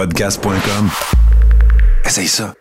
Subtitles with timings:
[0.00, 0.88] podcast.com.
[2.06, 2.54] Essaye ça.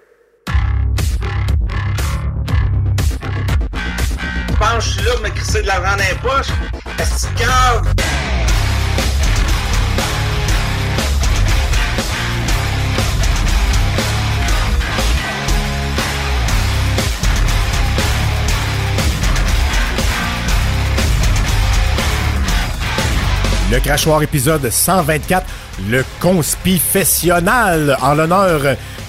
[4.50, 6.52] Je pense que je suis là pour me crisser de l'argent dans les poches?
[7.00, 7.28] Est-ce
[23.72, 25.46] Le crachoir épisode 124,
[25.90, 28.62] le conspifessionnal, en l'honneur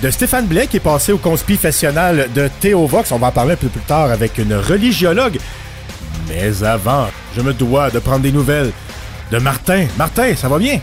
[0.03, 3.11] de Stéphane Blais qui est passé au conspifessionnal de Théo Vox.
[3.13, 5.39] On va en parler un peu plus tard avec une religiologue.
[6.29, 8.71] Mais avant, je me dois de prendre des nouvelles
[9.33, 9.87] de Martin.
[9.97, 10.79] Martin, ça va bien?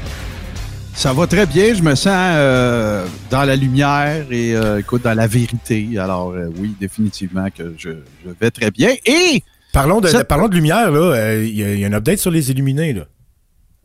[0.96, 1.76] Ça va très bien.
[1.76, 5.88] Je me sens euh, dans la lumière et euh, écoute, dans la vérité.
[6.00, 7.90] Alors euh, oui, définitivement que je,
[8.26, 8.90] je vais très bien.
[9.06, 11.00] Et Parlons de, Ça- parlons de lumière, là.
[11.16, 13.04] Euh, Il y, a- il y a un update sur les illuminés, là.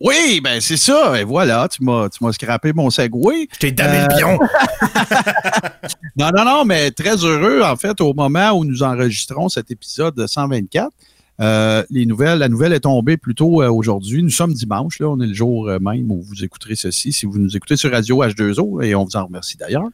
[0.02, 1.20] Oui, ben c'est ça.
[1.20, 3.48] Et voilà, tu m'as tu m'as scrappé mon segway.
[3.52, 4.38] Je t'ai damé Euh, le pion.
[6.16, 10.27] Non, non, non, mais très heureux, en fait, au moment où nous enregistrons cet épisode
[10.27, 10.91] 124.
[11.43, 14.23] Euh, les nouvelles, la nouvelle est tombée plus tôt euh, aujourd'hui.
[14.23, 17.27] Nous sommes dimanche, là, on est le jour euh, même où vous écouterez ceci, si
[17.27, 19.89] vous nous écoutez sur Radio H2O, et on vous en remercie d'ailleurs.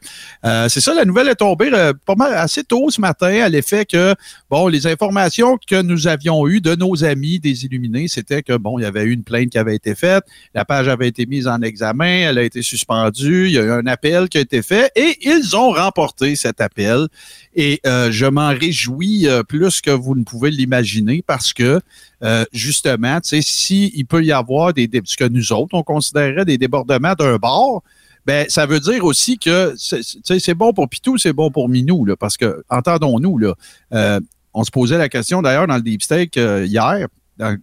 [0.69, 1.71] C'est ça, la nouvelle est tombée
[2.05, 4.15] pas mal assez tôt ce matin à l'effet que,
[4.51, 8.79] bon, les informations que nous avions eues de nos amis des Illuminés, c'était que, bon,
[8.79, 11.49] il y avait eu une plainte qui avait été faite, la page avait été mise
[11.49, 14.63] en examen, elle a été suspendue, il y a eu un appel qui a été
[14.63, 17.09] fait, et ils ont remporté cet appel.
[17.55, 21.81] Et euh, je m'en réjouis euh, plus que vous ne pouvez l'imaginer parce que
[22.23, 26.45] euh, justement, tu sais, s'il peut y avoir des, ce que nous autres on considérerait
[26.45, 27.83] des débordements d'un bord,
[28.27, 32.15] ben ça veut dire aussi que c'est- bon pour Pitou, c'est bon pour Minou, là,
[32.17, 34.21] parce que entendons-nous là,
[34.53, 37.07] on se posait la question d'ailleurs dans le deep steak hier.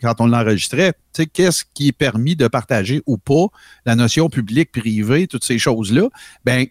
[0.02, 0.94] Quand on l'enregistrait,
[1.34, 3.48] qu'est-ce qui est permis de partager ou pas,
[3.86, 6.08] la notion publique-privée, toutes ces choses-là,
[6.46, 6.66] ben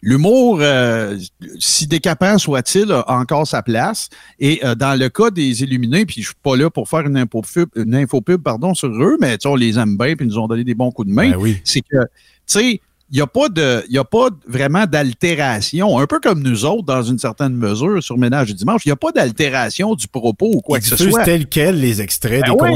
[0.00, 1.18] L'humour, euh,
[1.58, 4.08] si décapant soit-il, a encore sa place.
[4.38, 7.16] Et euh, dans le cas des Illuminés, puis je suis pas là pour faire une
[7.16, 10.46] infopub, une infopub pardon, sur eux, mais on les aime bien, puis ils nous ont
[10.46, 11.30] donné des bons coups de main.
[11.30, 11.60] Ben oui.
[11.64, 12.04] C'est que, tu
[12.46, 16.42] sais, il n'y a pas de, il y a pas vraiment d'altération, un peu comme
[16.42, 19.94] nous autres dans une certaine mesure sur Ménage du dimanche, il n'y a pas d'altération
[19.94, 21.24] du propos ou quoi Ils que ce soit.
[21.24, 22.68] tel quel les extraits Ben des oui.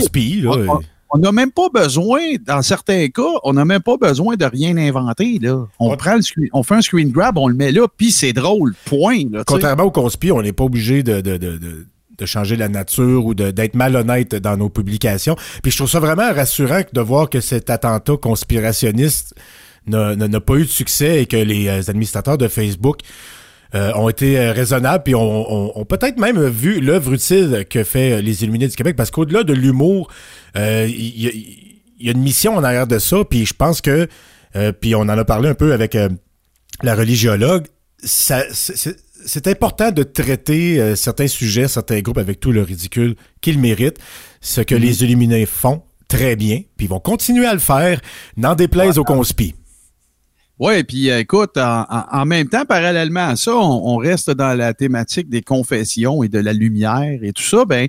[0.69, 0.81] On-
[1.15, 4.77] On n'a même pas besoin, dans certains cas, on n'a même pas besoin de rien
[4.79, 5.39] inventer.
[5.41, 5.67] Là.
[5.79, 5.97] On, Ouais.
[5.97, 8.75] prend le screen- on fait un screen grab, on le met là, puis c'est drôle,
[8.87, 9.25] point.
[9.31, 9.45] Là.
[9.47, 11.87] Contrairement aux conspis, on n'est pas obligé de, de, de, de,
[12.19, 15.37] de changer la nature ou d'être malhonnête dans nos publications.
[15.63, 19.35] Puis je trouve ça vraiment rassurant de voir que cet attentat conspirationniste
[19.87, 22.99] n'a pas eu de succès et que les euh, administrateurs de Facebook
[23.75, 25.21] euh, ont été euh, raisonnables puis ont,
[25.53, 28.97] ont- ont peut-être même vu l'œuvre utile que fait euh, les Illuminés du Québec.
[28.97, 30.09] Parce qu'au-delà de l'humour,
[30.57, 33.25] euh, il y, a- il y a une mission en arrière de ça.
[33.29, 34.09] Puis je pense que
[34.57, 36.09] euh, puis on en a parlé un peu avec euh,
[36.83, 37.67] la religiologue,
[38.03, 43.59] ça, c'est- important de traiter euh, certains sujets, certains groupes avec tout le ridicule qu'ils
[43.59, 43.99] méritent.
[44.41, 48.01] Ce que les Illuminés font très bien, puis ils vont continuer à le faire,
[48.37, 49.55] n'en déplaise aux conspis.
[50.63, 55.29] Oui, puis euh, écoute, en, même temps, parallèlement à ça, on, reste dans la thématique
[55.29, 57.65] des confessions et de la lumière et tout ça.
[57.65, 57.89] Ben,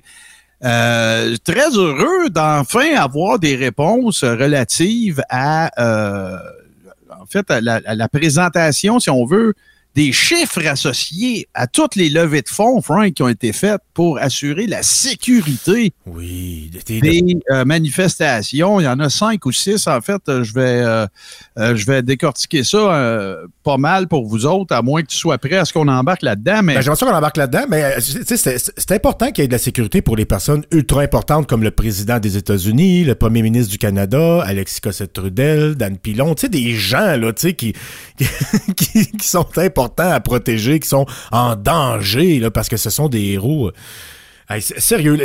[0.63, 6.35] euh, très heureux d'enfin avoir des réponses relatives à, euh,
[7.11, 9.53] en fait, à la présentation, si on veut,
[9.95, 14.17] des chiffres associés à toutes les levées de fonds, Frank, qui ont été faites pour
[14.17, 18.79] assurer la sécurité Oui, des- euh, manifestations.
[18.79, 20.21] Il y en a cinq ou six, en fait.
[20.29, 24.81] Euh, Je vais, euh, je vais décortiquer ça euh, pas mal pour vous autres, à
[24.81, 26.61] moins que tu sois prêt à ce qu'on embarque là-dedans.
[26.63, 29.59] Mais Ben, J'aimerais ça qu'on embarque là-dedans, mais c'est important qu'il y ait de la
[29.59, 33.77] sécurité pour les personnes ultra importantes comme le président des États-Unis, le premier ministre du
[33.77, 37.73] Canada, Alexis Cossette-Trudel, Dan Pilon, tu sais, des gens là, qui,
[38.75, 43.21] qui sont importants à protéger, qui sont en danger, là, parce que ce sont des
[43.31, 43.71] héros.
[44.49, 45.17] S- sérieux,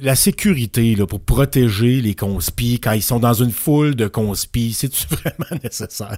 [0.00, 5.06] la, sécurité pour protéger les conspis quand ils sont dans une foule de conspis, c'est-tu
[5.10, 6.16] vraiment nécessaire?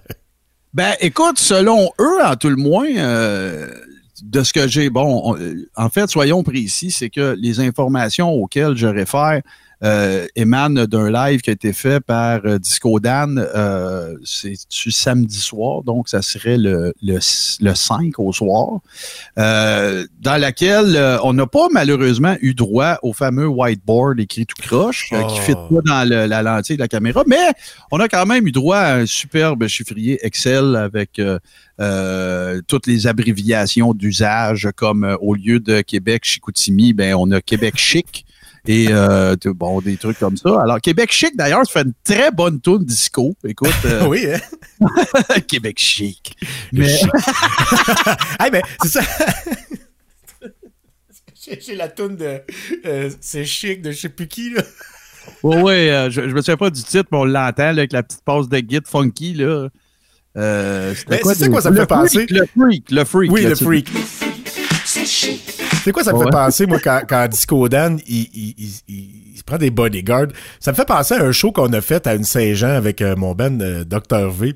[0.72, 3.68] Ben, écoute, selon eux, en tout le moins, euh,
[4.22, 8.30] de ce que j'ai, bon, on- euh, en fait, soyons précis, c'est que les informations
[8.32, 9.40] auxquelles je réfère
[9.84, 15.38] euh, émanent d'un live qui a été fait par euh, Disco Dan, euh, c'est samedi
[15.38, 17.18] soir, donc ça serait le, le,
[17.60, 18.80] le 5 au soir,
[19.38, 25.08] euh, dans laquelle on n'a pas malheureusement eu droit au fameux whiteboard écrit tout croche,
[25.10, 25.28] qui Oh.
[25.42, 27.52] fit pas dans le- la lentille de la caméra, mais
[27.90, 31.20] on a quand même eu droit à un superbe chiffrier Excel avec
[32.66, 38.24] toutes les abréviations d'usage, comme au lieu de Québec Chicoutimi, ben on a Québec Chic.
[38.66, 40.60] Et euh, bon, des trucs comme ça.
[40.62, 43.34] Alors, Québec Chic, d'ailleurs, ça fait une très bonne tune disco.
[43.46, 45.40] Écoute, euh, oui, hein?
[45.46, 46.34] Québec Chic.
[46.72, 47.08] Mais- chic.
[48.40, 49.02] hey, mais c'est ça.
[51.60, 52.40] J'ai- la toune de
[52.86, 54.62] euh, C'est chic de je sais plus qui, là.
[55.42, 58.02] Oui, oui, euh, je, je me souviens pas du titre, mais on l'entend avec la
[58.02, 59.34] petite passe de guide funky.
[59.34, 59.68] Là.
[60.36, 62.26] Euh, c'est ça quoi ça me fait penser?
[62.30, 63.30] Le freak, le freak.
[63.30, 63.88] Oui, là, le freak.
[64.84, 65.06] C'est
[65.92, 66.24] quoi ça me Ouais.
[66.24, 68.54] fait penser, moi, quand, quand Disco Dan, il, il,
[68.88, 70.28] il, prend des bodyguards?
[70.60, 73.14] Ça me fait penser à un show qu'on a fait à une Saint-Jean avec euh,
[73.16, 74.30] mon ben euh, Dr.
[74.30, 74.54] V.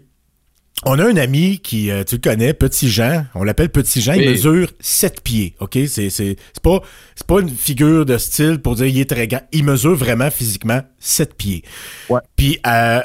[0.85, 3.27] On a un ami qui, euh, tu le connais, Petit Jean.
[3.35, 4.13] On l'appelle Petit Jean.
[4.13, 5.73] Il mesure 7 pieds, OK?
[5.89, 6.81] C'est, c'est, c'est pas,
[7.17, 9.43] c'est pas une figure de style pour dire il est très grand.
[9.53, 11.65] Il mesure vraiment physiquement 7 pieds.
[12.09, 12.21] Ouais.
[12.37, 13.01] Puis, euh,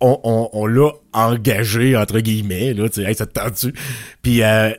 [0.00, 3.72] on, on, on l'a engagé, entre guillemets, là, tu sais, hey, ça te tente-tu?
[4.20, 4.72] Puis, euh,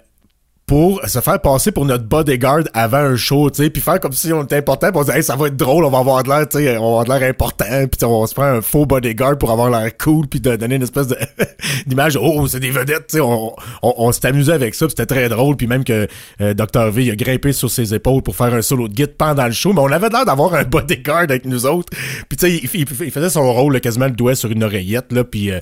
[0.66, 4.14] pour se faire passer pour notre bodyguard avant un show, tu sais, puis faire comme
[4.14, 5.98] si on était important, puis on se dit, hey, ça va être drôle, on va
[6.00, 8.46] avoir de l'air, tu sais, on va avoir de l'air important, puis on se prend
[8.46, 11.18] un faux bodyguard pour avoir l'air cool, puis de donner une espèce de
[11.86, 15.06] d'image, oh, c'est des vedettes, tu sais, on, on, on s'est amusé avec ça, c'était
[15.06, 16.08] très drôle, puis même que
[16.40, 16.90] euh, Dr.
[16.92, 19.52] V, il a grimpé sur ses épaules pour faire un solo de guide pendant le
[19.52, 21.92] show, mais on avait l'air d'avoir un bodyguard avec nous autres,
[22.30, 24.64] puis tu sais, il, il- il faisait son rôle, là, quasiment le doigt sur une
[24.64, 25.60] oreillette, là, puis euh,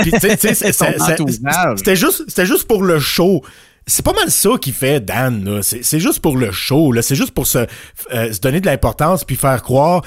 [0.00, 0.54] tu sais,
[1.76, 3.42] c'était juste, c'était juste pour le show.
[3.88, 5.60] C'est pas mal ça qui fait Dan.
[5.62, 6.94] C'est, juste pour le show.
[7.00, 7.66] C'est juste pour se,
[8.12, 10.02] euh, se donner de l'importance puis faire croire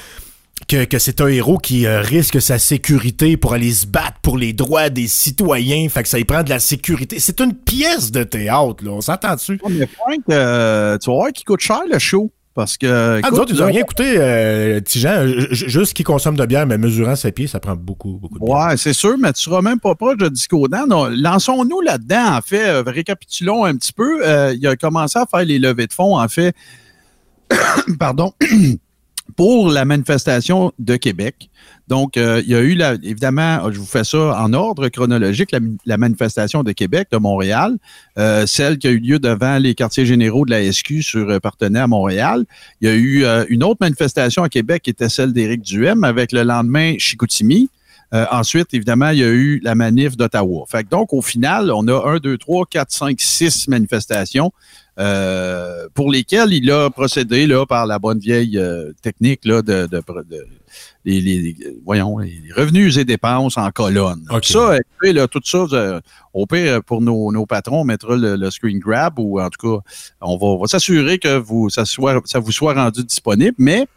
[0.67, 4.37] que, que c'est un héros qui euh, risque sa sécurité pour aller se battre pour
[4.37, 5.89] les droits des citoyens.
[5.89, 7.19] Fait que ça y prend de la sécurité.
[7.19, 8.91] C'est une pièce de théâtre, là.
[8.91, 9.59] On s'entend dessus?
[9.67, 12.31] Mais Frank, euh, tu vas voir qu'il coûte cher le show.
[12.53, 13.21] Parce que.
[13.23, 15.25] Ah, nous autres, ils ont là- rien écouté, euh, Tijan.
[15.51, 18.57] Juste qui consomme de bière, mais mesurant ses pieds, ça prend beaucoup, beaucoup de bière.
[18.67, 20.91] Ouais, c'est sûr, mais tu seras même pas proche de Disco Dan.
[20.91, 22.67] On- Lançons-nous là-dedans, en fait.
[22.67, 24.19] Euh, récapitulons un petit peu.
[24.27, 26.53] Euh, il a commencé à faire les levées de fonds, en fait.
[27.99, 28.33] Pardon.
[29.35, 31.49] pour la manifestation de Québec.
[31.87, 35.53] Donc, euh, il y a eu, évidemment, je vous fais ça en ordre chronologique,
[35.85, 37.77] la, manifestation de Québec, de Montréal,
[38.17, 41.39] euh, celle qui a eu lieu devant les quartiers généraux de la SQ sur euh,
[41.39, 42.45] Partenay à Montréal.
[42.79, 46.31] Il y a eu une autre manifestation à Québec qui était celle d'Éric Duhem avec
[46.31, 47.69] le lendemain Chicoutimi.
[48.13, 50.65] Ensuite, évidemment, il y a eu la manif d'Ottawa.
[50.89, 54.51] Donc, au final, on a un, deux, trois, quatre, cinq, six manifestations
[55.01, 59.87] euh, pour lesquelles il a procédé là, par la bonne vieille euh, technique là, de,
[59.87, 59.97] de,
[60.29, 60.47] de-
[61.03, 64.23] les, voyons, les revenus et dépenses en colonne.
[64.53, 64.77] Ça,
[65.11, 65.99] là, tout ça, euh,
[66.33, 69.79] au pire, pour nos, nos patrons, on mettra le, le screen grab ou en tout
[69.79, 69.83] cas,
[70.21, 73.55] on va, va s'assurer que vous, ça, soit, ça vous soit rendu disponible.
[73.57, 73.87] Mais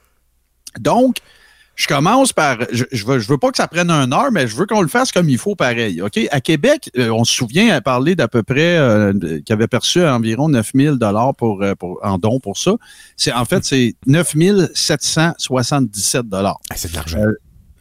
[0.81, 1.19] donc,
[1.77, 2.59] je commence par.
[2.73, 4.83] Je, je, veux, je veux pas que ça prenne un heure, mais je veux qu'on
[4.83, 6.01] le fasse comme il faut pareil.
[6.03, 6.19] OK?
[6.31, 9.13] À Québec, euh, on se souvient à parler d'à peu près euh,
[9.45, 10.97] qu'il avait perçu environ 9 000
[11.37, 12.73] pour, euh, pour, en don pour ça.
[13.17, 14.35] C'est En fait, c'est 9
[14.75, 17.19] 777 Ah, c'est de l'argent.
[17.19, 17.35] Euh,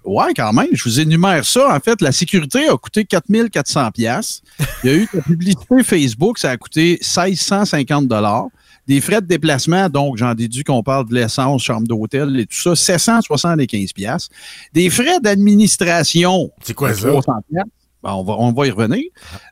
[0.06, 0.68] Ouais, quand même.
[0.74, 1.74] Je vous énumère ça.
[1.74, 4.42] En fait, la sécurité a coûté 4400 pièces.
[4.84, 8.48] Il y a eu la publicité Facebook, ça a coûté 1650 dollars.
[8.88, 12.60] Des frais de déplacement, donc j'en déduis qu'on parle de l'essence, chambre d'hôtel et tout
[12.60, 14.30] ça, 775 pièces.
[14.74, 17.08] Des frais d'administration, c'est quoi ça?
[17.08, 17.70] 300 piastres.
[18.04, 19.06] Ben, on, va, on va y revenir.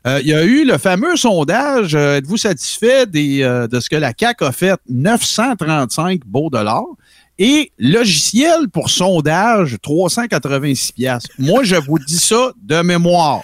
[0.06, 1.94] Euh, il y a eu le fameux sondage.
[1.94, 4.78] euh, Êtes-vous satisfait des, euh, de ce que la CAQ a fait?
[4.90, 6.84] 935 beaux dollars.
[7.38, 11.30] Et logiciel pour sondage, 386 piastres.
[11.38, 13.42] Moi, je vous dis ça de mémoire.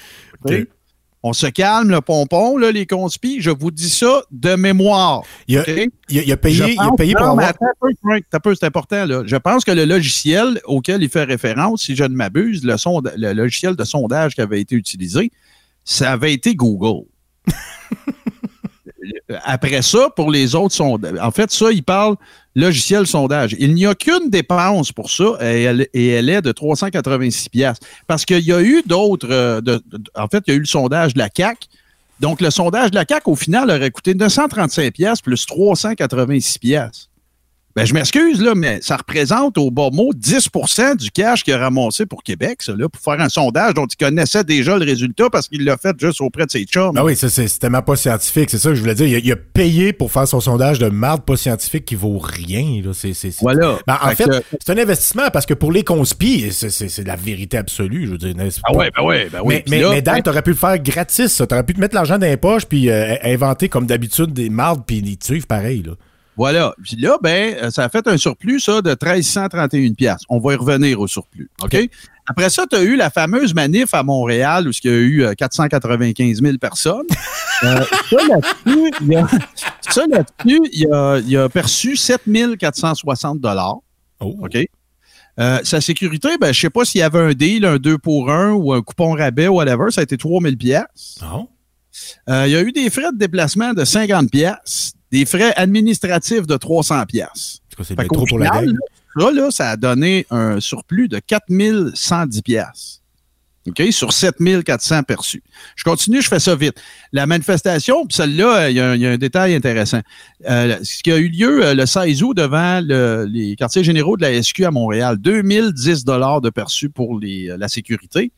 [1.24, 3.40] On se calme, le pompon, là, les conspis.
[3.40, 5.22] Je vous dis ça de mémoire.
[5.48, 5.68] Il a, OK?
[6.08, 7.48] il a- il a Je payé, il a payé pour non, avoir.
[7.48, 7.66] attends
[8.32, 9.04] un peu, c'est important.
[9.04, 9.22] Là.
[9.26, 13.14] Je pense que le logiciel auquel il fait référence, si je ne m'abuse, le, sonda-
[13.16, 15.32] le logiciel de sondage qui avait été utilisé,
[15.84, 17.06] ça avait été Google.
[19.44, 22.16] Après ça, pour les autres sondages, en fait, ça, il parle
[22.54, 23.54] logiciel sondage.
[23.58, 28.44] Il n'y a qu'une dépense pour ça et elle, est de 386 pièces Parce qu'il
[28.44, 29.60] y a eu d'autres, euh,
[30.16, 31.68] en fait, il y a eu le sondage de la CAC.
[32.20, 37.07] Donc, le sondage de la CAC, au final, aurait coûté 935 pièces plus 386 pièces.
[37.78, 41.58] Ben, je m'excuse, là, mais ça représente au bas mot 10% du cash qu'il a
[41.58, 45.30] ramassé pour Québec, ça, là, pour faire un sondage dont il connaissait déjà le résultat
[45.30, 46.94] parce qu'il l'a fait juste auprès de ses chums.
[46.96, 48.50] Ah oui, c'est tellement pas scientifique.
[48.50, 49.06] C'est ça que je voulais dire.
[49.06, 52.18] Il a, il a payé pour faire son sondage de marde pas scientifique qui vaut
[52.18, 52.80] rien.
[52.84, 52.92] Là.
[53.40, 53.78] Voilà.
[53.86, 57.16] Ben, en Fait fait, que- c'est un investissement parce que pour les conspis, c'est, la
[57.16, 58.06] vérité absolue.
[58.06, 59.54] Je veux dire, Ah ouais, ben ouais, ben oui.
[59.54, 61.28] mais, mais, là, mais Dan, ben, t'aurais pu le faire gratis.
[61.32, 61.46] ça.
[61.46, 64.82] T'aurais pu te mettre l'argent dans les poches puis euh, inventer comme d'habitude des mardes
[64.86, 65.82] puis ils te suivent pareil.
[65.86, 65.92] Là.
[66.38, 66.72] Voilà.
[66.82, 70.22] Puis là, ben, euh, ça a fait un surplus, ça, de 1331 pièces.
[70.30, 71.50] On va y revenir au surplus.
[71.62, 71.76] OK?
[72.26, 75.24] Après ça, tu as eu la fameuse manif à Montréal où il y a eu
[75.24, 77.06] euh, 495 000 personnes.
[77.64, 79.28] Euh, ça, là-dessus, il a,
[79.80, 82.22] ça, là-dessus, il a, il a perçu 7
[82.56, 83.78] 460 dollars.
[84.20, 84.36] Oh.
[84.42, 84.58] OK?
[85.38, 88.30] Euh, sa sécurité, ben, je sais pas s'il y avait un deal, un 2 pour
[88.30, 91.18] 1 ou un coupon rabais, whatever, ça a été 3000 pièces.
[91.22, 91.48] Non.
[92.28, 96.46] Euh, il y a eu des frais de déplacement de 50 pièces, des frais administratifs
[96.46, 97.60] de 300 pièces.
[97.84, 98.50] C'est trop pour la
[99.16, 103.02] là, ça, là, ça a donné un surplus de 4110 pièces.
[103.66, 103.82] OK?
[103.90, 105.42] Sur 7400 perçus.
[105.76, 106.80] Je continue, je fais ça vite.
[107.12, 110.00] La manifestation, puis celle-là, il y, a un- il y a un détail intéressant.
[110.48, 114.16] Euh, ce qui a eu lieu euh, le 16 août devant le- les quartiers généraux
[114.16, 118.32] de la SQ à Montréal, 2010 dollars de perçus pour les, euh, la sécurité.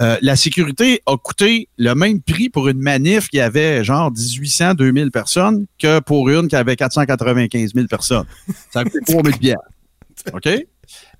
[0.00, 4.74] Euh, la sécurité a coûté le même prix pour une manif qui avait genre 1800,
[4.74, 8.24] 2000 personnes que pour une qui avait 495 000 personnes.
[8.70, 9.56] Ça a coûté 3000 pièces.
[10.32, 10.48] OK?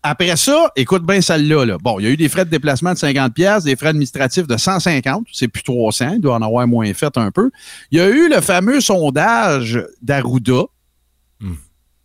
[0.03, 1.65] Après ça, écoute bien celle-là.
[1.65, 1.79] Là.
[1.79, 4.49] Bon, il y a eu des frais de déplacement de 50 pièces, des frais administratifs
[4.49, 7.51] de 150, c'est plus 300, il doit en avoir moins fait un peu.
[7.93, 10.63] Il y a eu le fameux sondage d'Arruda
[11.41, 11.55] Hmm.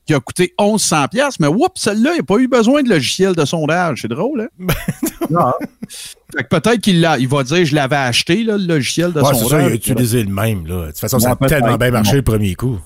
[0.07, 2.89] qui a coûté 1100 pièces, mais oups, celle-là, il n'y a pas eu besoin de
[2.89, 4.01] logiciel de sondage.
[4.01, 4.67] C'est drôle, hein?
[5.29, 5.53] Non.
[6.35, 9.21] Fait que peut-être qu'il l'a, il va dire je l'avais acheté, là, le logiciel de
[9.21, 10.65] Ouais, c'est ça, il a utilisé le même.
[10.67, 10.81] Là.
[10.81, 12.79] De toute façon, ça a tellement bien marché le premier coup.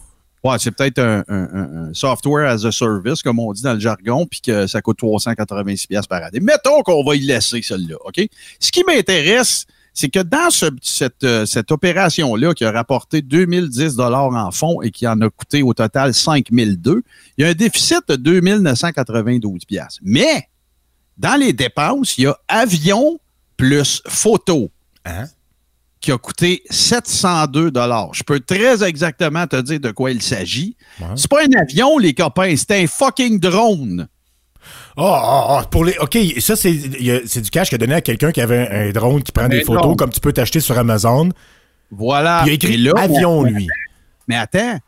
[0.44, 4.26] Ouais, c'est peut-être un, un- software as a service, comme on dit dans le jargon,
[4.26, 6.40] puis que ça coûte 386 pièces par année.
[6.40, 8.28] Mettons qu'on va y laisser celle-là, OK?
[8.60, 13.96] Ce qui m'intéresse, c'est que dans ce- cette, euh, cette opération-là qui a rapporté 2010
[13.96, 17.04] dollars en fonds et qui en a coûté au total 5002,
[17.38, 20.00] il y a un déficit de 2992 pièces.
[20.02, 20.48] Mais
[21.18, 23.20] dans les dépenses, il y a avion
[23.62, 24.72] plus photo
[25.06, 25.26] Hein?
[26.00, 28.10] qui a coûté 702 dollars.
[28.14, 30.76] Je peux très exactement te dire de quoi il s'agit.
[31.00, 31.08] Ouais.
[31.16, 34.08] C'est pas un avion, les copains, c'est un fucking drone.
[34.98, 35.96] Ah, ah, ah, pour les.
[36.00, 39.22] OK, ça, c'est du cash qu'il a donné à quelqu'un qui avait un, un drone
[39.22, 39.96] qui prend des photos drone.
[39.96, 41.30] comme tu peux t'acheter sur Amazon.
[41.92, 42.44] Voilà.
[42.46, 43.68] il a écrit Et là, avion, lui.
[44.28, 44.80] Mais attends.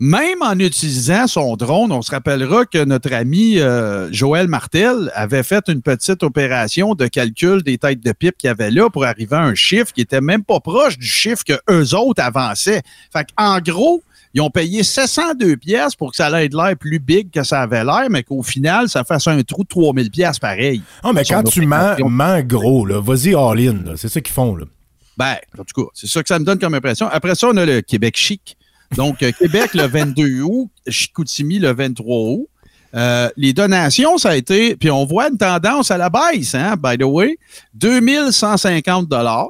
[0.00, 5.42] Même en utilisant son drone, on se rappellera que notre ami euh, Joël Martel avait
[5.42, 9.04] fait une petite opération de calcul des têtes de pipe qu'il y avait là pour
[9.04, 12.82] arriver à un chiffre qui était même pas proche du chiffre que eux autres avançaient.
[13.12, 17.00] Fait en gros, ils ont payé 702 pièces pour que ça ait de l'air plus
[17.00, 20.38] big que ça avait l'air, mais qu'au final, ça fasse un trou de 3000 pièces
[20.38, 20.80] pareil.
[21.02, 23.96] Ah, mais quand tu mens, mens gros, vas-y all-in.
[23.96, 24.54] C'est ça qu'ils font.
[24.54, 24.66] Là.
[25.16, 27.08] Ben, en tout cas, c'est ça que ça me donne comme impression.
[27.08, 28.56] Après ça, on a le Québec chic.
[28.96, 32.48] Donc, euh, Québec le 22 août, Chicoutimi le 23 août.
[32.94, 36.74] Euh, les donations, ça a été, puis on voit une tendance à la baisse, hein,
[36.82, 37.36] by the way,
[37.74, 39.48] 2150 dollars,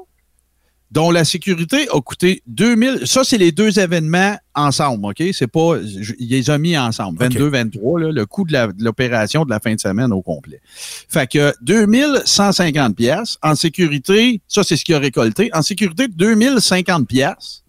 [0.91, 3.03] dont la sécurité a coûté 2000.
[3.07, 5.23] Ça, c'est les deux événements ensemble, OK?
[5.33, 8.83] C'est pas, je- il les a mis ensemble, 22-23, là, le coût de la- de
[8.83, 10.61] l'opération de la fin de semaine au complet.
[10.67, 15.51] Fait que 2150 pièces en sécurité, ça c'est ce qu'il a récolté.
[15.53, 17.63] En sécurité 2050 pièces.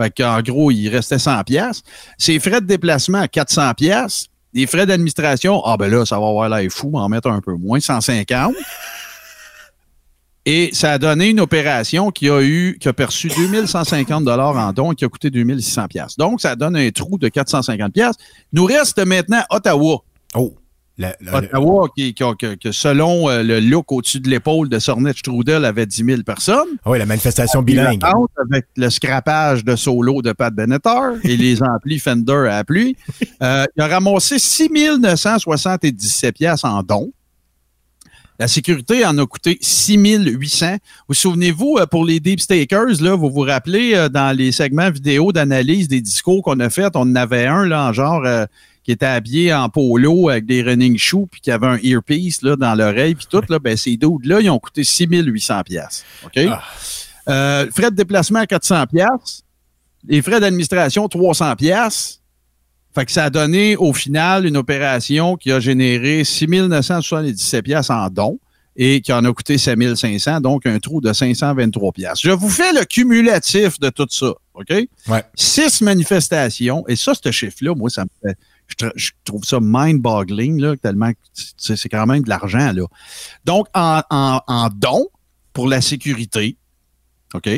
[0.00, 1.82] Fait qu'en gros, il restait 100 pièces.
[2.16, 4.28] Ses frais de déplacement à 400 pièces.
[4.54, 7.54] Les frais d'administration, ah ben là, ça va avoir l'air fou, en mettre un peu
[7.54, 8.54] moins, 150.
[10.46, 14.72] Et ça a donné une opération qui a eu, qui a perçu 2150 dollars en
[14.72, 16.16] dons et qui a coûté 2600 pièces.
[16.16, 18.16] Donc, ça donne un trou de 450 pièces.
[18.54, 19.98] Nous reste maintenant Ottawa.
[20.34, 20.54] Oh.
[21.00, 25.64] La- la- Ottawa, qui, que, selon euh, le look au-dessus de l'épaule de Sornet Strudel,
[25.64, 26.66] avait 10 000 personnes.
[26.84, 28.00] ah oui, la manifestation bilingue.
[28.50, 32.96] Avec le scrapage de solo de Pat Benatar et les amplis Fender à pluie.
[33.42, 37.12] Euh, il a ramassé 6 977 pièces en dons.
[38.40, 40.76] La sécurité en a coûté 6 800.
[41.08, 45.30] Vous souvenez-vous, euh, pour les Deep Stakers, là, vous vous rappelez, dans les segments vidéo
[45.30, 48.24] d'analyse des discours qu'on a fait, on en avait un, là, en genre,
[48.88, 52.56] qui était habillé en polo avec des running shoes, puis qui avait un earpiece là,
[52.56, 56.06] dans l'oreille, puis tout, là, ben, ces dudes-là, ils ont coûté 6 800 pièces.
[56.24, 56.38] OK?
[56.48, 56.62] Ah.
[57.28, 59.42] Euh, frais de déplacement à 400 pièces.
[60.06, 62.22] Les frais d'administration, 300 pièces.
[62.94, 67.90] Fait que ça a donné au final une opération qui a généré 6 977 pièces
[67.90, 68.38] en dons
[68.74, 72.22] et qui en a coûté 7 500, donc un trou de 523 pièces.
[72.22, 74.70] Je vous fais le cumulatif de tout ça, OK?
[75.08, 75.24] Ouais.
[75.34, 78.38] Six manifestations, et ça, ce chiffre-là, moi, ça me fait...
[78.68, 81.18] Je, tr- je trouve ça mind-boggling, tellement que
[81.56, 82.84] c'est quand même de l'argent, là.
[83.44, 85.08] Donc, en, en, en dons
[85.52, 86.56] pour la sécurité,
[87.34, 87.48] OK?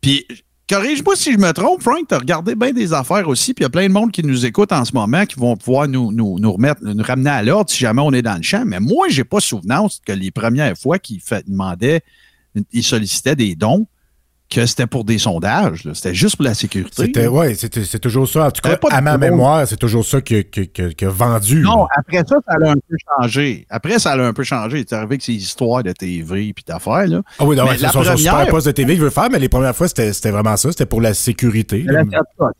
[0.00, 0.26] Puis,
[0.68, 3.66] corrige-moi si je me trompe, Frank, tu as regardé bien des affaires aussi, puis il
[3.66, 6.12] y a plein de monde qui nous écoute en ce moment qui vont pouvoir nous,
[6.12, 8.64] nous, remettre, nous ramener à l'ordre si jamais on est dans le champ.
[8.64, 12.02] Mais moi, j'ai pas souvenance que les premières fois qu'ils demandaient,
[12.72, 13.86] ils sollicitaient des dons,
[14.54, 15.88] que c'était pour des sondages.
[15.94, 17.06] C'était juste pour la sécurité.
[17.06, 18.46] C'était, ouais, c'était, c'est toujours ça.
[18.46, 21.60] En tout cas, à ma mémoire, c'est toujours ça qui que, que, que vendu.
[21.62, 21.86] Non, là.
[21.96, 23.66] après ça, ça a un peu changé.
[23.68, 24.84] Après, ça a un peu changé.
[24.88, 27.06] C'est arrivé avec ces histoires de TV puis d'affaires.
[27.08, 27.22] Là.
[27.38, 29.38] Ah oui, non, c'est son, son super première- poste de TV qu'il veut faire, mais
[29.40, 30.70] les premières fois, c'était, vraiment ça.
[30.70, 31.84] C'était pour la sécurité.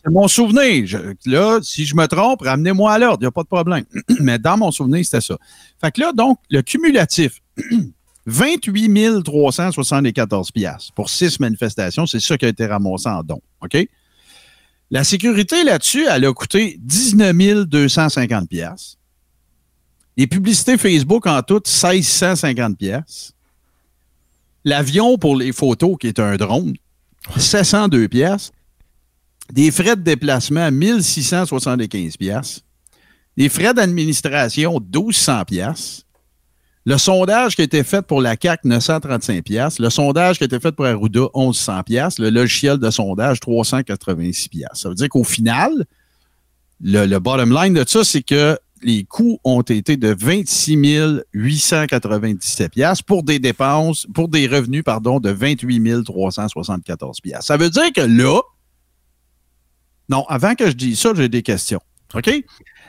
[0.04, 0.86] C'est mon souvenir.
[0.86, 0.98] Je-
[1.30, 3.18] là, si je me trompe, ramenez-moi à l'ordre.
[3.20, 3.84] Il n'y a pas de problème.
[4.20, 5.36] Mais dans mon souvenir, c'était ça.
[5.80, 7.38] Fait que là, donc, le cumulatif,
[8.26, 12.06] 28 374 piastres pour six manifestations.
[12.06, 13.40] C'est ça qui a été ramassé en don.
[13.62, 13.86] OK?
[14.90, 18.98] La sécurité là-dessus, elle a coûté 19 250 piastres.
[20.16, 23.32] Les publicités Facebook en tout, 1650 piastres.
[24.64, 26.74] L'avion pour les photos, qui est un drone,
[27.36, 28.52] 702 piastres.
[29.52, 32.60] Des frais de déplacement, 1675 piastres.
[33.36, 36.04] Des frais d'administration, 1200 piastres.
[36.86, 39.80] Le sondage qui a été fait pour la CAC, 935 piastres.
[39.80, 42.20] Le sondage qui a été fait pour Arruda, 1100 piastres.
[42.20, 44.76] Le logiciel de sondage, 386 piastres.
[44.76, 45.86] Ça veut dire qu'au final,
[46.82, 53.04] le, bottom line de ça, c'est que les coûts ont été de 26 897 piastres
[53.04, 57.46] pour des dépenses, pour des revenus, pardon, de 28 374 piastres.
[57.46, 58.42] Ça veut dire que là,
[60.10, 61.80] non, avant que je dise ça, j'ai des questions.
[62.12, 62.30] OK?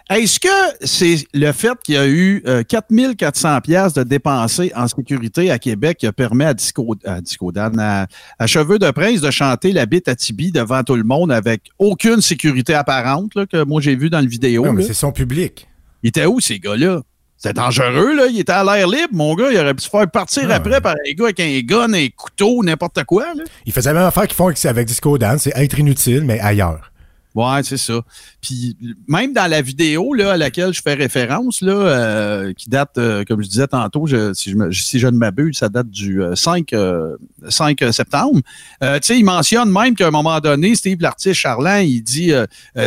[0.10, 0.48] Est-ce que
[0.82, 5.58] c'est le fait qu'il y a eu euh, 4400 pièces de dépensés en sécurité à
[5.58, 8.06] Québec qui a permis à Disco, à Disco Dan, à,
[8.38, 11.72] à Cheveux de Prince de chanter la bite à Tibi devant tout le monde avec
[11.80, 14.64] aucune sécurité apparente là, que moi j'ai vu dans le vidéo.
[14.66, 15.68] Non, mais c'est son public.
[16.04, 17.02] Il était où ces gars-là?
[17.38, 18.28] C'était dangereux, là.
[18.28, 19.52] Il était à l'air libre, mon gars.
[19.52, 22.08] Il aurait pu se faire partir Ah, après par un gars avec un gun, un
[22.16, 23.44] couteau, n'importe quoi, là.
[23.66, 26.40] Il faisait la même affaire qu'ils font avec, avec Disco Dance, c'est être inutile, mais
[26.40, 26.92] ailleurs.
[27.36, 28.02] Ouais, c'est ça.
[28.42, 28.78] Puis
[29.10, 33.26] même dans la vidéo là, à laquelle je fais référence, là, euh, qui date, euh,
[33.28, 36.72] comme je disais tantôt, si, je si je ne m'abuse, ça date du euh, 5,
[36.72, 37.18] euh,
[37.50, 38.40] 5 septembre.
[38.82, 42.32] Tu sais, il mentionne même qu'à un moment donné, Steve l'artiste Charland, il dit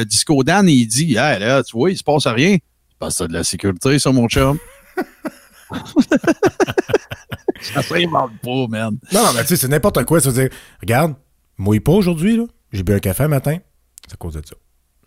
[0.06, 2.56] Disco Dan, il dit Hey, là, tu vois, il se passe rien.
[2.88, 4.58] C'est pas ça de la sécurité, ça, mon chum.
[7.60, 8.96] ça s'invente pas, man.
[9.12, 10.20] Non, non, mais tu sais, c'est n'importe quoi.
[10.20, 11.14] Ça veut dire, regarde,
[11.58, 12.44] mouille pas aujourd'hui, là.
[12.72, 13.58] J'ai bu un café matin.
[14.08, 14.56] C'est à cause de ça.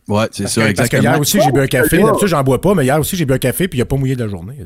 [0.08, 1.01] Ouais, c'est ça, que, parce que exactement.
[1.03, 1.98] hier aussi, j'ai bu un café.
[1.98, 3.86] Là, D'habitude, j'en bois pas, mais hier aussi, j'ai bu un café, puis il a
[3.86, 4.58] pas mouillé de la journée.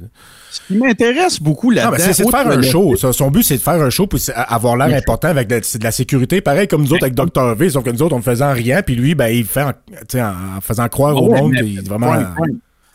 [0.49, 1.91] Ce qui m'intéresse beaucoup là-dedans.
[1.91, 2.95] mais c'est de faire un show.
[2.95, 3.11] ça.
[3.11, 6.41] Son but, c'est de faire un show puis avoir l'air important avec de, la sécurité.
[6.41, 7.55] Pareil comme nous autres avec Dr.
[7.55, 9.63] V, sauf que nous autres, on le faisait en riant, puis lui, ben, il fait
[9.63, 9.73] en,
[10.07, 10.17] tu
[10.61, 12.15] faisant croire au Ouais, monde qu'il est vraiment.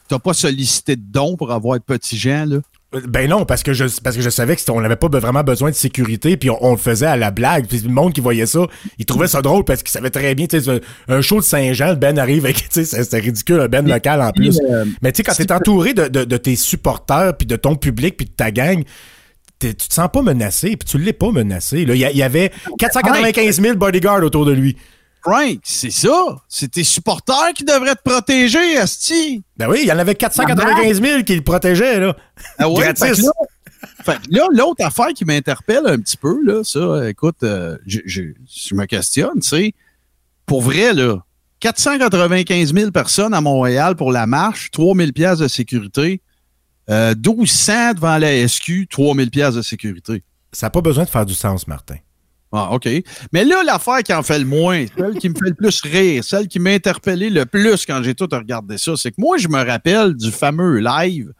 [0.09, 2.59] T'as pas sollicité de dons pour avoir de petits gens, là?
[3.07, 5.71] Ben non, parce que je parce que je savais que on n'avait pas vraiment besoin
[5.71, 7.67] de sécurité, puis on, on le faisait à la blague.
[7.69, 8.67] Puis le monde qui voyait ça,
[8.99, 11.91] il trouvait ça drôle parce qu'il savait très bien, tu sais, un, show de Saint-Jean,
[11.91, 14.59] le Ben arrive avec, tu sais, c'est- c'était ridicule, un Ben local en plus.
[14.69, 17.77] euh, Mais tu sais, quand t'es entouré de, de, de tes supporters, puis de ton
[17.77, 18.83] public, puis de ta gang,
[19.61, 21.85] tu te sens pas menacé, puis tu l'es pas menacé.
[21.85, 21.95] là.
[21.95, 24.77] Il y, y avait 495 000 bodyguards autour de lui.
[25.23, 26.37] Frank, c'est ça.
[26.49, 29.43] C'est tes supporters qui devraient te protéger, Asti.
[29.57, 32.17] Ben oui, il y en avait 495 000 qui le protégeaient, là.
[32.59, 33.05] Ah ouais, Gratis.
[33.05, 33.33] fait que là,
[34.05, 38.01] fait que là, l'autre affaire qui m'interpelle un petit peu, là, ça, écoute, euh, je,
[38.07, 39.75] je- je me questionne, c'est,
[40.47, 41.17] pour vrai, là,
[41.61, 46.21] 495 000 personnes à Montréal pour la marche, 3 000 piastres de sécurité,
[46.89, 50.23] euh, 1200 devant la SQ, 3 000 piastres de sécurité.
[50.53, 51.97] Ça n'a pas besoin de faire du sens, Martin.
[52.53, 52.89] Ah, OK.
[53.33, 56.25] Mais là, l'affaire qui en fait le moins, celle qui me fait le plus rire,
[56.25, 59.47] celle qui m'a interpellé le plus quand j'ai tout regardé ça, c'est que moi, je
[59.49, 61.33] me rappelle du fameux live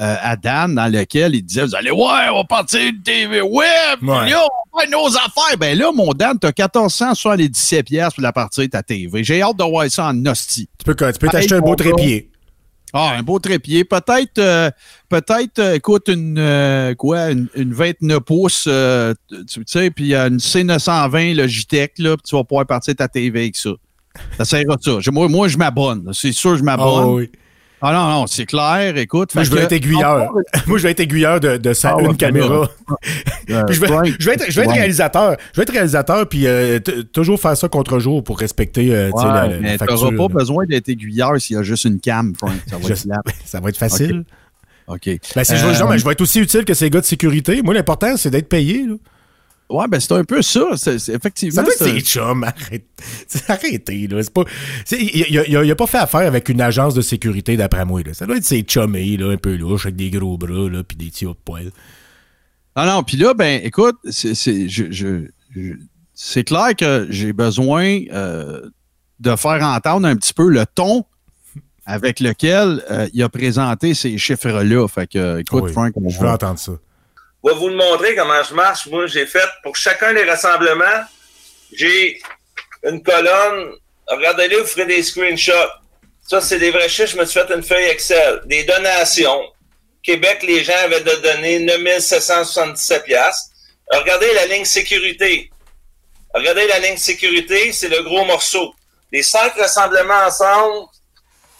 [0.00, 3.40] euh, à Dan dans lequel il disait Vous allez voir, on va partir une TV
[3.42, 3.68] web,
[4.02, 4.30] Ouais.
[4.30, 5.56] là, on va faire nos affaires.
[5.58, 9.22] Ben là, mon Dan, t'as 1477 pièces pour la partie de ta TV.
[9.22, 10.68] J'ai hâte de voir ça en hostie.
[10.78, 12.30] Tu peux, tu peux t'acheter un beau trépied.
[12.92, 13.84] Ah, un beau trépied.
[13.84, 14.70] Peut-être, euh,
[15.08, 20.38] peut-être, euh, écoute, une, euh, quoi, une, une 29 pouces, euh, tu sais, puis une
[20.38, 23.70] C920 Logitech, là, puis tu vas pouvoir partir ta TV avec ça.
[24.36, 24.98] Ça sert à ça.
[25.00, 26.10] Je- Moi, moi je m'abonne.
[26.12, 27.04] C'est sûr, je m'abonne.
[27.04, 27.30] Ah oui.
[27.82, 28.96] Ah non, non, c'est clair.
[28.96, 29.34] Écoute.
[29.34, 30.30] Moi, je veux que- être aiguilleur.
[30.66, 32.68] Moi, je veux être aiguilleur de, de sa Ah une caméra.
[33.50, 33.86] Euh, Puis je, veux,
[34.18, 34.78] je veux être, je veux être ouais.
[34.78, 35.36] réalisateur.
[35.52, 36.78] Je veux être réalisateur, puis euh,
[37.12, 39.98] toujours faire ça contre jour pour respecter euh, Ouais, la, la mais facture.
[39.98, 40.28] t'auras pas là.
[40.28, 42.52] besoin d'être aiguilleur s'il y a juste une cam, Frank.
[42.68, 43.34] Ça va être.
[43.44, 44.24] Ça va être facile.
[44.86, 45.08] OK.
[45.36, 47.62] Ben, si je, veux, je vais être aussi utile que ces gars de sécurité.
[47.62, 48.84] Moi, l'important, c'est d'être payé.
[48.86, 48.94] Là.
[49.70, 50.60] Ouais, ben c'est un peu ça.
[50.76, 51.54] C'est, c'est- effectivement.
[51.54, 52.44] Ça doit être c'est- ses chums.
[52.44, 52.84] Arrête.
[53.48, 54.06] Arrêtez.
[54.08, 54.22] Là.
[54.22, 54.42] C'est pas,
[54.92, 58.02] il, a, a pas fait affaire avec une agence de sécurité, d'après moi.
[58.04, 58.12] Là.
[58.14, 60.96] Ça doit être ses chummés, là, un peu louches, avec des gros bras, là, puis
[60.96, 61.70] des petits hauts de poil.
[62.76, 65.72] Non, non, puis là, ben, écoute, c'est, c'est, je- je- je-
[66.14, 68.60] c'est clair que j'ai besoin euh,
[69.20, 71.04] de faire entendre un petit peu le ton
[71.86, 74.86] avec lequel euh, il a présenté ces chiffres-là.
[74.88, 76.72] Fait que, écoute, Oui, Frank, on je veux entendre ça.
[77.42, 78.86] Vais vous le montrer comment je marche.
[78.86, 81.04] Moi, j'ai fait pour chacun des rassemblements,
[81.72, 82.20] j'ai
[82.84, 83.72] une colonne.
[84.08, 85.52] Regardez-les, vous ferez des screenshots.
[86.28, 87.12] Ça, c'est des vrais chiffres.
[87.12, 88.42] Je me suis fait une feuille Excel.
[88.44, 89.42] Des donations.
[90.02, 93.50] Québec, les gens avaient de donner 9777 pièces.
[93.90, 95.50] Regardez la ligne sécurité.
[96.34, 98.72] Regardez la ligne sécurité, c'est le gros morceau.
[99.10, 100.86] Les cinq rassemblements ensemble,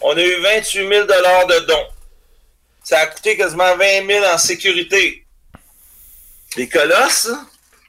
[0.00, 1.86] on a eu 28 000 de dons.
[2.84, 5.26] Ça a coûté quasiment 20 000 en sécurité.
[6.56, 7.30] Les colosses,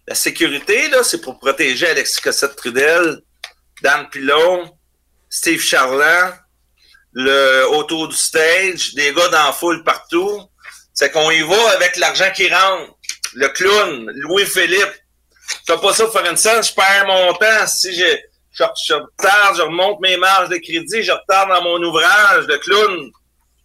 [0.07, 3.21] la sécurité, là, c'est pour protéger Alexis Cossette-Trudel,
[3.81, 4.71] Dan Pilon,
[5.29, 6.33] Steve Charland,
[7.13, 10.47] le autour du stage, des gars dans foule partout.
[10.93, 12.93] C'est qu'on y va avec l'argent qui rentre.
[13.33, 14.93] Le clown, Louis-Philippe.
[15.67, 17.67] Je pas ça pour faire je perds mon temps.
[17.67, 18.17] Si je,
[18.51, 22.57] je, je retarde, je remonte mes marges de crédit, je retarde dans mon ouvrage de
[22.57, 23.11] clown.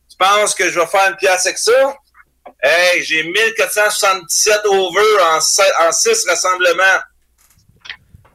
[0.09, 1.97] Tu penses que je vais faire une pièce avec ça?
[2.63, 5.39] Hey, j'ai 1477 over en,
[5.87, 7.01] en six rassemblements.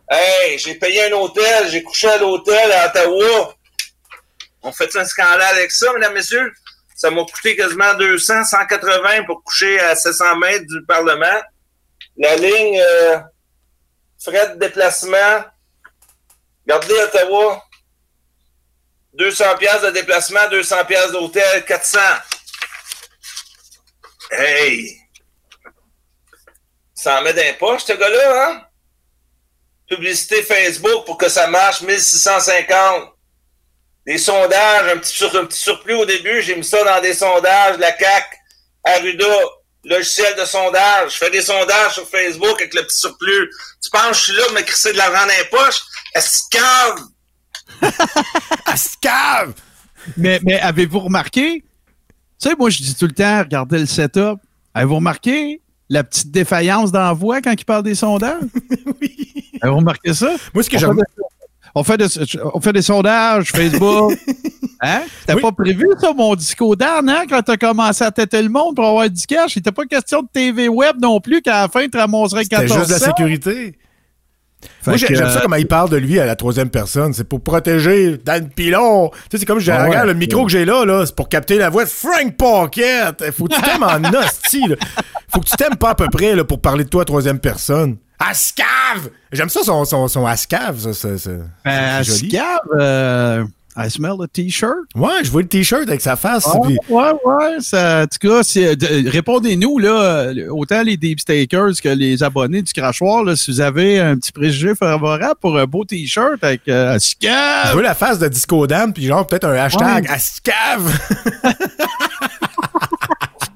[0.10, 3.56] Hey, j'ai payé un hôtel, j'ai couché à l'hôtel à Ottawa.
[4.62, 6.52] On fait un scandale avec ça, mesdames, messieurs?
[6.96, 11.42] Ça m'a coûté quasiment 200, 180 pour coucher à 700 mètres du Parlement.
[12.18, 13.20] La ligne euh,
[14.22, 15.46] frais de déplacement.
[16.68, 17.64] Regardez Ottawa.
[19.14, 22.00] 200 pièces de déplacement, 200 pièces d'hôtel, 400.
[24.32, 24.98] Hey!
[26.94, 28.62] Ça en met d'un poche, ce gars-là, hein?
[29.90, 33.10] Publicité Facebook pour que ça marche, 1650.
[34.06, 37.14] Des sondages, un petit, sur, un petit surplus au début, j'ai mis ça dans des
[37.14, 38.38] sondages, la CAC,
[38.84, 39.36] Arruda,
[39.84, 41.14] logiciel de sondage.
[41.14, 43.52] Je fais des sondages sur Facebook avec le petit surplus.
[43.84, 45.82] Tu penses que je suis là pour me crisser de l'argent dans les poches?
[46.16, 47.00] Est-ce cave?
[48.74, 49.54] Est-ce cave?
[50.18, 51.64] Mais, mais avez-vous remarqué?
[52.42, 54.40] Tu sais, moi, je dis tout le temps, regardez le setup.
[54.74, 58.42] Avez-vous remarqué la petite défaillance d'envoi quand il parle des sondages?
[59.02, 59.18] oui.
[59.62, 60.32] Avez-vous remarqué ça?
[60.54, 61.00] Moi, ce que j'aime.
[61.74, 62.08] On fait, des,
[62.54, 64.14] on fait des sondages, Facebook.
[64.84, 65.04] Hein?
[65.28, 65.42] T'as Oui.
[65.44, 67.26] pas prévu ça, mon disco d'âne, hein?
[67.30, 70.24] Quand t'as commencé à têter le monde pour avoir du cash, il était pas question
[70.24, 73.78] de TV web non plus qu'à la fin, tu ramasserais C'était 14 juste la sécurité.
[74.82, 77.14] Fait Moi, j'aime ça comment il parle de lui à la troisième personne.
[77.14, 79.10] C'est pour protéger Dan Pilon.
[79.10, 79.90] Tu sais, c'est comme je Ah ouais.
[79.90, 83.32] regarde le micro que j'ai là, là, c'est pour capter la voix de Frank Pocket.
[83.32, 84.76] Faut que tu t'aimes en hostie, là.
[85.30, 87.40] Faut que tu t'aimes pas à peu près, là, pour parler de toi à troisième
[87.40, 87.98] personne.
[88.20, 89.10] Ascave!
[89.32, 91.32] J'aime ça, son, son, son Ascave, ça, ça, ça.
[91.66, 92.30] Ben, C'est joli.
[92.30, 93.44] Scab, euh,
[93.78, 94.76] I smell a t-shirt?
[94.96, 96.46] Ouais, je vois le t-shirt avec sa face.
[96.46, 97.56] Ouais, puis- ouais, ouais.
[97.60, 102.22] Ça, en tout cas, c'est- de- répondez-nous, là, euh, autant les deep stakers que les
[102.22, 106.44] abonnés du crachoir, là, si vous avez un petit préjugé favorable pour un beau t-shirt
[106.44, 111.00] avec euh, Je vois la face de Disco Dan, puis genre peut-être un hashtag Ascave.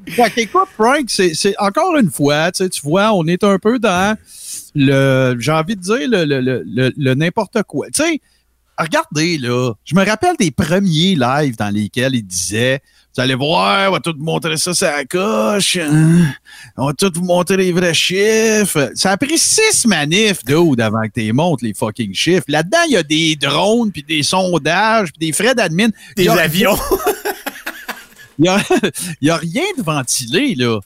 [0.08, 4.16] Fait qu'écoute, Frank, c'est encore une fois, tu vois, on est un peu dans
[4.76, 7.88] le, j'ai envie de dire, le, le, le, le- le n'importe quoi.
[7.88, 8.22] Tu sais,
[8.78, 12.82] regardez, là, je me rappelle des premiers lives dans lesquels il disait,
[13.16, 16.34] vous allez voir, on va tout vous montrer ça, ça coche, hein.
[16.76, 18.92] on va tout vous montrer les vrais chiffres.
[18.96, 22.46] Ça a pris six manifs, dude, avant que tu montres les fucking chiffres.
[22.50, 25.90] Là-dedans, il y a des drones, puis des sondages, puis des frais d'admin.
[26.18, 26.78] Des a- avions.
[28.40, 28.62] il n'y a,
[29.22, 30.80] y a rien de ventilé, là.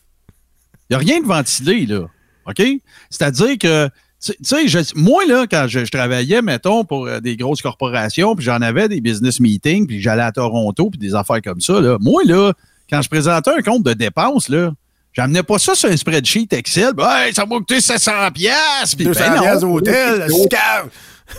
[0.90, 2.08] Il n'y a rien de ventilé, là.
[2.48, 2.62] OK?
[3.10, 3.90] C'est-à-dire que,
[4.24, 8.36] tu sais, je- moi, là, quand je, je travaillais, mettons, pour euh, des grosses corporations,
[8.36, 11.80] puis j'en avais des business meetings, puis j'allais à Toronto, puis des affaires comme ça,
[11.80, 11.98] là.
[12.02, 12.54] Moi, là,
[12.90, 14.72] quand je présentais un compte de dépenses, là,
[15.14, 16.92] j'amenais pas ça sur un spreadsheet Excel.
[17.00, 18.98] Hey, ça m'a coûté 700 piastres.
[18.98, 20.90] Puis, 200 ben Ascave.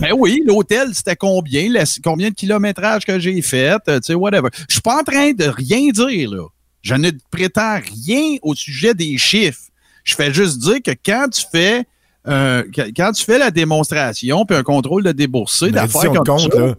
[0.00, 1.68] Ben oui, l'hôtel, c'était combien?
[2.04, 3.76] Combien de kilométrage que j'ai fait?
[3.88, 4.48] euh, Tu sais, whatever.
[4.68, 6.44] Je suis pas en train de rien dire, là.
[6.82, 9.60] Je ne prétends rien au sujet des chiffres.
[10.04, 11.84] Je fais juste dire que quand tu fais
[12.28, 16.26] euh, que- quand tu fais la démonstration puis un contrôle de déboursé Une d'affaires comme
[16.26, 16.74] compte, ça, là.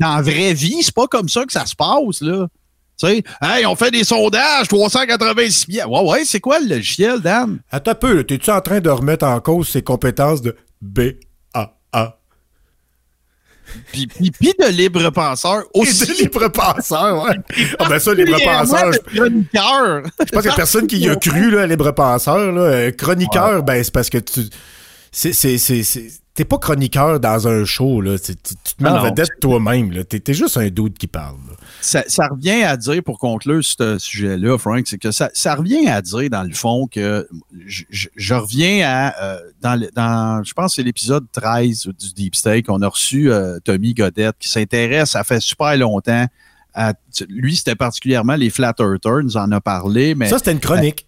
[0.00, 2.46] dans la vraie vie, c'est pas comme ça que ça se passe, là.
[2.98, 5.84] Tu sais, hey, on fait des sondages, 386 billets.
[5.84, 7.58] Ouais, ouais, c'est quoi le logiciel, Dan?
[7.70, 12.16] Attends un peu, t'es-tu en train de remettre en cause ses compétences de B-A-A?
[13.92, 16.06] Puis, puis, puis de libre penseur Et aussi.
[16.06, 17.34] de libre penseur, ouais.
[17.78, 20.02] Ah ben ça, libre penseur, je, chroniqueur.
[20.20, 22.60] je pense a personne qui y a cru, là, libre penseur, là.
[22.62, 24.40] Euh, Chroniqueur, ben c'est parce que tu...
[25.18, 28.18] C'est, c'est, c'est, T'es pas chroniqueur dans un show, là.
[28.18, 30.04] Tu, te mets en vedette toi-même, là.
[30.04, 31.36] T'es, t'es juste un doute qui parle,
[31.80, 35.88] ça, ça revient à dire, pour conclure ce sujet-là, Frank, c'est que ça, ça revient
[35.88, 37.26] à dire, dans le fond, que
[37.66, 41.86] je, je- je reviens à, euh, dans, le- dans, je pense que c'est l'épisode 13
[41.98, 46.26] du Deep Steak, on a reçu euh, Tommy Godette, qui s'intéresse, ça fait super longtemps,
[46.74, 46.92] à,
[47.30, 51.06] lui, c'était particulièrement les Flat Earthers, nous en a parlé, mais Ça, c'était une chronique.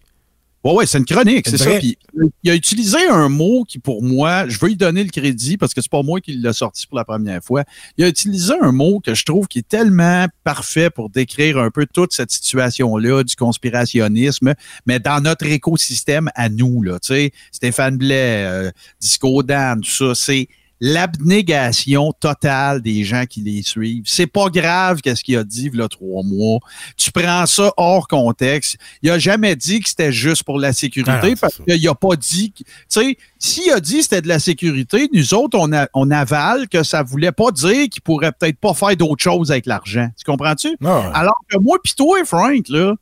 [0.63, 1.71] Oui, ouais, c'est une chronique, c'est ça.
[1.79, 1.97] Puis,
[2.43, 5.73] il a utilisé un mot qui, pour moi, je veux lui donner le crédit parce
[5.73, 7.63] que c'est pas moi qui l'ai sorti pour la première fois.
[7.97, 11.71] Il a utilisé un mot que je trouve qui est tellement parfait pour décrire un
[11.71, 14.53] peu toute cette situation-là du conspirationnisme,
[14.85, 16.99] mais dans notre écosystème à nous, là.
[16.99, 23.41] Tu sais, Stéphane Blais, euh, Disco Dan, tout ça, c'est l'abnégation totale des gens qui
[23.41, 24.03] les suivent.
[24.05, 26.59] C'est pas grave qu'est-ce qu'il a dit là trois mois.
[26.97, 28.77] Tu prends ça hors contexte.
[29.01, 32.15] Il a jamais dit que c'était juste pour la sécurité Ah parce qu'il a pas
[32.15, 32.51] dit.
[32.51, 35.87] que- Tu sais, s'il a dit que c'était de la sécurité, nous autres on, a-
[35.93, 39.65] on avale que ça voulait pas dire qu'il pourrait peut-être pas faire d'autres choses avec
[39.65, 40.09] l'argent.
[40.17, 40.75] Tu comprends-tu?
[40.81, 41.11] Non.
[41.13, 42.93] Alors que moi pis toi, Frank, là,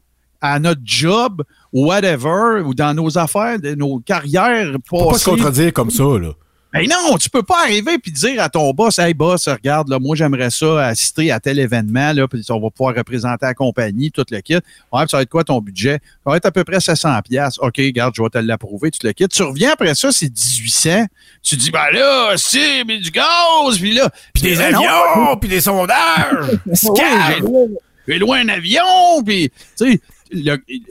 [0.41, 5.89] à notre job, whatever, ou dans nos affaires, nos carrières Faut pas se contredire comme
[5.89, 6.31] ça, là.
[6.77, 9.99] Ben non, tu peux pas arriver puis dire à ton boss, hey boss, regarde, là,
[9.99, 14.11] moi j'aimerais ça assister à tel événement, là, puis on va pouvoir représenter la compagnie,
[14.11, 14.55] tout le kit.
[14.91, 15.99] Ouais, ça va être quoi ton budget?
[16.23, 17.57] Ça va être à peu près 700 pièces.
[17.59, 19.27] OK, regarde, je vais te l'approuver, tout le kit.
[19.27, 21.05] Tu reviens après ça, c'est 1800.
[21.41, 24.09] Tu dis, ben là, c'est, mais du gaz, puis là.
[24.33, 26.59] Puis des Ben avions, puis des sondages.
[28.07, 30.01] j'ai loin un avion, puis tu sais,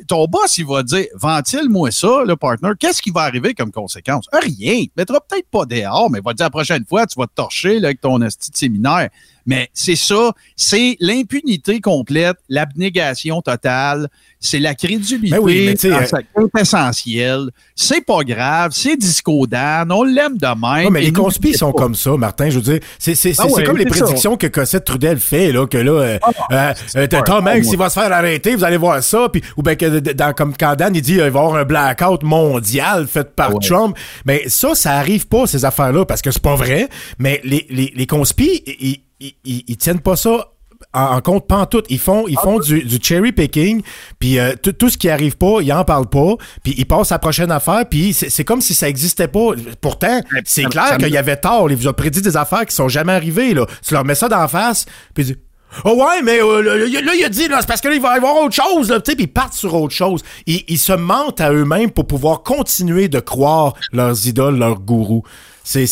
[0.07, 4.27] ton boss, il va dire, ventile-moi ça, le partner, qu'est-ce qui va arriver comme conséquence?
[4.33, 4.73] Rien.
[4.75, 7.19] Il ne mettra peut-être pas dehors, mais il va te dire la prochaine fois, tu
[7.19, 9.11] vas te torcher là, avec ton esti séminaire.
[9.47, 14.09] Mais c'est ça, c'est l'impunité complète, l'abnégation totale,
[14.41, 17.51] c'est la crédulité Ben oui, mais euh, essentielle.
[17.75, 20.85] C'est pas grave, c'est disco Dan, on l'aime de même.
[20.85, 21.83] Non, mais les conspis sont pas.
[21.83, 22.51] comme ça, Martin.
[22.51, 24.05] Je veux dire, c'est Ah ouais, comme les ça.
[24.05, 26.19] prédictions que Cossette Trudel fait, là, que là, euh,
[26.53, 29.43] euh, euh, pas Tom Hanks, il va se faire arrêter, vous allez voir ça, puis
[29.57, 31.65] ou bien que dans, comme quand Dan, il dit, euh, il va y avoir un
[31.65, 33.61] blackout mondial fait par Ouais.
[33.67, 33.97] Trump.
[34.25, 36.89] Mais ça, ça arrive pas, ces affaires-là, parce que c'est pas vrai.
[37.19, 40.49] Mais les, les, les conspis, ils, ils, ils, ils tiennent pas ça
[40.93, 41.87] en, en compte pantoute.
[41.89, 43.83] Ils font, ils font du, du cherry picking,
[44.19, 47.13] puis euh, tout, tout ce qui arrive pas, ils en parlent pas, puis ils passent
[47.13, 49.51] à la prochaine affaire, puis c'est comme si ça existait pas.
[49.81, 51.71] Pourtant, c'est clair qu'il y avait tort.
[51.71, 53.55] Il vous a prédit des affaires qui sont jamais arrivées.
[53.55, 53.67] Là.
[53.87, 55.37] Tu leur mets ça d'en face, puis dis
[55.85, 58.17] Oh ouais, mais euh, là, il a dit, c'est parce que là, il va y
[58.17, 60.23] avoir autre chose, là, puis ils partent sur autre chose.
[60.47, 65.23] Ils, ils se mentent à eux-mêmes pour pouvoir continuer de croire leurs idoles, leurs gourous.
[65.65, 65.87] C'est.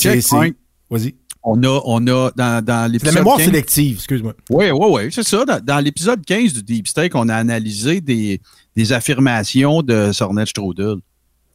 [0.91, 1.15] Vas-y.
[1.47, 3.15] On a, on a dans, dans l'épisode.
[3.15, 4.33] la mémoire 15 sélective, excuse-moi.
[4.49, 5.45] Oui, oui, oui, c'est ça.
[5.45, 8.41] Dans, dans l'épisode 15 du Deep Steak, on a analysé des,
[8.75, 10.97] des affirmations de Sornet Strudel.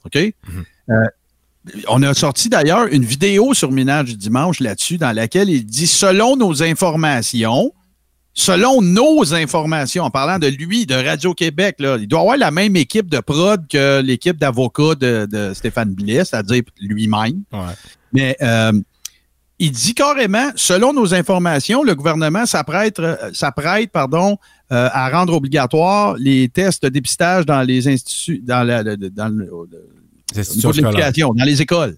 [0.05, 0.15] OK?
[0.15, 1.03] Euh,
[1.87, 5.87] on a sorti d'ailleurs une vidéo sur Minage du Dimanche là-dessus, dans laquelle il dit
[5.87, 7.73] selon nos informations,
[8.33, 13.09] selon nos informations, en parlant de lui, de Radio-Québec, il doit avoir la même équipe
[13.09, 17.41] de prod que l'équipe d'avocats de, de Stéphane Blais, c'est-à-dire lui-même.
[17.51, 17.59] Ouais.
[18.13, 18.71] Mais euh,
[19.59, 24.37] il dit carrément, selon nos informations, le gouvernement s'apprête, euh, s'apprête pardon,
[24.71, 29.53] euh, à rendre obligatoire les tests de dépistage dans les instituts, dans, la, dans le,
[29.53, 29.67] au
[30.33, 31.97] C'est niveau de l'éducation, dans les écoles.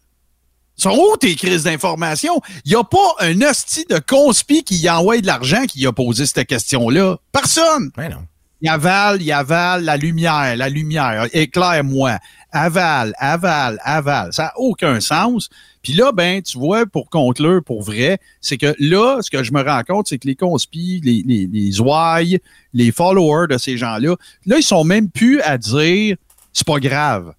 [0.76, 2.42] Sont où tes crises d'information?
[2.66, 5.92] Il n'y a pas un hostie de conspi qui y envoie de l'argent qui a
[5.92, 7.18] posé cette question-là.
[7.32, 7.92] Personne!
[7.98, 8.26] Non.
[8.64, 12.18] Il avale, il avale la lumière, la lumière, éclaire-moi.
[12.52, 14.34] Avale, avale, avale.
[14.34, 15.50] Ça n'a aucun sens.
[15.84, 19.52] Puis là, ben, tu vois, pour conclure, pour vrai, c'est que là, ce que je
[19.52, 22.40] me rends compte, c'est que les conspis, les, les, les ouailles,
[22.74, 24.16] les followers de ces gens-là,
[24.46, 26.18] là, ils sont même plus à dire
[26.54, 27.34] c'est pas grave.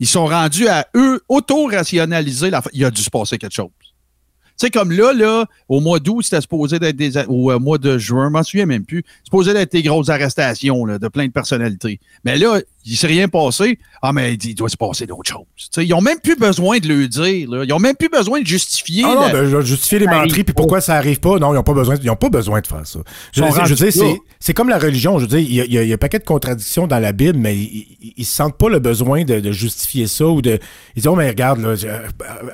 [0.00, 2.62] Ils sont rendus à eux auto-rationaliser la.
[2.72, 3.68] Il a dû se passer quelque chose.
[3.80, 7.16] Tu sais, comme là, là, au mois d'août, c'était supposé d'être des.
[7.28, 9.02] Au euh, mois de juin, je m'en souviens même plus.
[9.24, 12.00] Supposé d'être des grosses arrestations de plein de personnalités.
[12.24, 13.78] Mais là, il s'est rien passé.
[14.02, 15.44] Ah, mais il dit, il doit se passer d'autres choses.
[15.56, 17.50] Tu sais, ils ont même plus besoin de le dire.
[17.50, 17.64] Là.
[17.64, 19.02] Ils ont même plus besoin de justifier.
[19.06, 21.38] Ah non, la- ben, vais justifier les Ça menteries, puis pourquoi ça arrive pas.
[21.38, 23.00] Non, ils n'ont pas besoin, ils ont pas besoin de faire ça.
[23.32, 24.14] Je, veux dire- je veux dire, rendus là.
[24.14, 25.18] c'est, c'est comme la religion.
[25.18, 26.24] Je veux dire, il y a, il y a- il y a un paquet de
[26.24, 30.26] contradictions dans la Bible, mais ils, ils sentent pas le besoin de, de justifier ça
[30.26, 30.58] ou de.
[30.96, 31.98] Ils disent, oh, mais regarde, là, je- euh,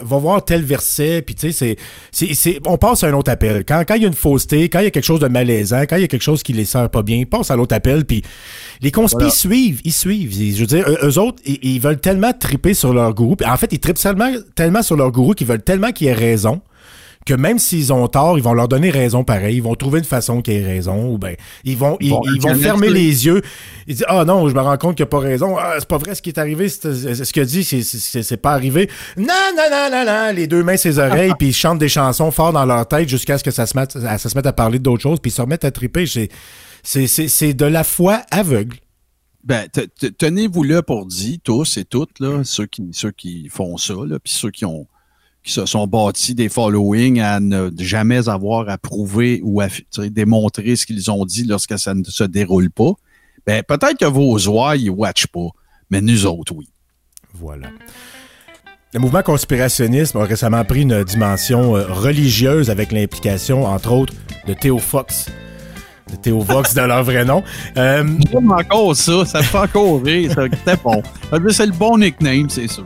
[0.03, 1.77] va voir tel verset, puis tu sais, c'est,
[2.11, 3.65] c'est, c'est- on passe à un autre appel.
[3.67, 5.83] Quand, quand il y a une fausseté, quand il y a quelque chose de malaisant,
[5.83, 7.75] quand il y a quelque chose qui les sert pas bien, ils passent à l'autre
[7.77, 8.23] appel, puis
[8.83, 9.31] les conspis Voilà.
[9.31, 10.16] suivent, ils suivent.
[10.25, 13.37] Je veux dire, eux, eux autres, ils, ils veulent tellement triper sur leur gourou.
[13.47, 16.61] En fait, ils trippent tellement, tellement sur leur gourou qu'ils veulent tellement qu'il ait raison
[17.25, 19.57] que même s'ils ont tort, ils vont leur donner raison pareil.
[19.57, 21.11] Ils vont trouver une façon qu'il ait raison.
[21.13, 23.43] Ou ben, ils vont, ils, Bon, ils vont fermer les yeux.
[23.89, 25.57] Ils disent, ah non, je me rends compte qu'il n'a pas raison.
[25.59, 26.69] Ah, c'est pas vrai ce qui est arrivé.
[26.69, 27.83] c'est- c'est- Ce qu'il a dit, c'est-
[28.23, 28.89] c'est pas arrivé.
[29.17, 30.33] Non, non, non, non, non.
[30.37, 33.39] Les deux mains ses oreilles, puis ils chantent des chansons fort dans leur tête jusqu'à
[33.39, 35.35] ce que ça se mette, à, ça se mette à parler d'autres choses, puis ils
[35.35, 36.07] se remettent à triper.
[36.07, 36.29] C'est-
[36.85, 38.77] C'est c'est- c'est de la foi aveugle.
[39.47, 43.49] Ben, te- te- tenez-vous là pour dit, tous et toutes, là, ceux qui, ceux qui
[43.49, 44.87] font ça, puis ceux qui ont
[45.45, 49.69] qui se sont bâtis des followings à ne jamais avoir à prouver ou à
[50.11, 52.91] démontrer ce qu'ils ont dit lorsque ça ne se déroule pas.
[53.47, 55.47] Ben, peut-être que vos oies, ils watchent pas.
[55.89, 56.69] mais nous autres, oui.
[57.33, 57.69] Voilà.
[58.93, 64.15] Le mouvement conspirationnisme a récemment pris une dimension euh, religieuse avec l'implication, entre autres,
[64.49, 65.27] de Théo Fox.
[66.11, 67.42] De Théo Fox de leur vrai nom.
[67.77, 71.03] Euh, J'aime encore ça, ça me fait encore rire, c'était bon.
[71.51, 72.85] C'est le bon nickname, c'est sûr.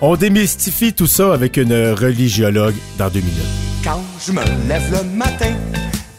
[0.00, 3.42] on démystifie tout ça avec une religiologue dans deux minutes.
[3.82, 5.52] Quand je me lève le matin,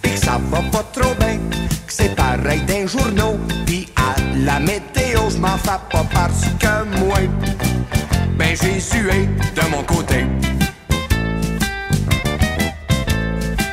[0.02, 1.38] pis que ça va pas trop bien,
[1.88, 7.00] que c'est pareil d'un journaux, pis à la météo, je m'en fais pas parce que
[7.00, 7.20] moi,
[8.38, 10.26] ben Jésus est de mon côté.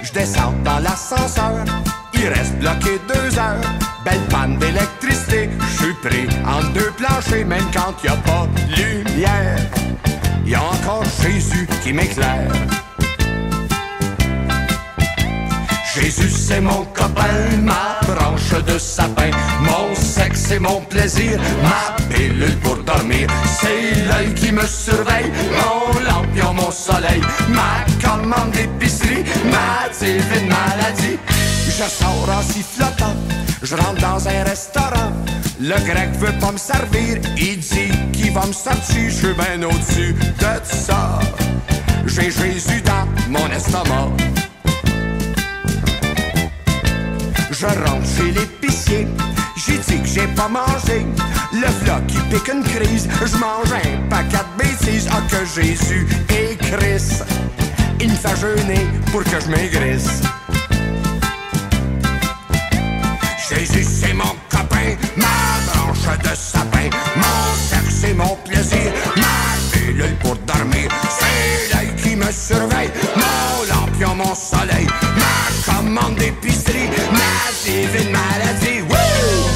[0.04, 1.64] Je descends dans l'ascenseur,
[2.20, 3.60] il reste bloqué deux heures.
[4.04, 8.82] Belle panne d'électricité, je suis pris en deux planchers, même quand y a pas de
[8.82, 9.58] lumière.
[10.46, 12.50] Y a encore Jésus qui m'éclaire.
[15.94, 19.30] Jésus c'est mon copain, ma branche de sapin,
[19.60, 23.26] mon sexe c'est mon plaisir, ma pilule pour dormir,
[23.60, 31.18] c'est l'œil qui me surveille, mon lampion, mon soleil, ma commande d'épicerie, ma divine maladie.
[31.78, 33.14] Je sors en sifflotant,
[33.62, 35.12] je rentre dans un restaurant,
[35.58, 40.14] le grec veut pas me servir, il dit qu'il va me sortir, je suis au-dessus
[40.14, 41.20] de ça.
[42.06, 44.10] J'ai Jésus dans mon estomac.
[47.50, 49.06] Je rentre chez l'épicier,
[49.56, 51.06] j'ai dit que j'ai pas mangé.
[51.52, 55.08] Le floc qui pique une crise, je mange un paquet de bêtises.
[55.10, 57.24] Ah que Jésus et Christ,
[58.00, 60.20] il me fait jeûner pour que je maigrisse.
[63.50, 65.26] Jésus c'est mon copain, ma
[65.66, 72.14] branche de sapin, mon sexe c'est mon plaisir, ma pilule pour dormir, c'est l'œil qui
[72.14, 74.86] me surveille, mon lampion, mon soleil,
[75.16, 78.82] ma commande d'épicerie, ma divine maladie.
[78.88, 79.50] Wouh!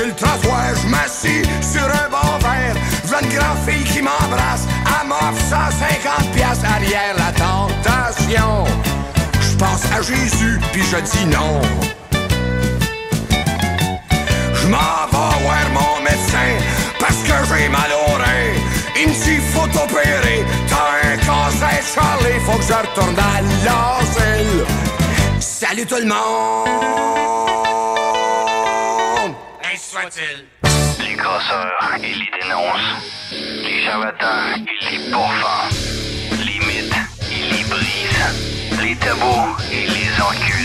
[0.00, 2.74] Sur le je m'assis sur un bon verre.
[3.04, 8.64] V'là une grande fille qui m'embrasse, elle m'offre 150 piastres arrière la tentation.
[9.40, 11.60] Je pense à Jésus, puis je dis non.
[14.54, 16.50] Je m'en vais voir mon médecin,
[16.98, 18.54] parce que j'ai mal au rein.
[18.96, 24.64] Il me dit, faut t'opérer, t'as un cancer, Charlie, faut que je retourne à l'asile.
[25.40, 27.69] Salut tout le monde!
[30.12, 32.96] Les crosseurs, ils les dénoncent.
[33.30, 35.72] Les charlatans, ils les pourfendent.
[36.44, 36.94] Les mythes,
[37.30, 38.82] ils les brisent.
[38.82, 40.59] Les tabous, ils les enculent.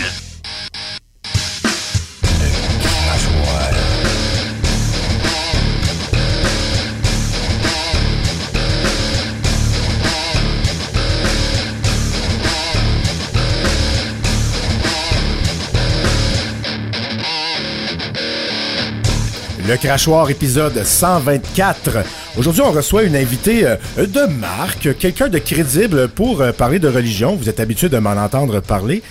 [19.68, 21.98] Le Crachoir épisode 124.
[22.38, 26.86] Aujourd'hui, on reçoit une invitée euh, de marque, quelqu'un de crédible pour euh, parler de
[26.86, 27.34] religion.
[27.34, 29.02] Vous êtes habitué de m'en entendre parler.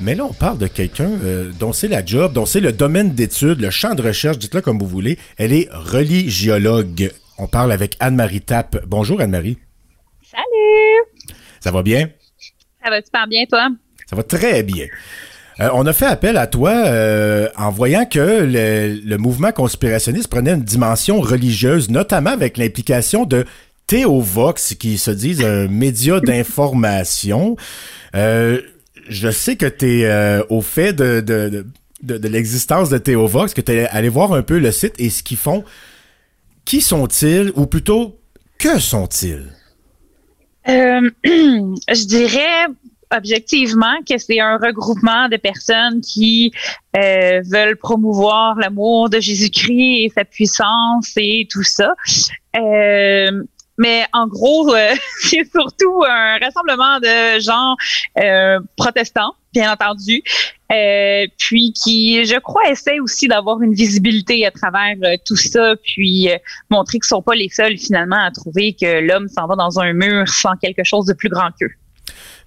[0.00, 3.10] Mais là, on parle de quelqu'un euh, dont c'est la job, dont c'est le domaine
[3.10, 5.18] d'étude, le champ de recherche, dites-le comme vous voulez.
[5.36, 7.10] Elle est religiologue.
[7.36, 8.84] On parle avec Anne-Marie Tapp.
[8.86, 9.58] Bonjour Anne-Marie.
[10.22, 11.36] Salut!
[11.58, 12.08] Ça va bien?
[12.84, 13.68] Ça va super bien, toi?
[14.08, 14.86] Ça va très bien.
[15.60, 20.28] Euh, on a fait appel à toi euh, en voyant que le, le mouvement conspirationniste
[20.28, 23.44] prenait une dimension religieuse, notamment avec l'implication de
[23.86, 27.56] Théovox, qui se disent un média d'information.
[28.16, 28.60] Euh,
[29.08, 31.66] je sais que tu es au fait de, de, de,
[32.02, 35.10] de, de l'existence de Théovox, que tu es allé voir un peu le site et
[35.10, 35.64] ce qu'ils font.
[36.64, 38.18] Qui sont-ils, ou plutôt,
[38.58, 39.44] que sont-ils?
[40.66, 42.66] Je dirais
[43.12, 46.52] objectivement que c'est un regroupement de personnes qui
[46.96, 51.94] euh, veulent promouvoir l'amour de Jésus-Christ et sa puissance et tout ça.
[52.56, 53.42] Euh,
[53.78, 57.74] mais en gros, euh, c'est surtout un rassemblement de gens
[58.18, 60.22] euh, protestants, bien entendu,
[60.72, 65.74] euh, puis qui, je crois, essaient aussi d'avoir une visibilité à travers euh, tout ça,
[65.82, 66.28] puis
[66.70, 69.92] montrer qu'ils sont pas les seuls finalement à trouver que l'homme s'en va dans un
[69.92, 71.72] mur sans quelque chose de plus grand qu'eux.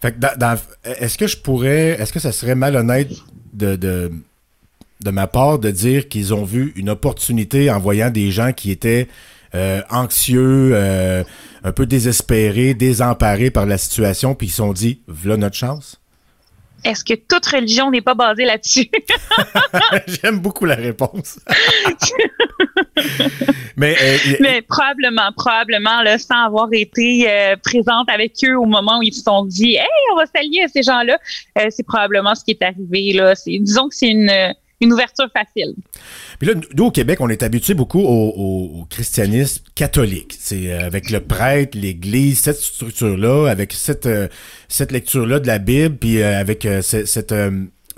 [0.01, 3.09] Fait que dans- dans- est-ce que je pourrais, est-ce que ça serait malhonnête
[3.53, 4.11] de, de,
[5.01, 8.71] de ma part de dire qu'ils ont vu une opportunité en voyant des gens qui
[8.71, 9.07] étaient
[9.55, 11.23] euh, anxieux, euh,
[11.63, 15.99] un peu désespérés, désemparés par la situation, puis ils se sont dit, voilà notre chance?
[16.83, 18.89] est-ce que toute religion n'est pas basée là-dessus?
[20.07, 21.39] J'aime beaucoup la réponse.
[23.77, 28.99] mais, euh, mais, probablement, probablement, là, sans avoir été euh, présente avec eux au moment
[28.99, 31.17] où ils se sont dit, hey, on va s'allier à ces gens-là,
[31.57, 33.13] euh, c'est probablement ce qui est arrivé.
[33.13, 33.33] Là.
[33.45, 34.31] Disons que c'est une
[34.79, 35.73] une ouverture facile.
[36.37, 40.35] Puis là, nous, au Québec, on est habitué beaucoup au, christianisme catholique.
[40.37, 44.07] C'est avec le prêtre, l'Église, cette structure-là, avec cette,
[44.67, 47.33] cette lecture-là de la Bible, puis avec cette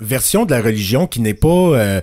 [0.00, 2.00] version de la religion qui n'est pas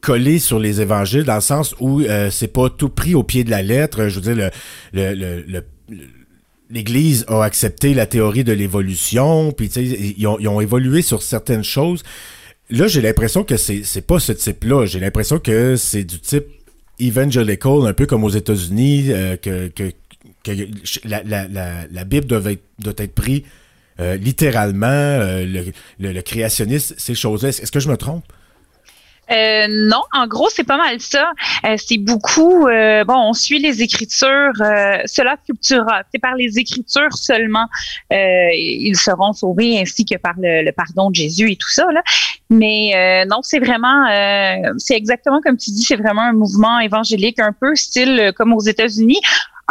[0.00, 3.50] collée sur les évangiles, dans le sens où c'est pas tout pris au pied de
[3.50, 4.08] la lettre.
[4.08, 4.50] Je veux dire,
[6.72, 12.02] l'Église a accepté la théorie de l'évolution, puis ils ont, évolué sur certaines choses.
[12.70, 14.86] Là, j'ai l'impression que c'est, pas ce type-là.
[14.86, 16.46] J'ai l'impression que c'est du type
[17.00, 19.70] evangelical, un peu comme aux États-Unis, euh, que,
[21.04, 23.42] la, Bible doit être, prise
[24.00, 25.64] euh, littéralement, euh, le,
[25.98, 27.50] le, le, créationniste, ces choses-là.
[27.50, 28.24] Est-ce que je me trompe?
[29.30, 31.32] Euh, non, en gros, c'est pas mal ça.
[31.64, 34.52] Euh, c'est beaucoup, euh, bon, on suit les écritures,
[35.06, 36.02] cela cultura.
[36.12, 37.66] C'est par les écritures seulement
[38.10, 41.86] ils seront sauvés, ainsi que par le, pardon de Jésus et tout ça.
[42.50, 44.06] Mais non, c'est vraiment,
[44.78, 48.60] c'est exactement comme tu dis, c'est vraiment un mouvement évangélique un peu style comme aux
[48.60, 49.20] États-Unis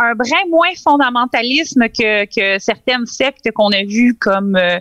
[0.01, 4.79] un brin moins fondamentalisme que, que certaines sectes qu'on a vues comme euh,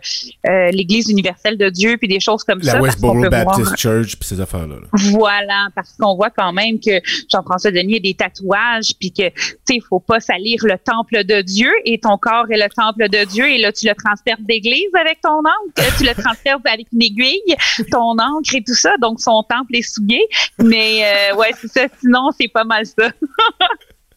[0.49, 2.75] euh, l'Église universelle de Dieu puis des choses comme ça.
[2.75, 4.77] La Westboro Baptist Church puis ces affaires-là.
[4.93, 7.01] Voilà, parce qu'on voit quand même que
[7.31, 11.25] Jean-François Denis a des tatouages puis que tu sais, il faut pas salir le temple
[11.25, 14.39] de Dieu et ton corps est le temple de Dieu et là tu le transfères
[14.41, 17.57] d'église avec ton encre, tu le transfères avec une aiguille,
[17.91, 20.21] ton encre et tout ça, donc son temple est souillé.
[20.59, 21.87] Mais euh, ouais, c'est ça.
[22.01, 23.11] Sinon, c'est pas mal ça.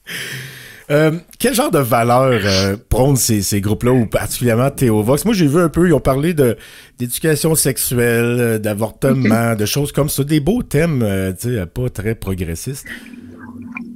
[0.92, 5.26] Euh, quel genre de valeur euh, prônent ces, ces groupes-là, ou particulièrement Théovox?
[5.26, 6.58] Moi, j'ai vu un peu, ils ont parlé de
[7.00, 10.24] d'éducation sexuelle, euh, d'avortement, de choses comme ça.
[10.24, 12.86] Des beaux thèmes, euh, tu sais, pas très progressistes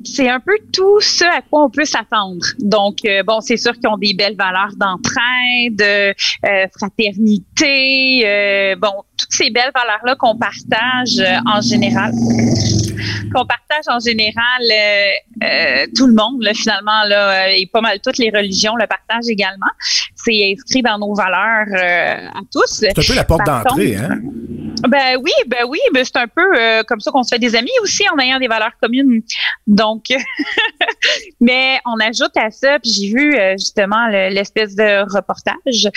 [0.03, 2.45] c'est un peu tout ce à quoi on peut s'attendre.
[2.59, 6.13] Donc, bon, c'est sûr qu'ils ont des belles valeurs d'entraide, de
[6.71, 8.23] fraternité,
[8.77, 12.13] bon, toutes ces belles valeurs-là qu'on partage en général
[13.33, 15.09] qu'on partage en général euh,
[15.43, 18.87] euh, tout le monde, là, finalement, là, euh, et pas mal toutes les religions le
[18.87, 19.67] partagent également.
[20.15, 22.67] C'est inscrit dans nos valeurs à tous.
[22.67, 24.19] C'est un peu la porte d'entrée, hein?
[24.83, 26.43] Ben oui, ben oui, ben c'est un peu
[26.87, 29.21] comme ça qu'on se fait des amis aussi en ayant des valeurs communes.
[29.65, 30.05] Donc,
[31.41, 35.89] mais on ajoute à ça, puis j'ai vu justement l'espèce de reportage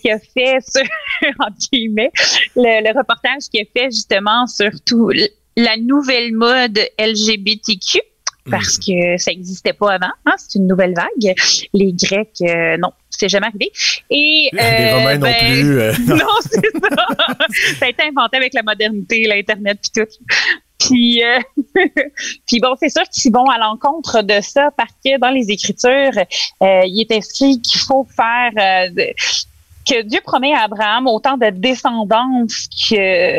[0.00, 0.82] qui a fait sur,
[1.38, 2.10] entre guillemets,
[2.56, 5.10] le, le reportage qui a fait justement sur tout
[5.56, 8.00] la nouvelle mode LGBTQ
[8.50, 8.80] parce hmm.
[8.80, 10.12] que ça n'existait pas avant.
[10.26, 11.34] Hein, c'est une nouvelle vague.
[11.72, 13.70] Les Grecs, euh, non, c'est jamais arrivé.
[14.10, 15.80] Et les euh, Romains non ben, plus.
[15.80, 17.06] Euh, non, c'est ça.
[17.78, 20.10] ça a été inventé avec la modernité, l'internet puis tout.
[20.78, 21.22] Puis,
[22.46, 26.24] puis bon, c'est sûr qu'ils vont à l'encontre de ça parce que dans les Écritures,
[26.60, 28.52] il est inscrit qu'il faut faire
[29.88, 33.38] que Dieu promet à Abraham autant de descendance que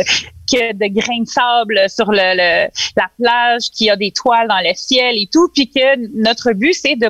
[0.51, 4.73] de grains de sable sur le, la plage, qu'il y a des toiles dans le
[4.75, 7.07] ciel et tout, puis que notre but c'est de,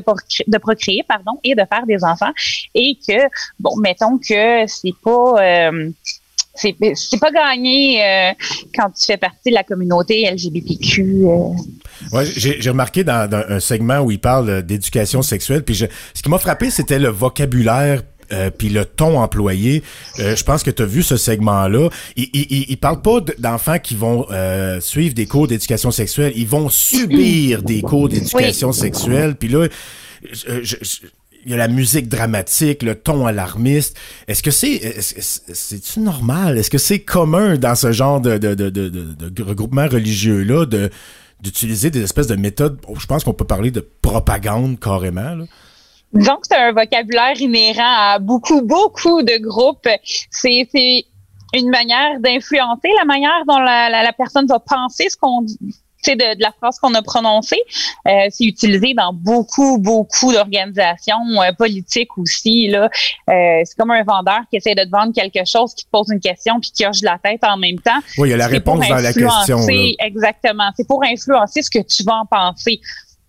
[0.48, 2.32] de procréer, pardon, et de faire des enfants,
[2.74, 3.28] et que
[3.60, 5.90] bon, mettons que c'est pas euh,
[6.56, 8.32] c'est pas gagné euh,
[8.76, 11.26] quand tu fais partie de la communauté LGBTQ.
[11.26, 11.50] Euh.
[12.14, 16.38] Ouais, j'ai remarqué dans, un segment où il parle d'éducation sexuelle, puis ce qui m'a
[16.38, 19.84] frappé, c'était le vocabulaire euh, puis le ton employé,
[20.20, 21.90] euh, je pense que tu as vu ce segment-là.
[22.16, 26.48] Il, il, il, parle pas d'enfants qui vont euh, suivre des cours d'éducation sexuelle, ils
[26.48, 29.36] vont subir des cours d'éducation sexuelle.
[29.36, 29.68] Puis là,
[31.46, 33.98] il y a la musique dramatique, le ton alarmiste.
[34.28, 36.58] Est-ce que c'est c'est normal?
[36.58, 40.66] Est-ce que c'est commun dans ce genre de, de, de, de, de regroupement religieux là
[40.66, 40.90] de
[41.42, 42.80] d'utiliser des espèces de méthodes?
[42.98, 45.36] Je pense qu'on peut parler de propagande carrément.
[45.36, 45.46] Là.
[46.16, 49.88] Disons que c'est un vocabulaire inhérent à beaucoup, beaucoup de groupes.
[50.32, 51.06] C'est
[51.54, 55.76] une manière d'influencer la manière dont la, la, personne va penser ce qu'on dit.
[56.08, 57.60] De, de la phrase qu'on a prononcée,
[58.08, 62.68] euh, c'est utilisé dans beaucoup, beaucoup d'organisations euh, politiques aussi.
[62.68, 62.92] Là,
[63.28, 66.06] euh, c'est comme un vendeur qui essaie de te vendre quelque chose, qui te pose
[66.12, 67.98] une question puis qui hoche la tête en même temps.
[68.20, 69.58] Oui, il y a la réponse dans la question.
[69.98, 70.70] Exactement.
[70.78, 72.80] C'est pour influencer ce que tu vas en penser.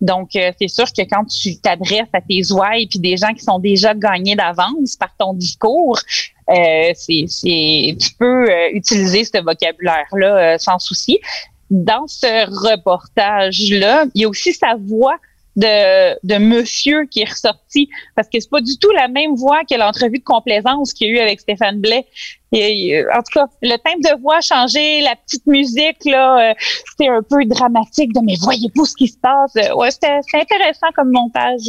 [0.01, 3.43] Donc, euh, c'est sûr que quand tu t'adresses à tes ouailles puis des gens qui
[3.43, 5.97] sont déjà gagnés d'avance par ton discours,
[6.49, 7.25] euh, c'est,
[7.99, 11.19] tu peux euh, utiliser ce vocabulaire-là sans souci.
[11.69, 15.17] Dans ce reportage-là, il y a aussi sa voix
[15.55, 19.61] de, de monsieur qui est ressorti parce que c'est pas du tout la même voix
[19.69, 22.05] que l'entrevue de complaisance qu'il y a eu avec Stéphane Blais.
[22.53, 26.53] Euh, en tout cas, le timbre de voix a changé, la petite musique, là, euh,
[26.89, 29.51] c'était un peu dramatique de mais voyez-vous ce qui se passe?
[29.57, 31.67] Euh, ouais, c'était intéressant comme montage.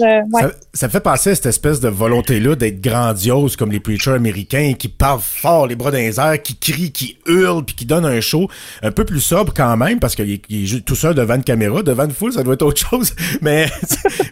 [0.74, 4.88] Ça, fait penser à cette espèce de volonté-là d'être grandiose comme les preachers américains qui
[4.88, 8.20] parlent fort, les bras dans les airs, qui crient, qui hurlent, puis qui donnent un
[8.20, 8.48] show
[8.82, 12.04] un peu plus sobre quand même, parce qu'il est, tout seul devant une caméra, devant
[12.04, 13.14] une foule, ça doit être autre chose.
[13.42, 13.66] Mais,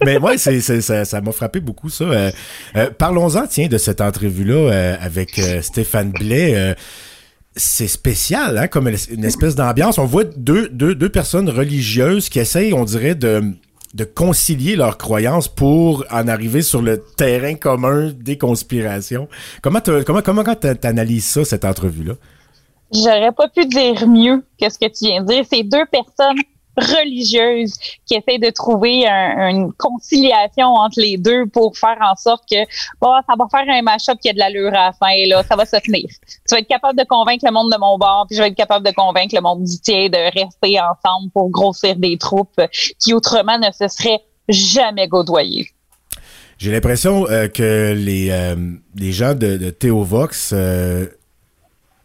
[0.04, 2.04] mais ouais, ça, m'a frappé beaucoup ça.
[2.98, 6.35] Parlons-en, tiens, de cette entrevue-là avec Stéphane Blais.
[6.54, 6.74] Euh,
[7.58, 9.98] c'est spécial, hein, comme une espèce d'ambiance.
[9.98, 13.42] On voit deux, deux, deux personnes religieuses qui essayent, on dirait, de,
[13.94, 19.26] de concilier leurs croyances pour en arriver sur le terrain commun des conspirations.
[19.62, 22.12] Comment t'as- comment t'analyses ça, cette entrevue-là?
[22.92, 25.44] J'aurais pas pu dire mieux que ce que tu viens de dire.
[25.50, 26.36] C'est deux personnes
[26.76, 27.74] religieuses
[28.04, 32.56] qui essaient de trouver un- une conciliation entre les deux pour faire en sorte que
[33.00, 35.56] bon, ça va faire un match-up qui a de l'allure à la fin, là, ça
[35.56, 36.06] va se tenir.
[36.48, 38.56] Tu vas être capable de convaincre le monde de mon bord, puis je vais être
[38.56, 42.60] capable de convaincre le monde du tien de rester ensemble pour grossir des troupes
[42.98, 45.68] qui autrement ne se seraient jamais gaudoyées.
[46.58, 48.54] J'ai l'impression euh, que les, euh,
[48.94, 51.06] les gens de, de Théovox euh,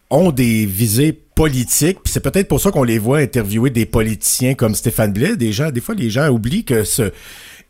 [0.10, 4.54] ont des visées politiques, puis c'est peut-être pour ça qu'on les voit interviewer des politiciens
[4.54, 5.36] comme Stéphane Blais.
[5.36, 7.12] Des gens, des fois, les gens oublient que ce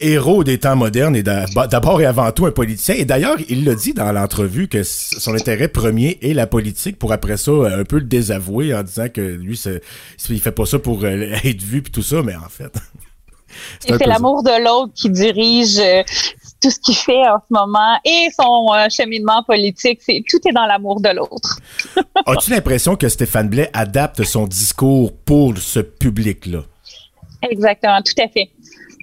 [0.01, 2.95] héros des temps modernes est d'a- d'abord et avant tout un politicien.
[2.95, 7.13] Et d'ailleurs, il l'a dit dans l'entrevue que son intérêt premier est la politique, pour
[7.13, 9.57] après ça euh, un peu le désavouer en disant que lui,
[10.29, 12.73] il fait pas ça pour euh, être vu puis tout ça, mais en fait.
[13.79, 16.03] C'est l'amour de l'autre qui dirige euh,
[16.61, 19.99] tout ce qu'il fait en ce moment et son euh, cheminement politique.
[20.01, 21.59] C'est tout est dans l'amour de l'autre.
[22.25, 26.61] As-tu l'impression que Stéphane Blais adapte son discours pour ce public-là?
[27.49, 28.51] Exactement, tout à fait.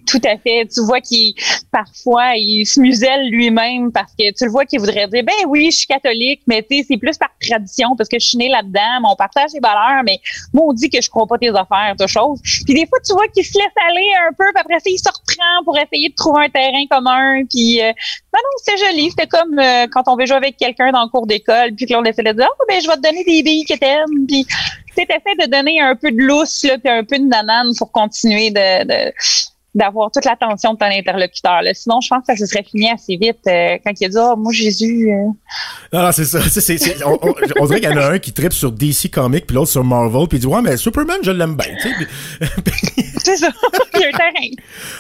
[0.09, 0.66] Tout à fait.
[0.72, 1.34] Tu vois qu'il
[1.70, 5.70] parfois il se muselle lui-même parce que tu le vois qu'il voudrait dire ben oui,
[5.70, 8.48] je suis catholique, mais tu sais c'est plus par tradition parce que je suis né
[8.48, 10.18] là-dedans, mais on partage les valeurs, mais
[10.52, 12.40] moi on dit que je crois pas tes affaires, de choses.
[12.42, 14.98] Puis des fois tu vois qu'il se laisse aller un peu, puis après ça il
[14.98, 17.44] se reprend pour essayer de trouver un terrain commun.
[17.50, 20.90] Puis euh, non non c'était joli, c'était comme euh, quand on veut jouer avec quelqu'un
[20.90, 22.96] dans le cours d'école, puis que là on essaie de dire oh ben je vais
[22.96, 24.46] te donner des billes que t'aimes, puis
[24.96, 28.50] tu de donner un peu de lousse là, puis un peu de nanane pour continuer
[28.50, 29.12] de, de
[29.74, 31.62] d'avoir toute l'attention de ton interlocuteur.
[31.62, 31.72] Là.
[31.74, 34.16] Sinon, je pense que ça se serait fini assez vite euh, quand il a dit
[34.18, 35.10] «Oh, moi, Jésus...
[35.12, 35.26] euh,
[35.92, 36.40] Non, non, c'est ça.
[37.06, 39.54] On, on- on dirait qu'il y en a un qui tripe sur DC Comics puis
[39.54, 41.66] l'autre sur Marvel puis il dit ouais mais Superman je l'aime bien.
[41.80, 43.50] Puis- C'est ça.
[43.94, 44.48] il y a un terrain.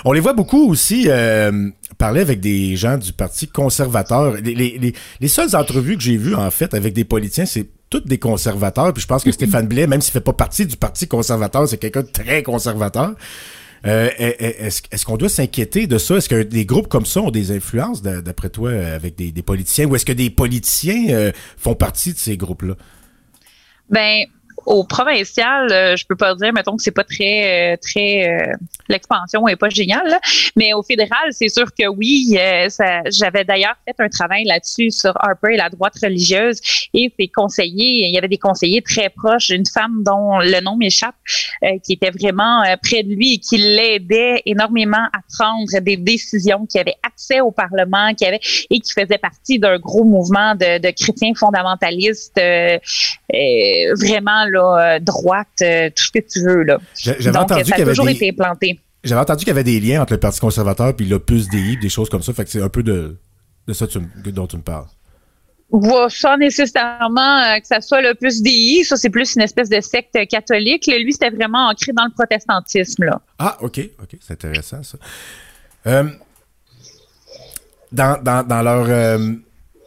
[0.04, 4.34] on les voit beaucoup aussi euh, parler avec des gens du parti conservateur.
[4.34, 7.66] Les, les, les, les seules entrevues que j'ai vues en fait avec des politiciens c'est
[7.90, 10.76] toutes des conservateurs puis je pense que Stéphane Blais même s'il fait pas partie du
[10.76, 13.12] parti conservateur c'est quelqu'un de très conservateur.
[13.86, 16.16] Euh, est-ce, qu'on doit s'inquiéter de ça?
[16.16, 19.42] Est-ce que des groupes comme ça ont des influences, d'a- d'après toi, avec des, des
[19.42, 19.86] politiciens?
[19.86, 22.74] Ou est-ce que des politiciens euh, font partie de ces groupes-là?
[23.90, 24.24] Ben,
[24.68, 28.52] au provincial, euh, je peux pas dire, mettons que c'est pas très, euh, très, euh,
[28.88, 30.18] l'expansion est pas géniale,
[30.56, 32.36] mais au fédéral, c'est sûr que oui.
[32.68, 36.60] ça, j'avais d'ailleurs fait un travail là-dessus sur Harper et la droite religieuse
[36.92, 38.06] et ses conseillers.
[38.08, 41.14] Il y avait des conseillers très proches, une femme dont le nom m'échappe,
[41.64, 46.66] euh, qui était vraiment près de lui et qui l'aidait énormément à prendre des décisions,
[46.66, 48.40] qui avait accès au Parlement, qui avait
[48.70, 52.38] et qui faisait partie d'un gros mouvement de, de chrétiens fondamentalistes.
[53.34, 56.78] euh, vraiment là euh, droite, euh, tout ce que tu veux là.
[56.98, 58.12] J'a- J'avais Donc entendu ça qu'il y a avait toujours des...
[58.12, 58.80] été implanté.
[59.04, 61.88] J'avais entendu qu'il y avait des liens entre le Parti conservateur puis l'Opus Dei, des
[61.88, 62.32] choses comme ça.
[62.32, 63.16] Fait que c'est un peu de,
[63.66, 63.98] de ça tu
[64.32, 64.86] dont tu me parles.
[66.08, 69.80] Sans nécessairement euh, que ça soit le plus DI, ça c'est plus une espèce de
[69.82, 70.86] secte catholique.
[70.86, 73.20] Lui, c'était vraiment ancré dans le protestantisme là.
[73.38, 74.96] Ah, OK, OK, c'est intéressant ça.
[75.86, 76.04] Euh,
[77.92, 78.86] dans, dans, dans leur...
[78.88, 79.32] euh,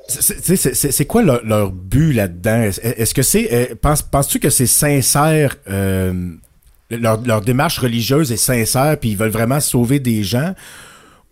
[0.07, 2.63] c'est- quoi leur, but là-dedans?
[2.81, 3.53] Est-ce que c'est...
[3.53, 5.55] euh, penses- Penses-tu que c'est sincère?
[5.69, 6.31] euh,
[6.89, 10.53] leur, démarche religieuse est sincère puis ils veulent vraiment sauver des gens?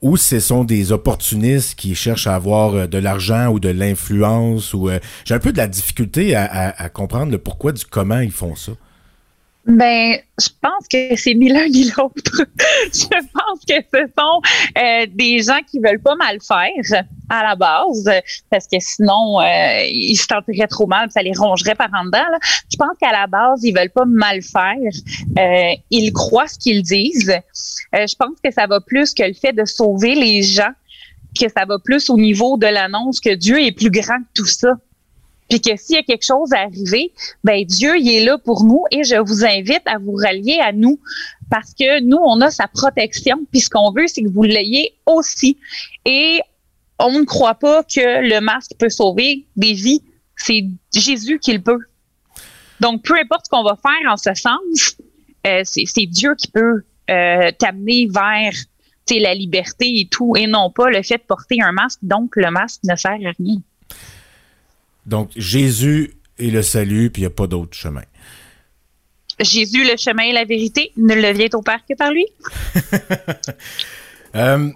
[0.02, 4.74] Ou ce sont des opportunistes qui cherchent à avoir euh, de l'argent ou de l'influence?
[5.26, 8.72] J'ai un peu de la difficulté à comprendre le pourquoi du comment ils font ça.
[9.66, 12.14] Ben, je pense que c'est ni l'un ni l'autre.
[12.94, 14.42] je pense que ce sont
[14.78, 18.10] euh, des gens qui veulent pas mal faire à la base,
[18.50, 22.18] parce que sinon euh, ils se tenteraient trop mal, ça les rongerait par en dedans.
[22.32, 22.40] là.
[22.72, 24.76] Je pense qu'à la base ils veulent pas mal faire.
[25.38, 27.30] Euh, ils croient ce qu'ils disent.
[27.30, 30.72] Euh, je pense que ça va plus que le fait de sauver les gens,
[31.40, 34.48] que ça va plus au niveau de l'annonce que Dieu est plus grand que tout
[34.48, 34.74] ça.
[35.50, 37.12] Puis que s'il y a quelque chose à arriver,
[37.44, 40.72] ben Dieu, il est là pour nous et je vous invite à vous rallier à
[40.72, 41.00] nous
[41.50, 43.40] parce que nous, on a sa protection.
[43.52, 45.58] Puis ce qu'on veut, c'est que vous l'ayez aussi.
[46.06, 46.40] Et
[47.00, 50.04] on ne croit pas que le masque peut sauver des vies
[50.40, 51.80] c'est Jésus qui le peut.
[52.80, 54.96] Donc, peu importe ce qu'on va faire en ce sens,
[55.46, 58.54] euh, c'est Dieu qui peut euh, t'amener vers
[59.12, 62.00] la liberté et tout, et non pas le fait de porter un masque.
[62.04, 63.58] Donc, le masque ne sert à rien.
[65.10, 68.04] Donc, Jésus est le salut, puis il n'y a pas d'autre chemin.
[69.42, 72.26] Jésus, le chemin et la vérité, ne le vient au Père que par lui.
[74.36, 74.70] Euh,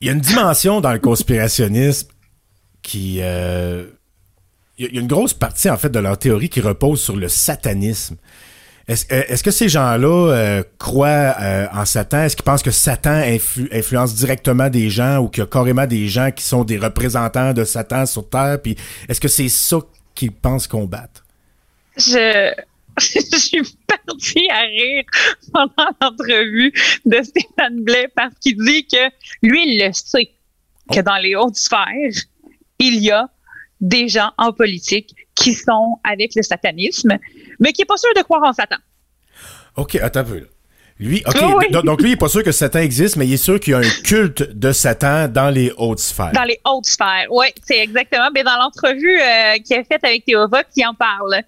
[0.00, 2.08] Il y a une dimension dans le conspirationnisme
[2.80, 3.18] qui...
[3.20, 3.86] euh,
[4.78, 6.60] Il y a- il y a une grosse partie, en fait, de leur théorie qui
[6.60, 8.16] repose sur le satanisme.
[8.86, 12.22] Est-ce euh, est-ce que ces gens-là euh, croient euh, en Satan?
[12.22, 15.86] Est-ce qu'ils pensent que Satan influ- influence directement des gens ou qu'il y a carrément
[15.86, 18.58] des gens qui sont des représentants de Satan sur Terre?
[18.62, 18.76] Puis
[19.08, 19.78] est-ce que c'est ça
[20.14, 21.24] qu'ils pensent combattre?
[21.96, 22.52] je,
[22.98, 25.04] je suis partie à rire
[25.52, 26.72] pendant l'entrevue
[27.04, 29.08] de Stéphane Blais parce qu'il dit que
[29.42, 30.30] lui, il le sait,
[30.92, 32.12] que dans les hautes sphères,
[32.78, 33.28] il y a
[33.80, 37.18] des gens en politique qui sont avec le satanisme,
[37.60, 38.76] mais qui n'est pas sûr de croire en Satan.
[39.76, 40.38] OK, attends un peu.
[40.38, 40.46] là.
[41.00, 41.70] Lui, OK, oui.
[41.72, 43.74] donc- lui, il n'est pas sûr que Satan existe, mais il est sûr qu'il y
[43.74, 46.30] a un culte de Satan dans les hautes sphères.
[46.32, 48.28] Dans les hautes sphères, oui, c'est exactement.
[48.32, 51.42] Mais dans l'entrevue euh, qu'il a faite avec Théo Vox, il en parle.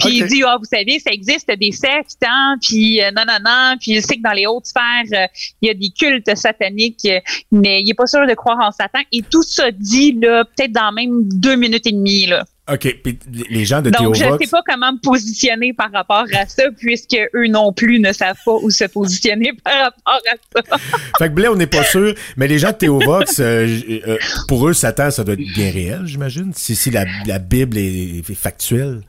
[0.00, 3.38] Puis il dit, ah, vous savez, ça existe des sectes, hein, puis euh, non, non,
[3.44, 3.76] non.
[3.80, 4.82] Puis il sait que dans les hautes sphères,
[5.12, 5.26] euh,
[5.60, 7.06] il y a des cultes sataniques,
[7.52, 8.98] mais il est pas sûr de croire en Satan.
[9.12, 12.44] Et tout ça dit, là, peut-être dans même deux minutes et demie, là.
[12.70, 13.18] OK, puis
[13.50, 14.44] les gens de Donc, je Théovox...
[14.44, 18.38] sais pas comment me positionner par rapport à ça, puisque eux non plus ne savent
[18.44, 20.78] pas où se positionner par rapport à ça.
[21.18, 23.66] Fait que Blais, on n'est pas sûr, mais les gens de Théovox, euh,
[24.06, 27.76] euh, pour eux, Satan, ça doit être bien réel, j'imagine, si, si la, la Bible
[27.78, 29.02] est, est factuelle.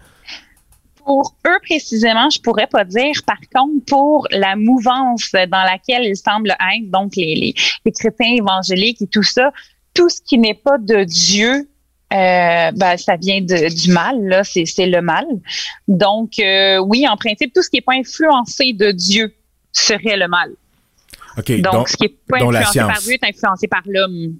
[1.06, 3.14] Pour eux précisément, je pourrais pas dire.
[3.28, 7.54] Par contre, pour la mouvance dans laquelle ils semblent être, donc les, les,
[7.86, 9.52] les chrétiens évangéliques et tout ça,
[9.94, 11.68] tout ce qui n'est pas de Dieu,
[12.14, 15.26] euh, ben, ça vient de, du mal, là, c'est, c'est le mal.
[15.88, 19.34] Donc, euh, oui, en principe, tout ce qui n'est pas influencé de Dieu
[19.72, 20.52] serait le mal.
[21.38, 23.02] Donc, donc, ce qui n'est pas influencé par.
[23.02, 24.36] Dieu est influencé par l'homme.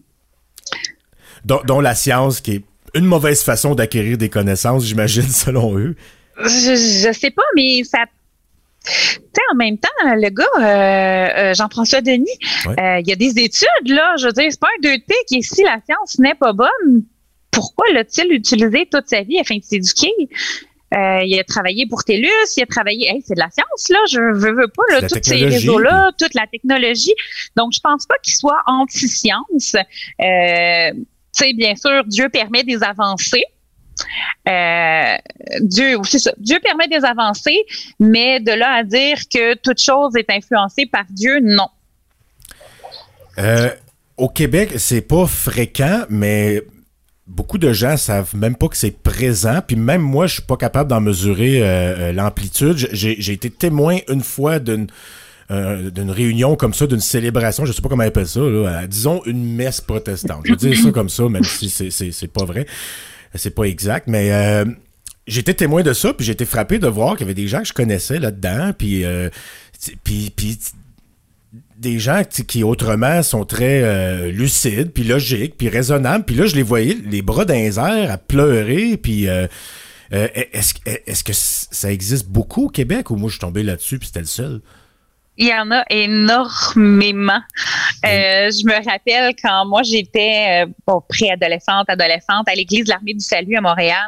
[1.46, 2.64] dont la science, qui est
[2.94, 5.96] une mauvaise façon d'acquérir des connaissances, j'imagine, selon eux.
[6.38, 8.00] Je, je sais pas, mais ça.
[8.86, 12.28] Tu sais, en même temps, le gars, euh, euh, Jean-François Denis,
[12.68, 12.76] Ouais.
[12.80, 14.16] euh, il y a des études, là.
[14.20, 15.40] Je veux dire, c'est pas un 2 de pique.
[15.40, 17.04] Et si la science n'est pas bonne,
[17.54, 20.12] pourquoi l'a-t-il utilisé toute sa vie afin de s'éduquer?
[20.94, 22.28] Euh, il a travaillé pour TELUS,
[22.58, 23.10] il a travaillé.
[23.10, 23.98] Hey, c'est de la science, là.
[24.12, 27.14] Je veux, veux pas, là, tous ces technologie, réseaux-là, toute la technologie.
[27.56, 29.76] Donc, je pense pas qu'il soit anti-science.
[29.76, 33.46] Euh, tu sais, bien sûr, Dieu permet des avancées.
[34.48, 35.18] Euh,
[35.62, 36.32] Dieu, c'est ça.
[36.38, 37.64] Dieu permet des avancées,
[38.00, 41.70] mais de là à dire que toute chose est influencée par Dieu, non.
[43.40, 43.70] Euh,
[44.18, 46.62] au Québec, c'est pas fréquent, mais
[47.28, 49.60] beaucoup de gens savent même pas que c'est présent.
[49.66, 52.78] Puis même moi, je suis pas capable d'en mesurer euh, euh, l'amplitude.
[52.92, 54.88] J'ai été témoin une fois d'une
[55.52, 59.56] euh, d'une réunion comme ça, d'une célébration, je sais pas comment on ça, disons une
[59.56, 60.42] messe protestante.
[60.46, 62.66] Je veux dire ça comme ça, même si c'est- pas vrai,
[63.36, 64.32] c'est pas exact, mais
[65.28, 67.68] j'étais témoin de ça, puis j'ai frappé de voir qu'il y avait des gens que
[67.68, 69.04] je connaissais là-dedans, puis
[70.06, 70.58] puis puis
[71.78, 76.26] des gens qui autrement sont très euh, lucides, puis logiques, puis raisonnables.
[76.26, 78.98] Puis là, je les voyais, les bras dans les à pleurer.
[78.98, 79.48] Puis euh,
[80.14, 84.08] euh, est-ce que ça existe beaucoup au Québec ou moi je suis tombé là-dessus puis
[84.08, 84.62] c'était le seul?
[85.38, 87.40] Il y en a énormément.
[88.06, 93.14] Euh, je me rappelle quand moi j'étais euh, bon, préadolescente, adolescente à l'église de l'Armée
[93.14, 94.06] du Salut à Montréal,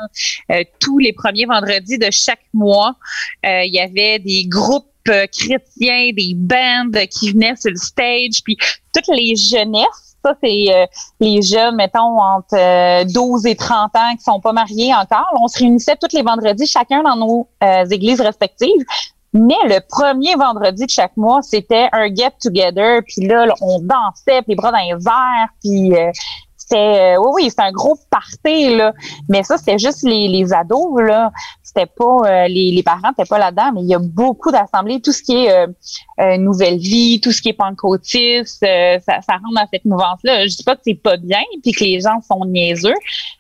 [0.52, 2.96] euh, tous les premiers vendredis de chaque mois,
[3.46, 8.44] euh, il y avait des groupes euh, chrétiens, des bandes qui venaient sur le stage,
[8.44, 8.58] puis
[8.94, 10.86] toutes les jeunesses, ça c'est euh,
[11.20, 15.28] les jeunes, mettons, entre euh, 12 et 30 ans qui sont pas mariés encore.
[15.40, 18.84] On se réunissait tous les vendredis, chacun dans nos euh, églises respectives.
[19.36, 23.02] Mais le premier vendredi de chaque mois, c'était un get-together.
[23.06, 25.50] Puis là, on dansait, puis bras dans les airs.
[25.62, 26.10] Puis euh,
[26.68, 28.92] c'était, euh, oui, oui, c'était un gros party, là.
[29.30, 31.32] Mais ça, c'était juste les, les ados, là.
[31.62, 35.00] C'était pas, euh, les, les parents n'étaient pas là-dedans, mais il y a beaucoup d'assemblées.
[35.00, 39.54] Tout ce qui est euh, nouvelle vie, tout ce qui est pancotiste, ça, ça rentre
[39.56, 40.48] dans cette mouvance-là.
[40.48, 42.96] Je dis pas que c'est pas bien, puis que les gens sont niaiseux.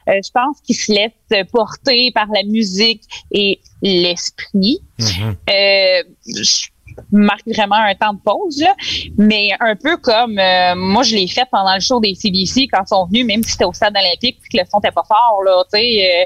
[0.07, 3.01] Je pense qu'ils se laissent porter par la musique
[3.32, 4.80] et l'esprit.
[5.01, 6.67] Euh, je
[7.12, 8.76] marque vraiment un temps de pause, là.
[9.18, 12.84] mais un peu comme euh, moi je l'ai fait pendant le show des CBC quand
[12.84, 15.04] ils sont venus, même si c'était au stade olympique puis que le son n'était pas
[15.08, 16.24] fort, là, tu sais.
[16.24, 16.26] euh,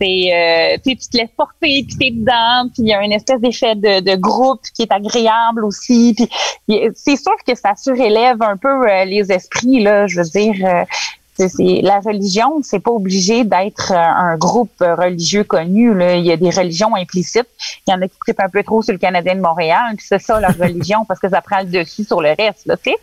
[0.00, 3.40] c'est euh, tu te laisses porter puis t'es dedans puis il y a une espèce
[3.40, 6.28] d'effet de, de groupe qui est agréable aussi puis
[6.94, 10.84] c'est sûr que ça surélève un peu euh, les esprits là je veux dire euh,
[11.38, 15.94] la religion, c'est pas obligé d'être euh, un groupe euh, religieux connu.
[15.94, 16.16] Là.
[16.16, 17.48] Il y a des religions implicites.
[17.86, 20.06] Il y en a qui trippent un peu trop sur le Canadien de Montréal, puis
[20.08, 22.66] c'est ça leur religion parce que ça prend le dessus sur le reste.
[22.66, 22.96] Là, tu sais.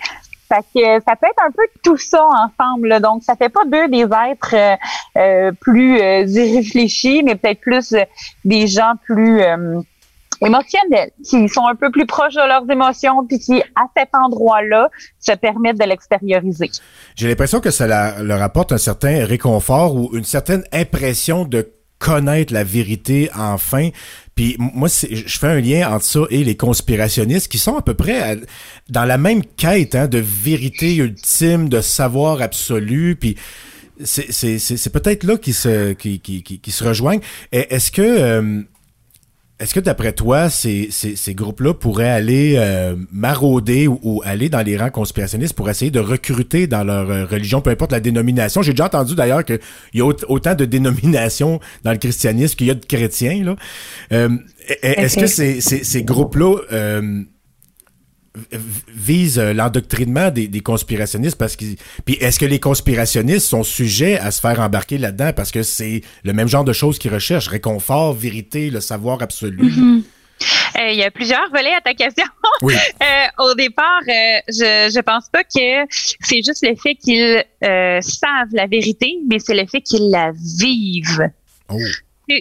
[0.51, 2.89] Fait que ça peut être un peu tout ça ensemble.
[2.89, 2.99] là.
[2.99, 4.75] Donc, ça fait pas d'eux des êtres euh,
[5.17, 7.95] euh, plus euh, irréfléchis, mais peut-être plus
[8.43, 9.79] des gens plus euh,
[10.45, 14.89] émotionnels, qui sont un peu plus proches de leurs émotions, puis qui, à cet endroit-là,
[15.19, 16.71] se permettent de l'extérioriser.
[17.15, 22.51] J'ai l'impression que ça leur apporte un certain réconfort ou une certaine impression de connaître
[22.51, 23.89] la vérité enfin.
[24.33, 27.93] Puis moi, je fais un lien entre ça et les conspirationnistes qui sont à peu
[27.93, 28.39] près
[28.89, 33.15] dans la même quête hein, de vérité ultime, de savoir absolu.
[33.15, 33.37] Puis
[34.03, 37.21] c'est peut-être là qu'ils se, se rejoignent.
[37.51, 38.01] Est-ce que...
[38.01, 38.63] euh,
[39.61, 44.49] est-ce que d'après toi, ces, ces, ces groupes-là pourraient aller euh, marauder ou, ou aller
[44.49, 47.99] dans les rangs conspirationnistes pour essayer de recruter dans leur euh, religion, peu importe la
[47.99, 48.61] dénomination?
[48.61, 49.59] J'ai déjà entendu d'ailleurs qu'il
[49.93, 53.43] y a aut- autant de dénominations dans le christianisme qu'il y a de chrétiens.
[53.43, 53.55] Là.
[54.11, 54.29] Euh,
[54.81, 56.55] Est-ce que ces, ces, ces groupes-là
[58.35, 58.59] v-
[58.93, 61.65] visent euh, l'endoctrinement des, des conspirationnistes parce que
[62.05, 66.01] puis est-ce que les conspirationnistes sont sujets à se faire embarquer là-dedans parce que c'est
[66.23, 69.61] le même genre de choses qu'ils recherchent réconfort vérité le savoir absolu?
[70.79, 72.25] Euh, il y a plusieurs volets à ta question.
[72.63, 75.85] oui Euh, au départ, euh, je je pense pas que
[76.19, 77.43] c'est juste le fait qu'ils
[78.01, 81.29] savent la vérité, mais c'est le fait qu'ils la vivent.
[81.69, 81.77] oh.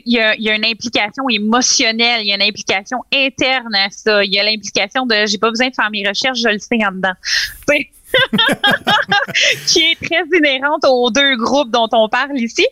[0.06, 4.24] Il y, y a une implication émotionnelle, il y a une implication interne à ça.
[4.24, 6.84] Il y a l'implication de j'ai pas besoin de faire mes recherches, je le sais
[6.86, 7.14] en dedans.
[9.66, 12.66] Qui est très inhérente aux deux groupes dont on parle ici.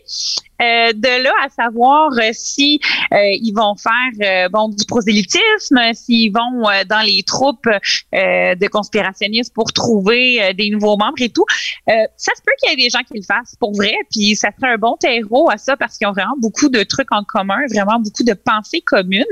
[0.61, 2.81] Euh, de là à savoir euh, si
[3.13, 7.69] euh, ils vont faire euh, du prosélytisme, s'ils vont dans les troupes
[8.11, 11.45] de conspirationnistes pour trouver des nouveaux membres et tout,
[11.87, 14.49] ça se peut qu'il y ait des gens qui le fassent pour vrai, puis ça
[14.55, 17.59] serait un bon terreau à ça parce qu'ils ont vraiment beaucoup de trucs en commun,
[17.69, 19.25] vraiment beaucoup de pensées communes.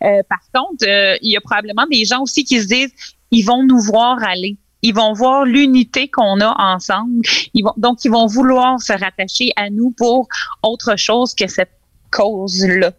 [0.00, 0.84] Par contre,
[1.22, 2.92] il y a probablement des gens aussi qui se disent
[3.30, 4.56] ils vont nous voir aller.
[4.88, 7.22] Ils vont voir l'unité qu'on a ensemble.
[7.54, 10.28] Ils vont, donc, ils vont vouloir se rattacher à nous pour
[10.62, 11.72] autre chose que cette
[12.10, 12.92] cause-là.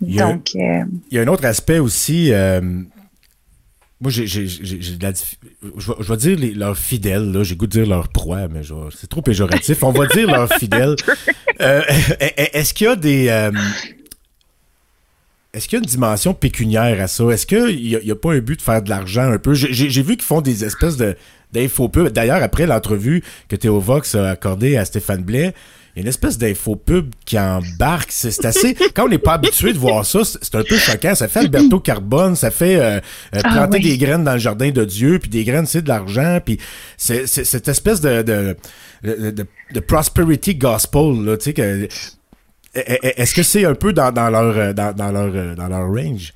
[0.00, 2.60] Il y a- Donc, euh, il y a un autre aspect aussi euh,
[4.00, 5.12] moi j'ai de la
[5.76, 8.48] je vais, je vais dire les- leurs fidèles là j'ai goût de dire leurs proies
[8.48, 8.62] mais
[8.98, 10.96] c'est trop péjoratif on va dire leurs fidèles
[11.60, 11.82] Euh,
[12.56, 13.28] est-ce qu'il y a des
[15.52, 17.24] est-ce qu'il y a une dimension pécuniaire à ça?
[17.30, 19.54] Est-ce qu'il n'y a, y a pas un but de faire de l'argent un peu?
[19.54, 21.16] J'ai- vu qu'ils font des espèces de
[21.52, 22.10] d'infopubs.
[22.10, 25.52] D'ailleurs, après l'entrevue que Théo Vox a accordée à Stéphane Blais,
[25.96, 28.10] il y a une espèce d'infopub qui embarque.
[28.12, 28.76] C'est assez...
[28.94, 31.16] Quand on n'est pas habitué de voir ça, c'est un peu choquant.
[31.16, 33.00] Ça fait Alberto Carbone, ça fait euh,
[33.34, 33.82] euh, Ah planter oui.
[33.82, 36.58] des graines dans le jardin de Dieu, puis des graines, c'est de l'argent, puis
[36.96, 38.56] c'est- cette espèce de, de,
[39.02, 41.88] de, de- de prosperity gospel, là, tu sais, que...
[42.74, 45.88] Est-ce que c'est un peu dans, dans leur euh, dans, dans leur euh, dans leur
[45.88, 46.32] range?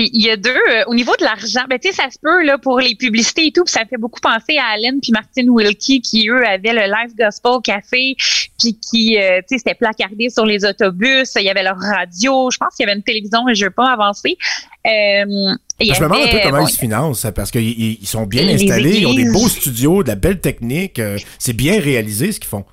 [0.00, 0.50] il y a deux.
[0.50, 3.46] euh, au niveau de l'argent, ben, tu sais, ça se peut là, pour les publicités
[3.46, 6.72] et tout, puis ça fait beaucoup penser à Allen puis Martin Wilkie qui, eux, avaient
[6.72, 8.14] le Live Gospel Café,
[8.60, 11.32] puis qui, euh, tu sais, c'était placardé sur les autobus.
[11.36, 12.48] Il y avait leur radio.
[12.52, 14.36] Je pense qu'il y avait une télévision, mais je ne veux pas avancer.
[14.86, 14.90] Euh,
[15.80, 18.24] Je me demande un peu comment bon, ils se financent, parce qu'ils ils- ils sont
[18.26, 22.30] bien installés, ils ont des beaux studios, de la belle technique, euh, c'est bien réalisé
[22.30, 22.64] ce qu'ils font.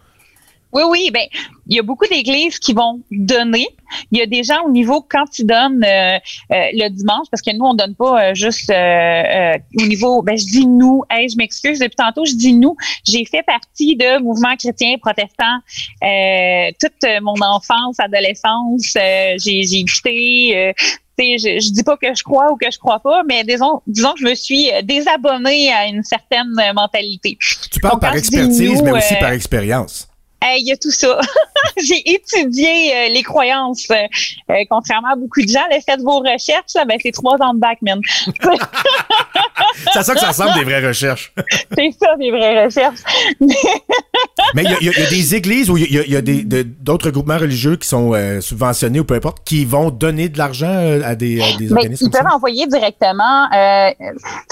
[0.76, 1.26] Oui, oui, ben
[1.67, 3.67] il y a beaucoup d'églises qui vont donner.
[4.11, 6.17] Il y a des gens au niveau quand ils donnent euh,
[6.51, 10.21] euh, le dimanche, parce que nous on donne pas euh, juste euh, euh, au niveau.
[10.21, 11.01] Ben je dis nous.
[11.09, 12.26] Hey, je m'excuse depuis tantôt.
[12.26, 12.76] Je dis nous.
[13.07, 15.59] J'ai fait partie de mouvements chrétiens protestants
[16.03, 18.93] euh, toute mon enfance, adolescence.
[18.97, 20.73] euh, j'ai j'ai écouté.
[21.17, 23.45] tu sais, je, je dis pas que je crois ou que je crois pas, mais
[23.45, 27.38] disons, disons que je me suis désabonnée à une certaine mentalité.
[27.71, 30.09] Tu parles Donc, par expertise, nous, mais aussi par expérience.
[30.57, 31.19] Il y a tout ça.
[31.77, 33.88] J'ai étudié euh, les croyances.
[33.89, 33.95] euh,
[34.51, 37.53] euh, contrairement à beaucoup de gens, là, faites vos recherches, là, ben, c'est trois ans
[37.53, 37.99] de bac, man.
[39.93, 41.33] Ça que ça ressemble des vraies recherches.
[41.77, 42.99] c'est ça, des vraies recherches.
[44.53, 46.21] Mais il y, a- y y des églises ou il y a, il y a
[46.21, 50.38] des- de- d'autres groupements religieux qui sont subventionnés ou peu importe, qui vont donner de
[50.38, 50.67] l'argent
[51.03, 53.47] à des, à des Mais organismes ils peuvent envoyer directement,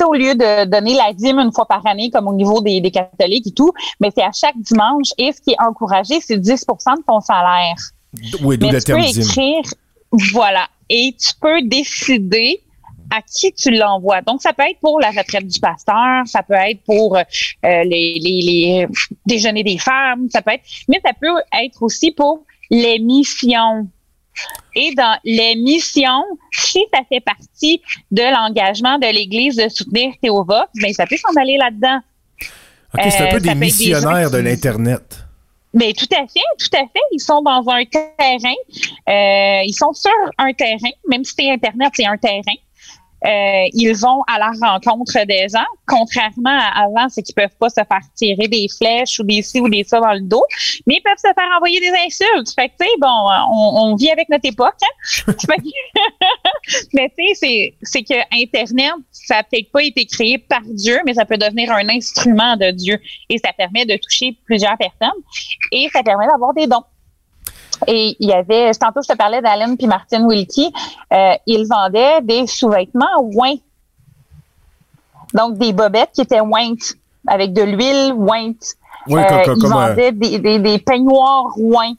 [0.06, 2.92] au lieu de donner la dîme une fois par année, comme au niveau des, des
[2.92, 5.10] catholiques et tout, mais c'est à chaque dimanche.
[5.18, 7.76] Et ce qui est encouragé, c'est 10% de ton salaire.
[8.42, 9.64] Oui, d'où Mais le tu peux terme écrire,
[10.34, 12.62] voilà, et tu peux décider
[13.12, 14.22] à qui tu l'envoies.
[14.22, 17.24] Donc, ça peut être pour la retraite du pasteur, ça peut être pour euh,
[17.64, 18.88] les, les, les
[19.26, 21.28] déjeuners des femmes, ça peut être, mais ça peut
[21.64, 23.88] être aussi pour les missions.
[24.76, 30.68] Et dans les missions, si ça fait partie de l'engagement de l'Église de soutenir Théova,
[30.82, 32.00] ben ça peut s'en aller là-dedans.
[32.96, 35.23] OK, c'est un Euh, peu ça des missionnaires de l'Internet.
[35.74, 37.02] Mais tout à fait, tout à fait.
[37.12, 38.54] Ils sont dans un terrain.
[39.10, 42.56] Euh, ils sont sur un terrain, même si c'est Internet, c'est un terrain.
[43.26, 47.70] Euh, ils vont à la rencontre des gens, contrairement à avant, c'est qu'ils peuvent pas
[47.70, 50.44] se faire tirer des flèches ou des ci ou des ça dans le dos,
[50.88, 52.54] mais ils peuvent se faire envoyer des insultes.
[52.54, 53.08] Fait que, tu sais, bon,
[53.52, 55.34] on, on vit avec notre époque, hein?
[56.94, 61.00] Mais tu sais, c'est, c'est que Internet, ça a peut-être pas été créé par Dieu,
[61.06, 63.00] mais ça peut devenir un instrument de Dieu.
[63.30, 65.22] Et ça permet de toucher plusieurs personnes
[65.72, 66.84] et ça permet d'avoir des dons.
[67.88, 70.72] Et il y avait, tantôt je te parlais d'Alan puis Martin Wilkie,
[71.12, 73.56] euh, ils vendaient des sous-vêtements oints.
[75.34, 76.94] Donc des bobettes qui étaient ointes,
[77.28, 78.64] avec de l'huile ointe.
[79.08, 81.94] Oui, Euh, comme, ils un- vendaient des, des, des peignoirs oints.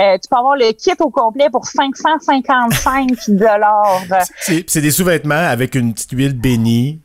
[0.00, 4.00] Euh, tu peux avoir le kit au complet pour 555 dollars.
[4.40, 7.00] c'est des sous-vêtements avec une petite huile bénie.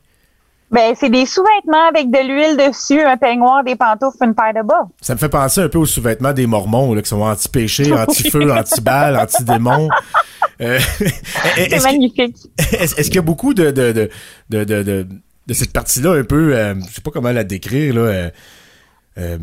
[0.70, 4.66] Ben, c'est des sous-vêtements avec de l'huile dessus, un peignoir, des pantoufles, une paire de
[4.66, 4.82] bas.
[5.00, 8.52] Ça me fait penser un peu aux sous-vêtements des Mormons, là, qui sont anti-péché, anti-feu,
[8.52, 9.88] anti-balle, anti-démon.
[10.60, 10.78] Euh,
[11.56, 12.36] C'est magnifique.
[12.72, 14.10] est-ce- qu'il y a beaucoup de, de, de,
[14.50, 15.06] de, de, de-
[15.46, 18.30] de cette partie-là un peu, euh, je sais pas comment la décrire, là, euh,
[19.18, 19.38] euh,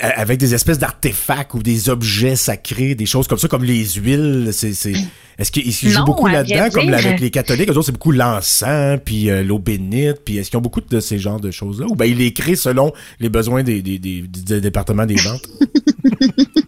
[0.00, 4.50] avec des espèces d'artefacts ou des objets sacrés, des choses comme ça, comme les huiles.
[4.52, 4.94] C'est, c'est...
[5.38, 7.70] Est-ce qu'ils ils jouent beaucoup là-dedans, comme avec les catholiques?
[7.70, 11.00] Eux autres, c'est beaucoup l'encens, puis euh, l'eau bénite, puis est-ce qu'ils ont beaucoup de
[11.00, 11.86] ces genres de choses-là?
[11.88, 15.46] Ou bien ils les créent selon les besoins des, des, des, du département des ventes?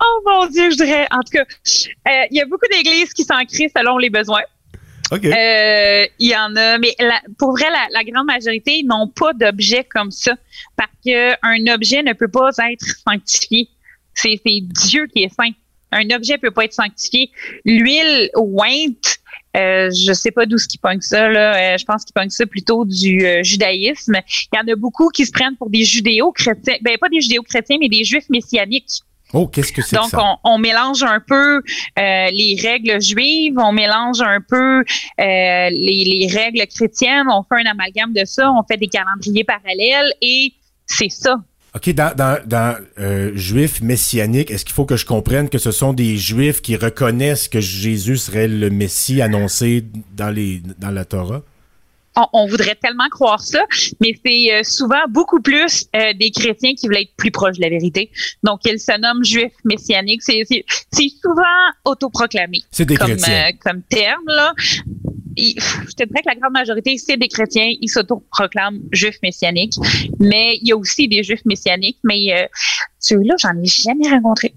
[0.00, 1.06] Oh mon Dieu, je dirais.
[1.10, 4.42] En tout cas, euh, il y a beaucoup d'églises qui s'en créent selon les besoins.
[5.12, 5.24] OK.
[5.26, 9.32] Euh, Il y en a, mais la- pour vrai, la, la grande majorité n'ont pas
[9.32, 10.34] d'objet comme ça
[10.76, 13.68] parce qu'un objet ne peut pas être sanctifié.
[14.14, 15.50] C'est Dieu qui est saint.
[15.92, 17.30] Un objet peut pas être sanctifié.
[17.64, 19.18] L'huile ointe,
[19.56, 21.28] euh, je sais pas d'où ce qui pogne ça.
[21.28, 21.74] Là.
[21.74, 24.16] Euh, je pense qu'ils pognent ça plutôt du euh, judaïsme.
[24.52, 26.76] Il y en a beaucoup qui se prennent pour des judéo-chrétiens.
[26.82, 28.88] Ben, pas des judéo-chrétiens, mais des juifs messianiques.
[29.34, 30.22] Oh, qu'est-ce que c'est Donc, que ça?
[30.44, 31.60] on, on mélange un peu euh,
[31.96, 34.82] les règles juives, on mélange un peu euh,
[35.18, 35.70] les,
[36.04, 40.52] les règles chrétiennes, on fait un amalgame de ça, on fait des calendriers parallèles et
[40.86, 41.36] c'est ça.
[41.74, 45.72] OK, dans, dans, dans euh, juif messianique, est-ce qu'il faut que je comprenne que ce
[45.72, 49.84] sont des juifs qui reconnaissent que Jésus serait le Messie annoncé
[50.16, 51.42] dans, les, dans la Torah?
[52.16, 53.64] On, on voudrait tellement croire ça,
[54.00, 57.62] mais c'est euh, souvent beaucoup plus euh, des chrétiens qui veulent être plus proches de
[57.62, 58.10] la vérité.
[58.42, 60.22] Donc, ils se nomment juifs messianiques.
[60.22, 61.42] C'est c'est- c'est souvent
[61.84, 62.60] autoproclamé.
[62.70, 63.48] C'est des comme, chrétiens.
[63.48, 64.52] euh, comme terme, là.
[65.36, 67.68] Il- je te dirais que la grande majorité, c'est des chrétiens.
[67.80, 69.74] Ils s'autoproclament juifs messianiques.
[70.20, 71.98] Mais il y a aussi des juifs messianiques.
[72.04, 72.46] Mais euh,
[73.00, 74.54] ceux-là, j'en ai jamais rencontré.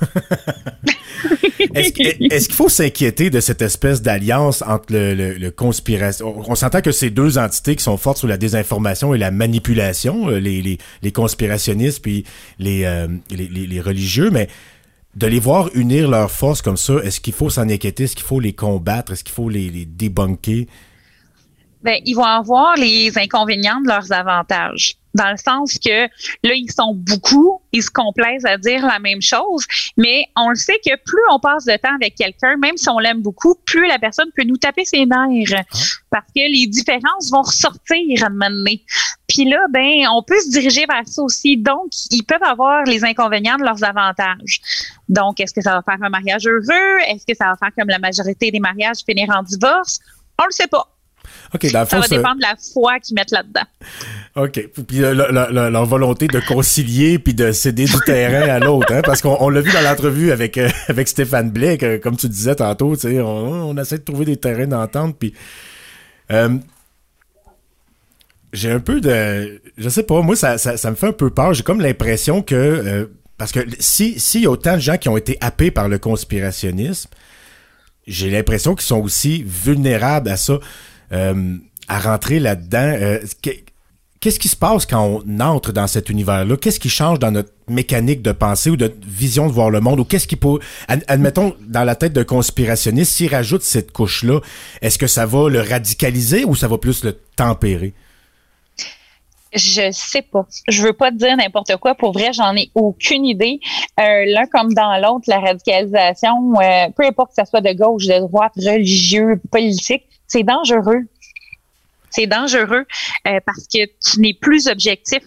[1.74, 6.34] Est-ce qu'il faut s'inquiéter de cette espèce d'alliance entre le, le, conspiration?
[6.48, 10.28] On, s'entend que c'est deux entités qui sont fortes sur la désinformation et la manipulation,
[10.28, 10.78] euh, les,
[11.12, 12.24] conspirationnistes puis
[12.58, 14.48] les, euh, les religieux, mais
[15.14, 18.04] de les voir unir leurs forces comme ça, est-ce qu'il faut s'en inquiéter?
[18.04, 19.12] Est-ce qu'il faut les combattre?
[19.12, 20.66] Est-ce qu'il faut les, les débunker?
[21.82, 24.96] ben, ils vont avoir les inconvénients de leurs avantages.
[25.14, 26.04] Dans le sens que
[26.42, 30.56] là, ils sont beaucoup, ils se complaisent à dire la même chose, mais on le
[30.56, 33.86] sait que plus on passe de temps avec quelqu'un, même si on l'aime beaucoup, plus
[33.86, 35.64] la personne peut nous taper ses nerfs.
[36.10, 38.84] Parce que les différences vont ressortir à un moment donné.
[39.28, 41.56] Puis là, ben, on peut se diriger vers ça aussi.
[41.56, 44.60] Donc, ils peuvent avoir les inconvénients de leurs avantages.
[45.08, 46.98] Donc, est-ce que ça va faire un mariage heureux?
[47.08, 50.00] Est-ce que ça va faire comme la majorité des mariages finir en divorce?
[50.38, 50.86] On le sait pas.
[51.54, 53.60] OK, dans le Ça va ça- dépendre de la foi qu'ils mettent là-dedans.
[54.36, 54.68] OK.
[54.86, 58.58] Puis euh, le- le- le- leur volonté de concilier puis de céder du terrain à
[58.58, 61.98] l'autre, hein, parce qu'on on l'a vu dans l'entrevue avec euh, avec Stéphane Blais, que,
[61.98, 65.34] comme tu disais tantôt, on, on essaie de trouver des terrains d'entente, puis
[66.30, 66.56] euh,
[68.52, 71.30] j'ai un peu de, je sais pas, moi ça, ça, ça me fait un peu
[71.30, 71.54] peur.
[71.54, 73.06] J'ai comme l'impression que euh,
[73.38, 75.98] parce que si s'il y a autant de gens qui ont été happés par le
[75.98, 77.10] conspirationnisme,
[78.06, 80.58] j'ai l'impression qu'ils sont aussi vulnérables à ça,
[81.12, 81.56] euh,
[81.88, 82.78] à rentrer là-dedans.
[83.00, 83.50] Euh, que-
[84.20, 86.56] Qu'est-ce qui se passe quand on entre dans cet univers-là?
[86.56, 89.98] Qu'est-ce qui change dans notre mécanique de pensée ou de vision de voir le monde?
[89.98, 90.60] Ou qu'est-ce qui peut...
[90.86, 94.38] ad- Admettons, dans la tête d'un conspirationniste, s'il rajoute cette couche-là,
[94.80, 97.94] est-ce que ça va le radicaliser ou ça va plus le tempérer?
[99.54, 100.46] Je sais pas.
[100.68, 101.94] Je veux pas te dire n'importe quoi.
[101.94, 103.58] Pour vrai, j'en ai aucune idée.
[104.00, 106.54] Euh, L'un comme dans l'autre, la radicalisation,
[106.96, 111.02] peu importe que ça soit de gauche, de droite, religieux, politique, c'est dangereux.
[112.10, 112.86] C'est dangereux
[113.26, 115.22] euh, parce que tu n'es plus objectif.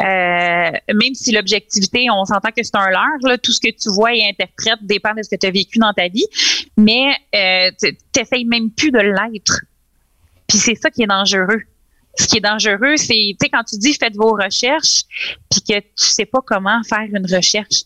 [0.00, 4.14] Euh, même si l'objectivité, on s'entend que c'est un leurre, tout ce que tu vois
[4.14, 6.26] et interprètes dépend de ce que tu as vécu dans ta vie,
[6.76, 9.62] mais euh, tu n'essayes même plus de l'être.
[10.46, 11.62] Puis c'est ça qui est dangereux.
[12.16, 15.02] Ce qui est dangereux, c'est, quand tu dis faites vos recherches,
[15.50, 17.82] puis que tu sais pas comment faire une recherche.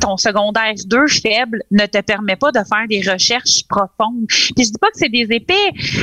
[0.00, 4.26] Ton secondaire 2 faible ne te permet pas de faire des recherches profondes.
[4.28, 5.54] Puis je dis pas que c'est des épais,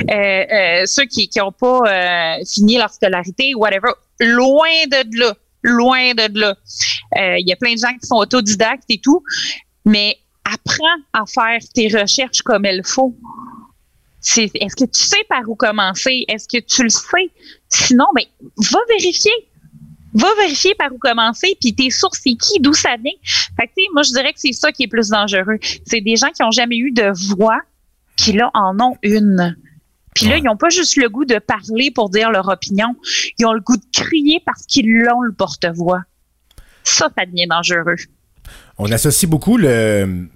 [0.09, 3.91] euh, euh, ceux qui qui ont pas euh, fini leur scolarité, whatever.
[4.19, 6.55] Loin de là, loin de là.
[7.17, 9.21] Euh, Il y a plein de gens qui sont autodidactes et tout,
[9.85, 13.15] mais apprends à faire tes recherches comme il faut.
[14.37, 16.23] Est-ce que tu sais par où commencer?
[16.29, 17.31] Est-ce que tu le sais?
[17.67, 18.23] Sinon, ben,
[18.71, 19.31] va vérifier.
[20.13, 23.13] Va vérifier par où commencer, puis tes sources, c'est qui, d'où ça vient.
[23.59, 25.57] Fait que, tu sais, moi, je dirais que c'est ça qui est plus dangereux.
[25.85, 27.59] C'est des gens qui ont jamais eu de voix,
[28.17, 29.57] puis là, en ont une.
[30.13, 32.95] Puis là, ils n'ont pas juste le goût de parler pour dire leur opinion.
[33.39, 36.01] Ils ont le goût de crier parce qu'ils l'ont, le porte-voix.
[36.83, 37.95] Ça, ça devient dangereux.
[38.77, 40.27] On associe beaucoup le,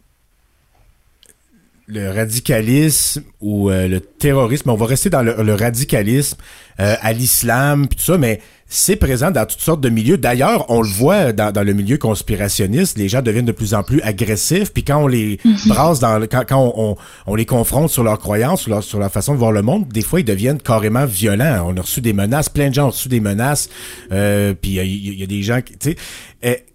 [1.90, 4.70] le radicalisme ou euh, le terrorisme.
[4.70, 6.38] On va rester dans le, le radicalisme
[6.82, 10.18] euh, à l'islam puis tout ça, mais c'est présent dans toutes sortes de milieux.
[10.18, 13.84] D'ailleurs, on le voit dans, dans le milieu conspirationniste, les gens deviennent de plus en
[13.84, 14.74] plus agressifs.
[14.74, 16.96] Puis quand on les brasse dans, le- quand, quand on, on,
[17.28, 19.88] on les confronte sur leurs croyances, sur leur, sur leur façon de voir le monde,
[19.88, 21.66] des fois ils deviennent carrément violents.
[21.70, 23.70] On a reçu des menaces, plein de gens ont reçu des menaces.
[24.12, 25.96] Euh, puis il y y, a des gens qui, tu
[26.42, 26.66] sais,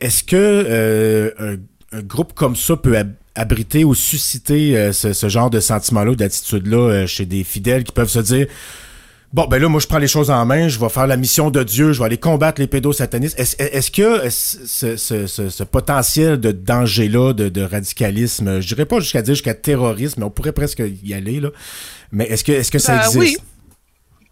[0.00, 2.96] est-ce que euh, un, un groupe comme ça peut
[3.34, 7.84] abriter ou susciter euh, ce, ce genre de sentiment-là ou d'attitude-là euh, chez des fidèles
[7.84, 8.46] qui peuvent se dire
[9.32, 11.50] Bon, ben là, moi, je prends les choses en main, je vais faire la mission
[11.50, 13.38] de Dieu, je vais aller combattre les pédosatanistes.
[13.40, 18.84] Est-ce est-ce que ce, ce, ce, ce potentiel de danger-là, de, de radicalisme, je dirais
[18.84, 21.48] pas jusqu'à dire jusqu'à terrorisme, mais on pourrait presque y aller, là.
[22.10, 23.16] Mais est-ce que, est-ce que ça Euh, existe?
[23.18, 23.36] oui.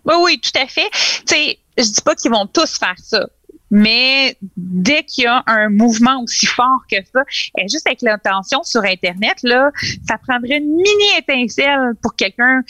[0.05, 0.89] Oui, oui, tout à fait.
[1.27, 3.27] Tu sais, je dis pas qu'ils vont tous faire ça.
[3.71, 7.23] Mais dès qu'il y a un mouvement aussi fort que ça,
[7.59, 9.71] et juste avec l'intention sur Internet, là,
[10.09, 12.63] ça prendrait une mini étincelle pour quelqu'un.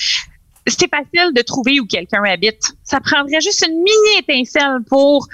[0.66, 2.74] C'est facile de trouver où quelqu'un habite.
[2.84, 5.26] Ça prendrait juste une mini étincelle pour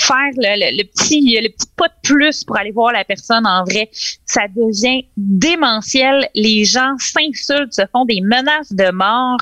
[0.00, 3.46] faire le, le- le petit le petit pas de plus pour aller voir la personne
[3.46, 3.90] en vrai.
[4.24, 6.28] Ça devient démentiel.
[6.34, 9.38] Les gens s'insultent, se font des menaces de mort.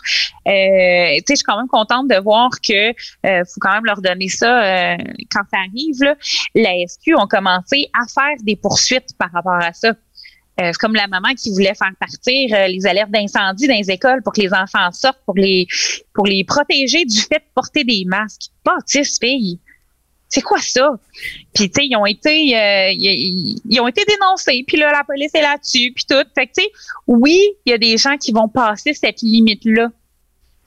[0.48, 3.84] Euh, tu sais, je suis quand même contente de voir que euh, faut quand même
[3.84, 4.96] leur donner ça euh,
[5.30, 6.00] quand ça arrive.
[6.00, 6.14] Là.
[6.54, 9.88] La SQ ont commencé à faire des poursuites par rapport à ça.
[10.58, 13.90] Euh, c'est comme la maman qui voulait faire partir euh, les alertes d'incendie dans les
[13.90, 15.66] écoles pour que les enfants sortent, pour les
[16.14, 18.50] pour les protéger du fait de porter des masques.
[18.64, 19.58] Bâtisse, fille.
[20.28, 20.90] C'est quoi ça?
[21.54, 24.64] Puis, tu sais, ils ont été euh, ils, ils ont été dénoncés.
[24.66, 26.24] Puis là, la police est là-dessus, puis tout.
[26.34, 26.70] Fait que, tu sais,
[27.06, 29.90] oui, il y a des gens qui vont passer cette limite-là.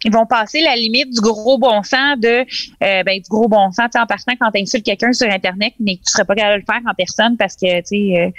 [0.05, 3.71] Ils vont passer la limite du gros bon sens de euh, ben, du gros bon
[3.71, 6.23] sens, tu sais, en partant quand tu insultes quelqu'un sur Internet, mais que tu serais
[6.23, 8.33] pas capable de le faire en personne parce que tu sais,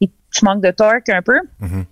[0.00, 1.38] euh, tu manques de torque un peu.
[1.60, 1.84] Mhm.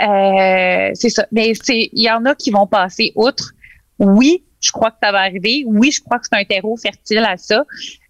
[0.00, 1.26] Euh, c'est ça.
[1.30, 3.52] Mais il y en a qui vont passer outre.
[4.00, 5.64] Oui, je crois que ça va arriver.
[5.66, 7.64] Oui, je crois que c'est un terreau fertile à ça.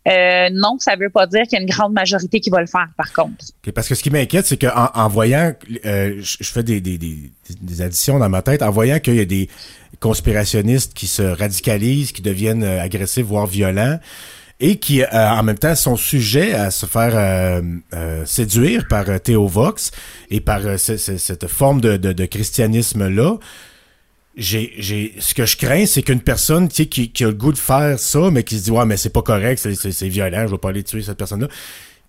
[0.06, 2.66] Euh, non, ça veut pas dire qu'il y a une grande majorité qui va le
[2.66, 3.46] faire, par contre.
[3.74, 5.54] Parce que ce qui m'inquiète, c'est qu'en en voyant,
[5.86, 7.16] euh, je fais des, des, des,
[7.60, 9.48] des additions dans ma tête, en voyant qu'il y a des
[10.00, 13.98] conspirationnistes qui se radicalisent, qui deviennent euh, agressifs, voire violents,
[14.60, 17.62] et qui, euh, en même temps, sont sujets à se faire euh,
[17.94, 19.90] euh, séduire par euh, Theo Vox
[20.30, 23.38] et par euh, ce- ce- cette forme de, de, de christianisme-là.
[24.36, 27.34] J'ai, j'ai, ce que je crains, c'est qu'une personne tu sais, qui, qui a le
[27.34, 29.92] goût de faire ça, mais qui se dit ouais, mais c'est pas correct, c'est, c'est,
[29.92, 31.48] c'est violent, je vais pas aller tuer cette personne-là,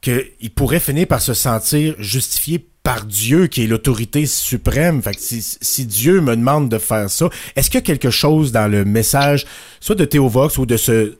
[0.01, 5.01] qu'il pourrait finir par se sentir justifié par Dieu, qui est l'autorité suprême.
[5.01, 8.11] Fait que si, si Dieu me demande de faire ça, est-ce qu'il y a quelque
[8.11, 9.45] chose dans le message,
[9.79, 11.15] soit de Théovox ou de ce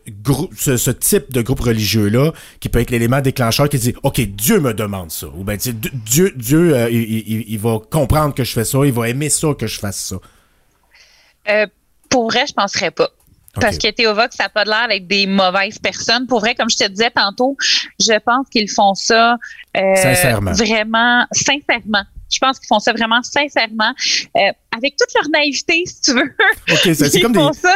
[0.55, 4.75] ce, type de groupe religieux-là, qui peut être l'élément déclencheur qui dit, OK, Dieu me
[4.75, 5.25] demande ça.
[5.35, 9.09] Ou D- Dieu, Dieu, euh, il- il va comprendre que je fais ça, il va
[9.09, 10.17] aimer ça que je fasse ça.
[11.49, 11.67] Euh,
[12.09, 13.09] pour vrai, je penserais pas.
[13.61, 16.27] Parce que Théovox, ça n'a pas de l'air avec des mauvaises personnes.
[16.27, 17.55] Pour vrai, comme je te disais tantôt,
[17.99, 19.37] je pense qu'ils font ça
[19.77, 20.51] euh, Sincèrement.
[20.51, 22.03] vraiment sincèrement.
[22.29, 23.93] Je pense qu'ils font ça vraiment sincèrement,
[24.35, 26.35] euh, avec toute leur naïveté, si tu veux.
[26.71, 27.39] OK, c'est, comme des...
[27.39, 27.73] font ça.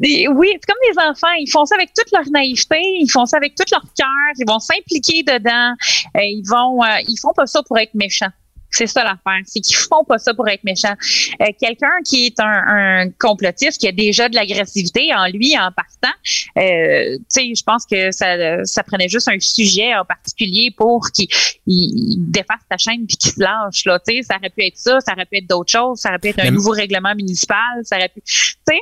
[0.00, 1.34] des- oui, c'est comme des enfants.
[1.40, 2.80] Ils font ça avec toute leur naïveté.
[3.00, 4.06] Ils font ça avec tout leur cœur.
[4.38, 5.74] Ils vont s'impliquer dedans.
[6.16, 8.30] Euh, ils vont, euh, ils font pas ça pour être méchants.
[8.70, 10.94] C'est ça l'affaire, c'est qu'ils font pas ça pour être méchants.
[11.40, 12.44] Euh, Quelqu'un qui est un,
[13.04, 16.14] un complotiste, qui a déjà de l'agressivité en lui en partant,
[16.58, 21.10] euh, tu sais, je pense que ça, ça prenait juste un sujet en particulier pour
[21.10, 21.28] qu'il
[21.66, 23.84] il défasse ta chaîne puis qu'il se lâche.
[23.86, 26.10] Là, tu sais, ça aurait pu être ça, ça aurait pu être d'autres choses, ça
[26.10, 28.74] aurait pu être un nouveau règlement municipal, ça aurait pu, tu sais.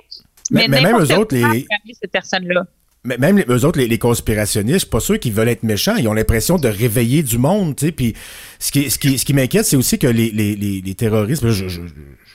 [0.51, 2.65] Mais- mais même eux autres, les- cette personne-là.
[3.05, 5.63] Mais même les, eux autres, les, les conspirationnistes, je suis pas sûr qu'ils veulent être
[5.63, 5.97] méchants.
[5.97, 7.93] Ils ont l'impression de réveiller du monde, tu sais.
[7.93, 8.15] Puis
[8.59, 11.69] ce qui, ce qui, ce qui m'inquiète, c'est aussi que les, les, les, terroristes, je,
[11.69, 11.83] je,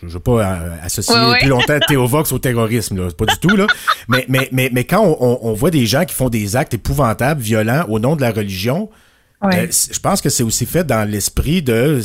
[0.01, 3.65] je, veux pas euh, associer plus longtemps Théovox au terrorisme, là, pas du tout là.
[4.07, 6.75] Mais, mais, mais, mais quand on, on, on voit des gens qui font des actes
[6.75, 8.89] épouvantables, violents au nom de la religion,
[9.43, 12.01] euh, je pense que c'est aussi fait dans l'esprit de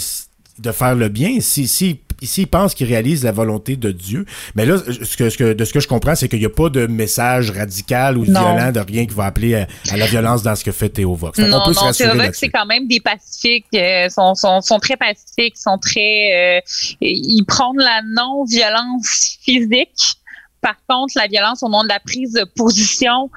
[0.59, 1.41] de faire le bien.
[1.41, 4.25] Si, si, s'ils pensent qu'ils réalisent la volonté de Dieu.
[4.55, 6.51] Mais là, ce que, ce que, de ce que je comprends, c'est qu'il n'y a
[6.51, 8.41] pas de message radical ou Non.
[8.41, 11.15] violent, de rien qui va appeler à, à la violence dans ce que fait Théo
[11.15, 11.39] Vox.
[11.39, 12.39] Non, peut se non, c'est vrai que là-dessus.
[12.41, 16.61] c'est quand même des pacifiques, euh, sont, sont, sont très pacifiques, sont très, euh,
[17.01, 20.17] ils prônent la non-violence physique.
[20.61, 23.31] Par contre, la violence au nom de la prise de position,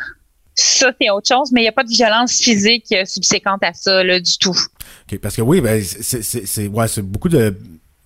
[0.56, 3.74] ça c'est autre chose, mais il n'y a pas de violence physique euh, subséquente à
[3.74, 4.58] ça là, du tout.
[5.12, 7.56] OK, parce que oui, ben, c'est, ouais, c'est beaucoup de.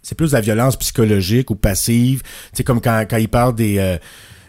[0.02, 2.22] C'est plus de la violence psychologique ou passive.
[2.54, 3.78] C'est comme quand, quand il parle des.
[3.78, 3.98] euh,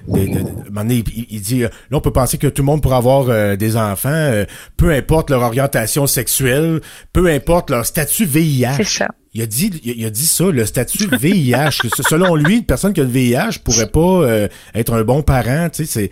[0.09, 2.83] des- de- de- il, il dit euh, là on peut penser que tout le monde
[2.83, 4.45] pourra avoir euh, des enfants euh,
[4.77, 6.81] peu importe leur orientation sexuelle
[7.13, 9.07] peu importe leur statut VIH C'est ça.
[9.33, 13.01] il a dit il a- dit ça le statut VIH selon lui une personne qui
[13.01, 16.11] a le VIH pourrait pas euh, être un bon parent tu sais c'est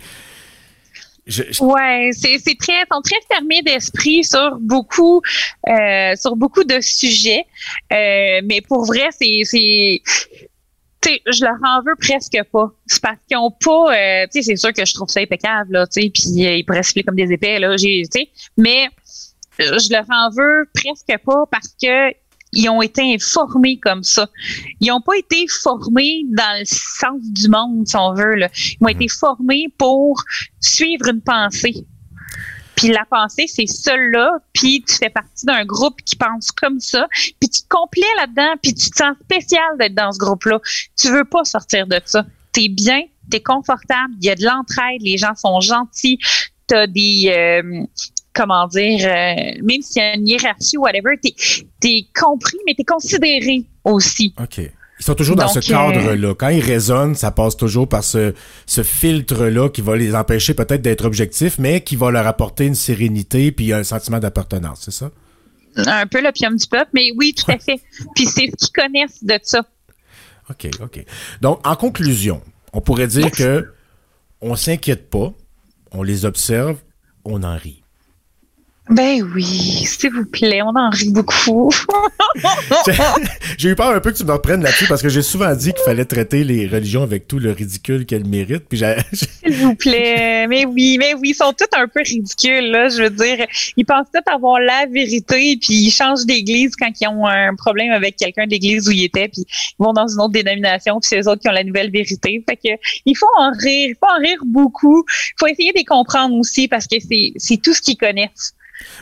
[1.27, 5.21] je- je- Ouais, c'est c'est très, sont très fermés d'esprit sur beaucoup,
[5.67, 7.45] euh, sur beaucoup de sujets.
[7.93, 10.01] Euh, mais pour vrai, c'est, c'est,
[11.03, 12.71] je leur en veux presque pas.
[12.85, 16.11] C'est parce qu'ils ont pas, euh, c'est sûr que je trouve ça impeccable là, puis
[16.25, 18.03] ils pourraient se comme des épées là, j'ai,
[18.57, 18.87] mais
[19.59, 22.13] je leur en veux presque pas parce que
[22.53, 24.29] ils ont été informés comme ça.
[24.79, 28.35] Ils n'ont pas été formés dans le sens du monde, si on veut.
[28.35, 28.49] Là.
[28.53, 30.21] Ils ont été formés pour
[30.59, 31.85] suivre une pensée.
[32.75, 37.07] Puis la pensée, c'est celle-là, puis tu fais partie d'un groupe qui pense comme ça,
[37.39, 40.59] puis tu te complais là-dedans, puis tu te sens spécial d'être dans ce groupe-là.
[40.99, 42.25] Tu veux pas sortir de ça.
[42.53, 46.17] T'es bien, t'es confortable, il y a de l'entraide, les gens sont gentils,
[46.65, 47.25] t'as des...
[47.27, 47.85] euh,
[48.33, 51.33] comment dire, euh, même s'il y a une hiérarchie ou whatever, t'es
[51.83, 54.33] es compris, mais t'es considéré aussi.
[54.41, 54.59] OK.
[55.01, 56.35] Ils sont toujours dans Donc, ce euh, cadre-là.
[56.35, 58.35] Quand ils raisonnent, ça passe toujours par ce,
[58.67, 62.75] ce filtre-là qui va les empêcher peut-être d'être objectifs, mais qui va leur apporter une
[62.75, 65.09] sérénité puis un sentiment d'appartenance, c'est ça?
[65.75, 67.81] Un peu l'opium du peuple, mais oui, tout à fait.
[68.15, 69.65] Puis c'est ce qu'ils connaissent de ça.
[70.49, 71.03] OK, OK.
[71.41, 72.41] Donc, en conclusion,
[72.73, 73.71] on pourrait dire que
[74.41, 75.33] on s'inquiète pas,
[75.91, 76.77] on les observe,
[77.25, 77.80] on en rit.
[78.89, 79.45] Ben oui,
[79.85, 81.71] s'il vous plaît, on en rit beaucoup.
[83.57, 85.71] j'ai eu peur un peu que tu me reprennes là-dessus parce que j'ai souvent dit
[85.71, 88.67] qu'il fallait traiter les religions avec tout le ridicule qu'elles méritent.
[88.67, 88.79] Puis
[89.13, 90.47] S'il vous plaît.
[90.47, 92.89] Mais oui, mais oui, ils sont tous un peu ridicules, là.
[92.89, 93.45] Je veux dire,
[93.77, 97.91] ils pensent tous avoir la vérité, puis ils changent d'église quand ils ont un problème
[97.91, 101.21] avec quelqu'un d'église où ils étaient, puis ils vont dans une autre dénomination, puis c'est
[101.21, 102.43] eux autres qui ont la nouvelle vérité.
[102.49, 105.05] Fait que il faut en rire, il faut en rire beaucoup.
[105.07, 108.55] Il faut essayer de les comprendre aussi parce que c'est tout ce qu'ils connaissent.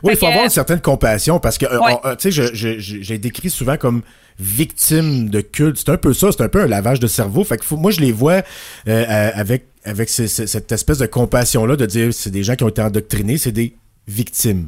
[0.04, 1.98] Oui, il faut que- avoir une certaine compassion parce que, euh, Ouais.
[2.06, 4.02] euh, tu sais, j'ai décrit souvent comme
[4.40, 5.78] victime de culte.
[5.78, 7.44] C'est un peu ça, c'est un peu un lavage de cerveau.
[7.44, 8.42] Fait que faut- moi, je les vois
[8.88, 12.64] euh, avec avec ce- ce- cette espèce de compassion-là de dire c'est des gens qui
[12.64, 13.76] ont été endoctrinés, c'est des
[14.08, 14.68] victimes.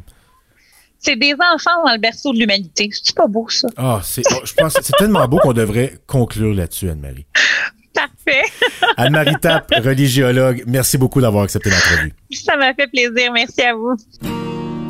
[0.99, 2.89] C'est des enfants dans le berceau de l'humanité.
[3.03, 3.68] C'est pas beau, ça?
[3.76, 7.26] Ah, c'est, oh, je pense, que c'est tellement beau qu'on devrait conclure là-dessus, Anne-Marie.
[7.93, 8.43] Parfait.
[8.97, 12.14] Anne-Marie Tapp, religiologue, merci beaucoup d'avoir accepté l'entrevue.
[12.32, 13.32] Ça m'a fait plaisir.
[13.34, 13.95] Merci à vous.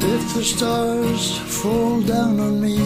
[0.04, 2.78] If the stars fall down on me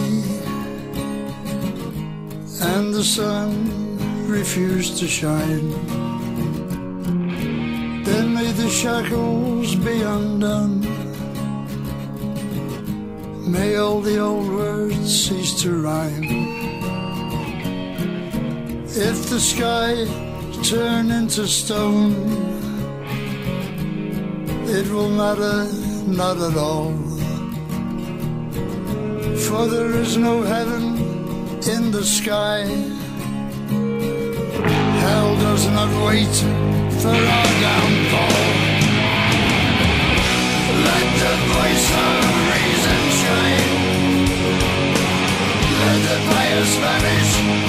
[2.60, 3.96] and the sun
[4.28, 5.70] refuse to shine,
[8.04, 10.80] then may the shackles be undone.
[13.50, 16.24] May all the old words cease to rhyme.
[18.88, 20.04] If the sky
[20.62, 22.65] turn into stone,
[24.68, 26.92] it will matter uh, not at all.
[29.46, 30.96] For there is no heaven
[31.74, 32.64] in the sky.
[35.04, 36.36] Hell does not wait
[37.00, 38.38] for our downfall.
[40.88, 42.18] Let the voice of
[42.52, 43.72] reason shine.
[45.80, 47.65] Let the pious vanish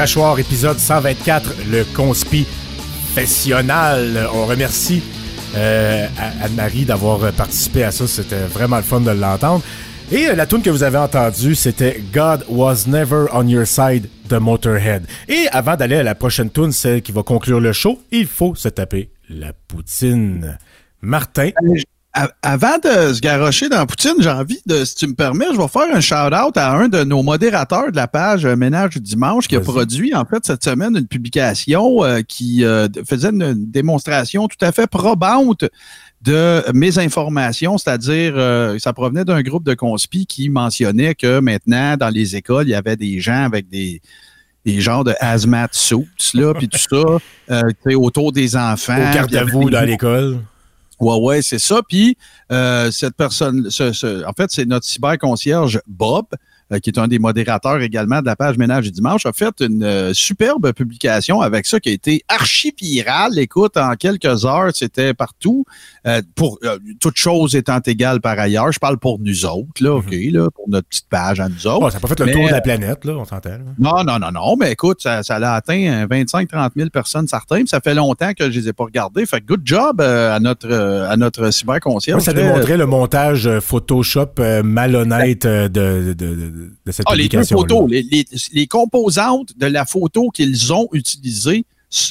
[0.00, 2.46] crachoir épisode 124, le conspi
[3.12, 4.26] professionnel.
[4.32, 5.02] On remercie
[5.54, 6.06] euh,
[6.42, 8.08] Anne-Marie d'avoir participé à ça.
[8.08, 9.62] C'était vraiment le fun de l'entendre.
[10.10, 14.08] Et euh, la tune que vous avez entendue, c'était God Was Never On Your Side
[14.30, 15.04] de Motorhead.
[15.28, 18.54] Et avant d'aller à la prochaine tune, celle qui va conclure le show, il faut
[18.54, 20.56] se taper la poutine.
[21.02, 21.50] Martin?
[22.42, 25.68] Avant de se garrocher dans Poutine, j'ai envie de, si tu me permets, je vais
[25.68, 29.46] faire un shout-out à un de nos modérateurs de la page euh, Ménage du Dimanche
[29.46, 33.70] qui a produit, en fait, cette semaine, une publication euh, qui euh, faisait une, une
[33.70, 35.64] démonstration tout à fait probante
[36.22, 41.96] de mes informations, c'est-à-dire, euh, ça provenait d'un groupe de conspi qui mentionnait que maintenant,
[41.96, 44.00] dans les écoles, il y avait des gens avec des
[44.66, 47.18] des genres de hazmat suits, là, puis tout ça,
[47.50, 48.94] euh, autour des enfants.
[48.94, 50.40] Au garde puis il y à avait vous des dans l'école.
[51.00, 51.80] Ouais, c'est ça.
[51.88, 52.16] Puis
[52.52, 56.26] euh, cette personne, ce- ce- en fait, c'est notre cyberconcierge Bob,
[56.78, 59.82] qui est un des modérateurs également de la page Ménage du dimanche, a fait une
[59.82, 63.38] euh, superbe publication avec ça qui a été archi virale.
[63.38, 65.64] Écoute, en quelques heures, c'était partout.
[66.06, 69.94] Euh, pour euh, toute chose étant égale par ailleurs, je parle pour nous autres, là,
[69.94, 71.86] OK, là, pour notre petite page à nous autres.
[71.86, 73.58] Oh, ça n'a pas fait le Mais, tour de euh, la planète, là, on s'entend.
[73.78, 77.68] non, non, non, non, mais écoute, ça, ça l'a atteint 25-30 000 personnes certains, puis
[77.68, 79.26] ça fait longtemps que je les ai pas regardés.
[79.26, 82.16] Fait que good job euh, à notre euh, à notre cyberconcierge.
[82.16, 86.92] Moi, ça démontrait le montage euh, Photoshop euh, malhonnête euh, de, de, de, de- de
[86.92, 91.64] cette Ah, les deux photos, les, les- les composantes de la photo qu'ils ont utilisée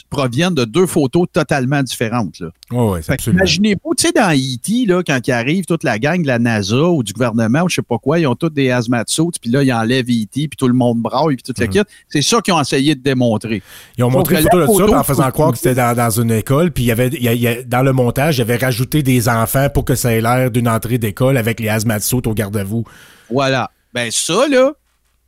[0.09, 2.37] proviennent de deux photos totalement différentes.
[2.41, 2.49] Là.
[2.71, 3.39] Oui, absolument.
[3.43, 6.75] Imaginez-vous, tu sais, dans E.T., là, quand ils arrivent, toute la gang de la NASA
[6.89, 9.49] ou du gouvernement ou je sais pas quoi, ils ont tous des hazmat suits, puis
[9.49, 11.71] là, ils enlèvent E.T., puis tout le monde braille, puis toute la Mhm.
[11.71, 11.81] kit.
[12.09, 13.63] C'est ça qu'ils ont essayé de démontrer.
[13.97, 16.31] Ils ont montré photo de ça photo en faisant croire que c'était dans, dans une
[16.31, 16.71] école.
[16.71, 18.57] Puis il y avait, il y a- il y a- dans le montage, il avait
[18.57, 22.19] rajouté des enfants pour que ça ait l'air d'une entrée d'école avec les hazmat suits
[22.25, 22.83] au garde-à-vous.
[23.31, 23.71] Voilà.
[23.93, 24.73] Ben ça, là,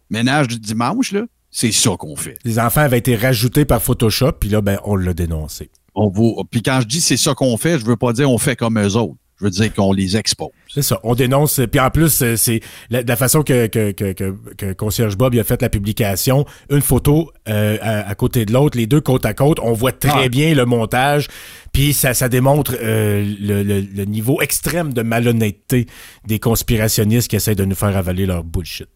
[0.10, 2.38] ménage du dimanche, là, c'est ça qu'on fait.
[2.46, 5.70] Les enfants avaient été rajoutés par Photoshop, puis là, ben, on l'a dénoncé.
[5.96, 8.38] On vous, puis quand je dis c'est ça qu'on fait, je veux pas dire on
[8.38, 9.16] fait comme eux autres.
[9.40, 10.52] Je veux dire qu'on les expose.
[10.72, 11.00] C'est ça.
[11.04, 11.60] On dénonce.
[11.72, 12.60] Puis en plus, euh, c'est
[12.92, 16.46] la, la façon que, que, que, que, que Concierge Bob il a fait la publication.
[16.70, 19.58] Une photo euh, à, à côté de l'autre, les deux côte à côte.
[19.64, 20.30] On voit très Ah.
[20.30, 21.28] bien le montage.
[21.72, 25.88] Puis ça, ça démontre euh, le, le, le niveau extrême de malhonnêteté
[26.26, 28.90] des conspirationnistes qui essaient de nous faire avaler leur bullshit.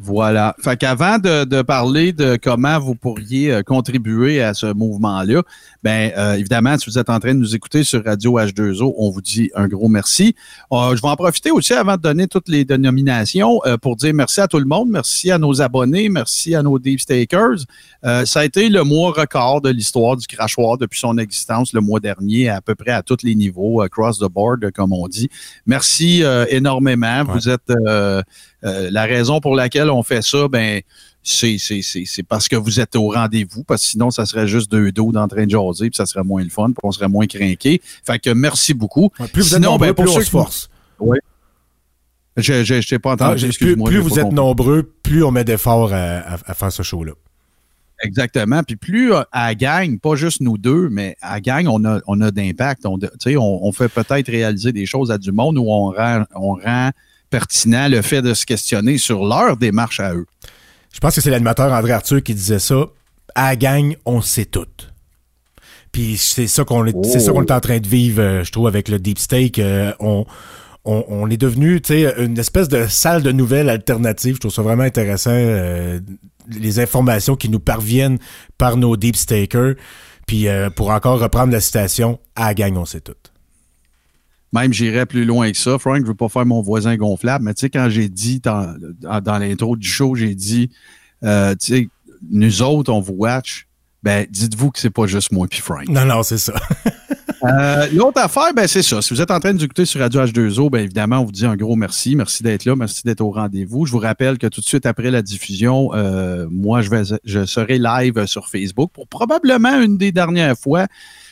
[0.00, 0.54] Voilà.
[0.62, 5.42] Fait qu'avant de, de parler de comment vous pourriez euh, contribuer à ce mouvement-là,
[5.82, 9.10] ben euh, évidemment, si vous êtes en train de nous écouter sur Radio H2O, on
[9.10, 10.34] vous dit un gros merci.
[10.72, 14.12] Euh, je vais en profiter aussi avant de donner toutes les dénominations euh, pour dire
[14.14, 17.64] merci à tout le monde, merci à nos abonnés, merci à nos deep stakers.
[18.02, 22.00] Ça a été le mois record de l'histoire du crachoir depuis son existence le mois
[22.00, 25.28] dernier, à peu près à tous les niveaux, across the board, comme on dit.
[25.66, 27.24] Merci énormément.
[27.24, 27.72] Vous êtes
[28.62, 30.80] la raison pour laquelle on fait ça, ben
[31.22, 35.12] c'est parce que vous êtes au rendez-vous, parce que sinon, ça serait juste deux dos
[35.14, 37.82] en train de jaser, puis ça serait moins le fun, puis on serait moins craqué.
[38.04, 39.10] Fait que merci beaucoup.
[39.20, 40.70] Ouais, plus vous êtes nombreux, ben, pour plus on se force.
[42.36, 44.36] Je je- je t'ai pas entendu, plus vous êtes compris.
[44.36, 47.12] nombreux, plus on met d'efforts à, à- à faire ce show-là.
[48.04, 48.62] Exactement.
[48.62, 51.84] Puis plus euh, à la gang, pas juste nous deux, mais à la gang, on
[51.84, 52.86] a, on a d'impact.
[52.86, 52.96] On,
[53.36, 56.90] on fait peut-être réaliser des choses à du monde où on rend, on rend
[57.30, 60.26] pertinent le fait de se questionner sur leur démarche à eux.
[60.92, 62.86] Je pense que c'est l'animateur André Arthur qui disait ça.
[63.34, 64.66] À la gang, on sait tout.
[65.92, 68.52] Puis c'est ça qu'on est, c'est ça qu'on est en train de vivre, euh, je
[68.52, 69.58] trouve, avec le deep steak.
[69.58, 70.24] Euh, on,
[70.84, 74.36] on, on est devenu, tu sais, une espèce de salle de nouvelles alternative.
[74.36, 75.30] Je trouve ça vraiment intéressant.
[75.32, 76.00] euh,
[76.50, 78.18] les informations qui nous parviennent
[78.56, 79.74] par nos deep stakers.
[80.26, 83.12] Puis euh, pour encore reprendre la citation, à la gang, on sait tout.
[84.52, 85.78] Même j'irais plus loin que ça.
[85.78, 88.74] Frank, je veux pas faire mon voisin gonflable, mais tu sais, quand j'ai dit dans,
[89.00, 90.70] dans, l'intro du show, j'ai dit,
[91.22, 91.88] euh, tu sais,
[92.30, 93.66] nous autres, on vous watch.
[94.02, 95.88] Ben, dites-vous que c'est pas juste moi puis Frank.
[95.88, 96.54] Non, non, c'est ça.
[97.44, 99.02] Euh, L'autre affaire, ben c'est ça.
[99.02, 101.32] Si vous êtes en train de nous écouter sur Radio H2O, ben évidemment, on vous
[101.32, 102.16] dit un gros merci.
[102.16, 102.74] Merci d'être là.
[102.76, 103.86] Merci d'être au rendez-vous.
[103.86, 107.44] Je vous rappelle que tout de suite après la diffusion, euh, moi, je vais je
[107.44, 110.86] serai live sur Facebook pour probablement une des dernières fois,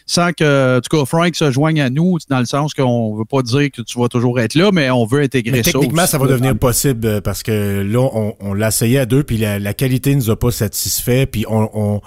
[0.07, 3.25] sans que, en tout cas, Frank se joigne à nous, dans le sens qu'on veut
[3.25, 5.73] pas dire que tu vas toujours être là, mais on veut intégrer Mais ça.
[5.73, 9.07] techniquement, aussi, ça va devenir possible euh, parce que là, on, on l'a essayé à
[9.07, 12.01] deux, puis la, la qualité nous a pas satisfait, puis on, on,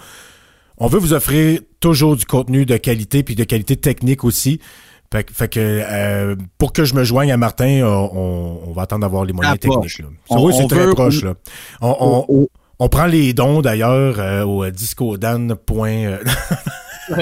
[0.77, 4.59] on veut vous offrir toujours du contenu de qualité, puis de qualité technique aussi.
[5.11, 8.83] Fait, que- fait que euh, pour que je me joigne à Martin, on, on va
[8.83, 9.99] attendre d'avoir les moyens techniques.
[9.99, 10.05] Là.
[10.29, 11.23] On- oui, c'est très proche.
[11.23, 11.33] Là.
[11.81, 12.47] On, on,
[12.77, 15.55] on prend les dons d'ailleurs euh, au discodan.
[15.65, 16.17] point, euh,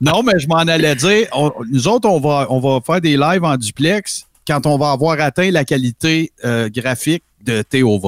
[0.00, 3.16] non, mais je m'en allais dire, on- nous autres, on va, on va faire des
[3.16, 7.98] lives en duplex quand on va avoir atteint la qualité euh, graphique de Théo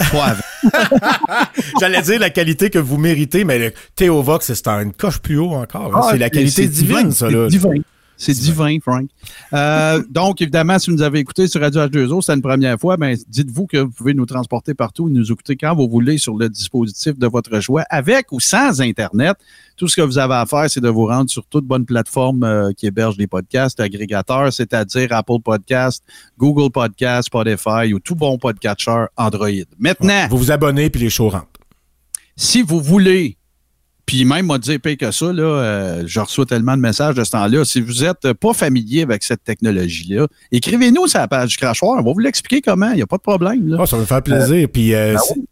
[1.80, 5.54] J'allais dire la qualité que vous méritez, mais le Théovox, c'est une coche plus haut
[5.54, 5.96] encore.
[5.96, 6.00] hein.
[6.02, 7.30] Ah, c'est la qualité divine, divin, ça.
[7.30, 7.48] Là.
[7.48, 7.70] divin.
[8.16, 9.08] C'est divin, Frank.
[9.52, 12.96] Euh, donc, évidemment, si vous nous avez écouté sur Radio H2O, c'est une première fois,
[12.96, 16.36] ben, dites-vous que vous pouvez nous transporter partout et nous écouter quand vous voulez sur
[16.36, 19.36] le dispositif de votre choix, avec ou sans Internet.
[19.76, 22.42] Tout ce que vous avez à faire, c'est de vous rendre sur toute bonne plateforme
[22.44, 26.02] euh, qui héberge des podcasts agrégateurs, c'est-à-dire Apple Podcast,
[26.38, 29.48] Google Podcast, Spotify ou tout bon podcatcher Android.
[29.78, 31.46] Maintenant, Vous vous abonnez, puis les shows rentrent.
[32.36, 33.36] si vous voulez,
[34.06, 37.24] puis même m'a dit pire que ça, là, euh, je reçois tellement de messages de
[37.24, 37.64] ce temps-là.
[37.64, 41.98] Si vous n'êtes pas familier avec cette technologie-là, écrivez-nous sur la page du crachoir.
[41.98, 42.90] On va vous l'expliquer comment.
[42.90, 43.68] Il n'y a pas de problème.
[43.68, 43.78] Là.
[43.80, 44.68] Ah, ça va me faire plaisir.
[44.72, 45.42] puis euh, ben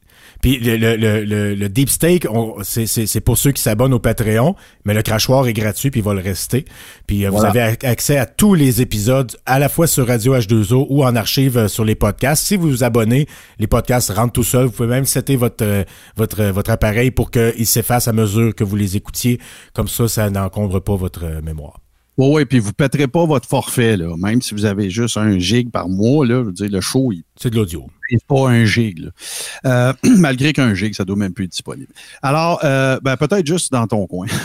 [0.44, 2.26] puis le, le, le, le, le deep steak,
[2.62, 4.54] c'est- c'est c'est pour ceux qui s'abonnent au Patreon,
[4.84, 6.66] mais le crachoir est gratuit puis il va le rester.
[7.06, 10.36] Puis euh, vous avez ac- accès à tous les épisodes à la fois sur Radio
[10.36, 12.44] H2O ou en archive euh, sur les podcasts.
[12.46, 13.26] Si vous vous abonnez,
[13.58, 14.66] les podcasts rentrent tout seuls.
[14.66, 15.84] Vous pouvez même setter votre euh,
[16.16, 19.40] votre votre appareil pour qu'il s'efface à mesure que vous les écoutiez.
[19.72, 21.80] Comme ça, ça n'encombre pas votre mémoire.
[22.16, 24.14] Oui, oui, puis vous ne pèterez pas votre forfait, là.
[24.16, 27.10] Même si vous avez juste un gig par mois, là, je veux dire, le show,
[27.12, 27.86] il C'est de l'audio.
[28.10, 29.00] n'est pas un gig.
[29.00, 29.10] là.
[29.66, 31.92] Euh, malgré qu'un gig, ça doit même plus être disponible.
[32.22, 34.26] Alors, euh, ben, peut-être juste dans ton coin.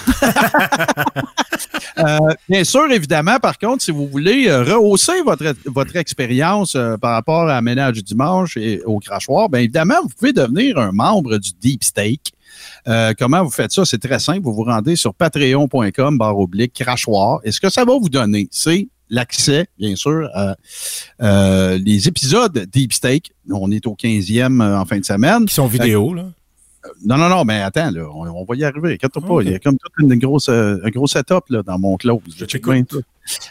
[1.98, 2.18] Euh,
[2.48, 7.62] bien sûr, évidemment, par contre, si vous voulez rehausser votre, votre expérience par rapport à
[7.62, 11.84] Ménage du Dimanche et au crachoir, bien évidemment, vous pouvez devenir un membre du Deep
[11.84, 12.32] Steak.
[12.88, 13.86] Euh, comment vous faites ça?
[13.86, 14.42] C'est très simple.
[14.42, 17.40] Vous vous rendez sur patreon.com barre oblique crachoir.
[17.44, 20.56] Et ce que ça va vous donner, c'est l'accès, bien sûr, à
[21.22, 23.32] euh, les épisodes Deep Steak.
[23.52, 25.46] On est au 15e euh, en fin de semaine.
[25.46, 26.26] Qui sont vidéo, là.
[27.06, 28.94] Non, non, non, mais attends, là, on, on va y arriver.
[28.94, 29.42] Inquiète-toi pas.
[29.44, 32.22] Il y a comme toute une grosse, euh, un gros setup là, dans mon close.
[32.38, 32.46] Je.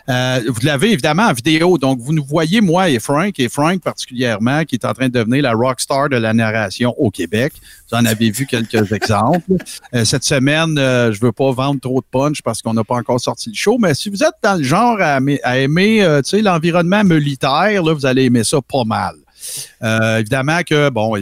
[0.09, 1.79] Euh, vous l'avez évidemment en vidéo.
[1.79, 5.13] Donc, vous nous voyez, moi et Frank, et Frank particulièrement, qui est en train de
[5.13, 7.53] devenir la rockstar de la narration au Québec.
[7.91, 9.53] Vous en avez vu quelques exemples.
[9.95, 12.97] Euh, cette semaine, euh, je veux pas vendre trop de punch parce qu'on n'a pas
[12.97, 16.03] encore sorti le show, mais si vous êtes dans le genre à, aimer- à aimer
[16.03, 19.15] euh, l'environnement militaire, là, vous allez aimer ça pas mal.
[20.19, 21.15] Évidemment que, bon,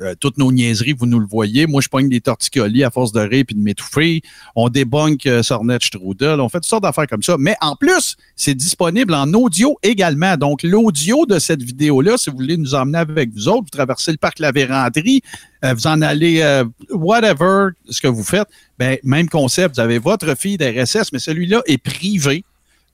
[0.00, 1.66] euh, toutes nos niaiseries, vous nous le voyez.
[1.66, 4.22] Moi, je pogne des torticolis à force de rire puis de m'étouffer.
[4.54, 6.40] On débunk euh, Sornet Strudel.
[6.40, 7.36] On fait toutes sortes d'affaires comme ça.
[7.38, 10.36] Mais en plus, c'est disponible en audio également.
[10.36, 14.12] Donc, l'audio de cette vidéo-là, si vous voulez nous emmener avec vous autres, vous traversez
[14.12, 15.22] le parc La Vérandrie,
[15.64, 18.48] euh, vous en allez, euh, whatever, ce que vous faites,
[18.78, 19.76] ben, même concept.
[19.76, 22.44] Vous avez votre feed RSS, mais celui-là est privé.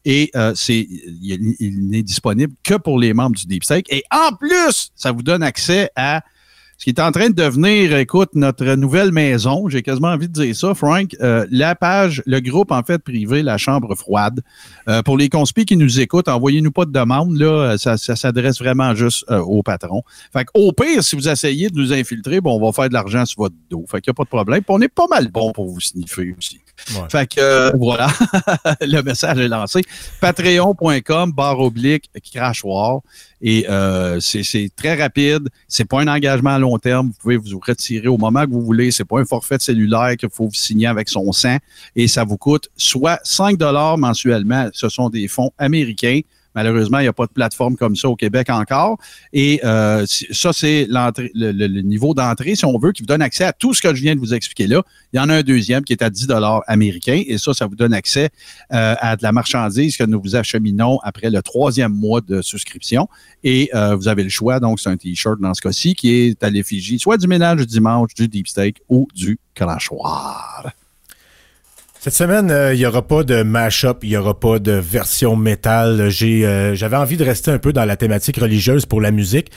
[0.05, 0.89] Et c'est,
[1.23, 3.85] il, n'est disponible que pour les membres du Deep State.
[3.89, 6.23] Et en plus, ça vous donne accès à
[6.83, 9.69] ce qui est en train de devenir, écoute, notre nouvelle maison.
[9.69, 11.15] J'ai quasiment envie de dire ça, Frank.
[11.21, 14.41] Euh, la page, le groupe, en fait, privé, la chambre froide.
[14.89, 17.79] Euh, pour les conspis qui nous écoutent, envoyez-nous pas de demande, là.
[17.79, 20.03] Ça, ça s'adresse vraiment juste euh, au patron.
[20.33, 23.25] Fait au pire, si vous essayez de nous infiltrer, bon, on va faire de l'argent
[23.27, 23.85] sur votre dos.
[23.89, 24.65] Fait qu'il n'y a pas de problème.
[24.65, 26.59] Puis on est pas mal bon pour vous sniffer aussi.
[26.91, 27.09] Ouais.
[27.09, 28.09] Fait que euh, voilà,
[28.81, 29.83] le message est lancé.
[30.21, 33.01] Patreon.com, barre oblique, crachoir.
[33.41, 35.49] Et euh, c'est c'est très rapide.
[35.69, 37.09] C'est pas un engagement à long terme.
[37.09, 38.90] Vous pouvez vous retirer au moment que vous voulez.
[38.90, 41.57] C'est pas un forfait de cellulaire qu'il faut signer avec son sang.
[41.97, 44.69] Et ça vous coûte soit 5 dollars mensuellement.
[44.73, 46.20] Ce sont des fonds américains.
[46.55, 48.99] Malheureusement, il n'y a pas de plateforme comme ça au Québec encore.
[49.33, 53.53] Et euh, ça, c'est le, niveau d'entrée, si on veut, qui vous donne accès à
[53.53, 54.83] tout ce que je viens de vous expliquer là.
[55.12, 57.23] Il y en a un deuxième qui est à 10 dollars américains.
[57.27, 58.31] Et ça, ça vous donne accès
[58.73, 63.09] euh, à de la marchandise que nous vous acheminons après le troisième mois de souscription.
[63.45, 64.61] Et euh, vous avez le choix.
[64.61, 67.66] Donc, c'est un T-shirt dans ce cas-ci qui est à l'effigie soit du ménage du
[67.66, 70.73] dimanche, du deep steak ou du crachoir.
[72.05, 75.37] Cette semaine, euh, il n'y aura pas de mash-up, il n'y aura pas de version
[75.37, 76.09] métal.
[76.11, 79.53] J'ai, euh, j'avais envie de rester un peu dans la thématique religieuse pour la musique.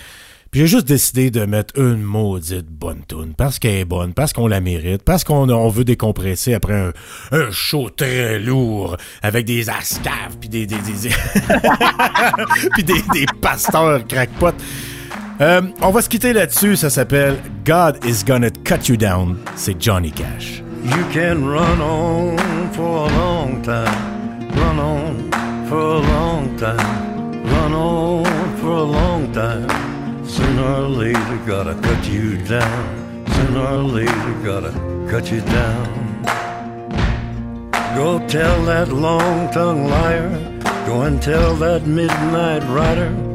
[0.51, 4.31] Puis j'ai juste décidé de mettre une maudite bonne tune parce qu'elle est bonne, parce
[4.31, 6.93] qu'on la mérite, parce qu'on on veut décompresser après un,
[7.31, 11.09] un show très lourd avec des ascaves puis des, des, des-
[12.73, 14.51] puis des, des pasteurs crackpots.
[15.41, 16.75] Euh, on va se quitter là-dessus.
[16.75, 19.37] Ça s'appelle God is Gonna Cut You Down.
[19.55, 20.61] C'est Johnny Cash.
[20.85, 25.31] You can run on for a long time, run on
[25.67, 29.67] for a long time, run on for a long time.
[30.27, 33.25] Sooner or later, gotta cut you down.
[33.33, 34.73] Sooner or later, gotta
[35.09, 36.21] cut you down.
[37.95, 40.29] Go tell that long tongued liar,
[40.85, 43.34] go and tell that midnight rider.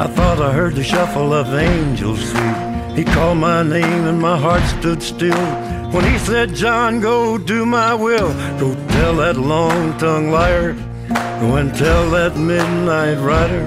[0.00, 2.94] I thought I heard the shuffle of angels sweet.
[2.94, 5.46] He called my name and my heart stood still.
[5.90, 8.32] When he said, John, go do my will.
[8.60, 10.74] Go tell that long-tongued liar.
[11.40, 13.66] Go and tell that midnight rider.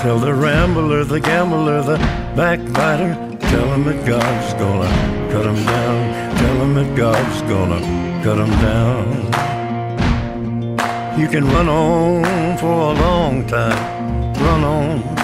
[0.00, 1.98] Tell the rambler, the gambler, the
[2.36, 3.16] backbiter.
[3.40, 4.88] Tell him that God's gonna
[5.32, 6.36] cut him down.
[6.36, 7.80] Tell him that God's gonna
[8.22, 9.06] cut him down.
[11.18, 14.34] You can run on for a long time.
[14.34, 15.23] Run on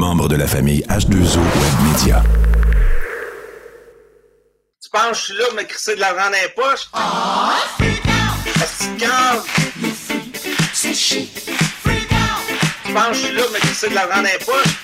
[0.00, 2.22] Membre de la famille H2O Web Media.
[4.90, 6.88] penses que je suis là pour me crisser de l'argent dans les poches?
[8.62, 9.06] Est-ce que tu?
[12.86, 14.74] Tu penses que je suis là pour me crisser de l'argent dans les poches?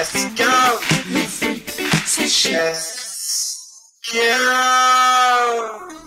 [0.00, 0.80] Est-ce que tu cave?
[1.14, 2.72] Est-ce que
[4.00, 5.99] tu cave?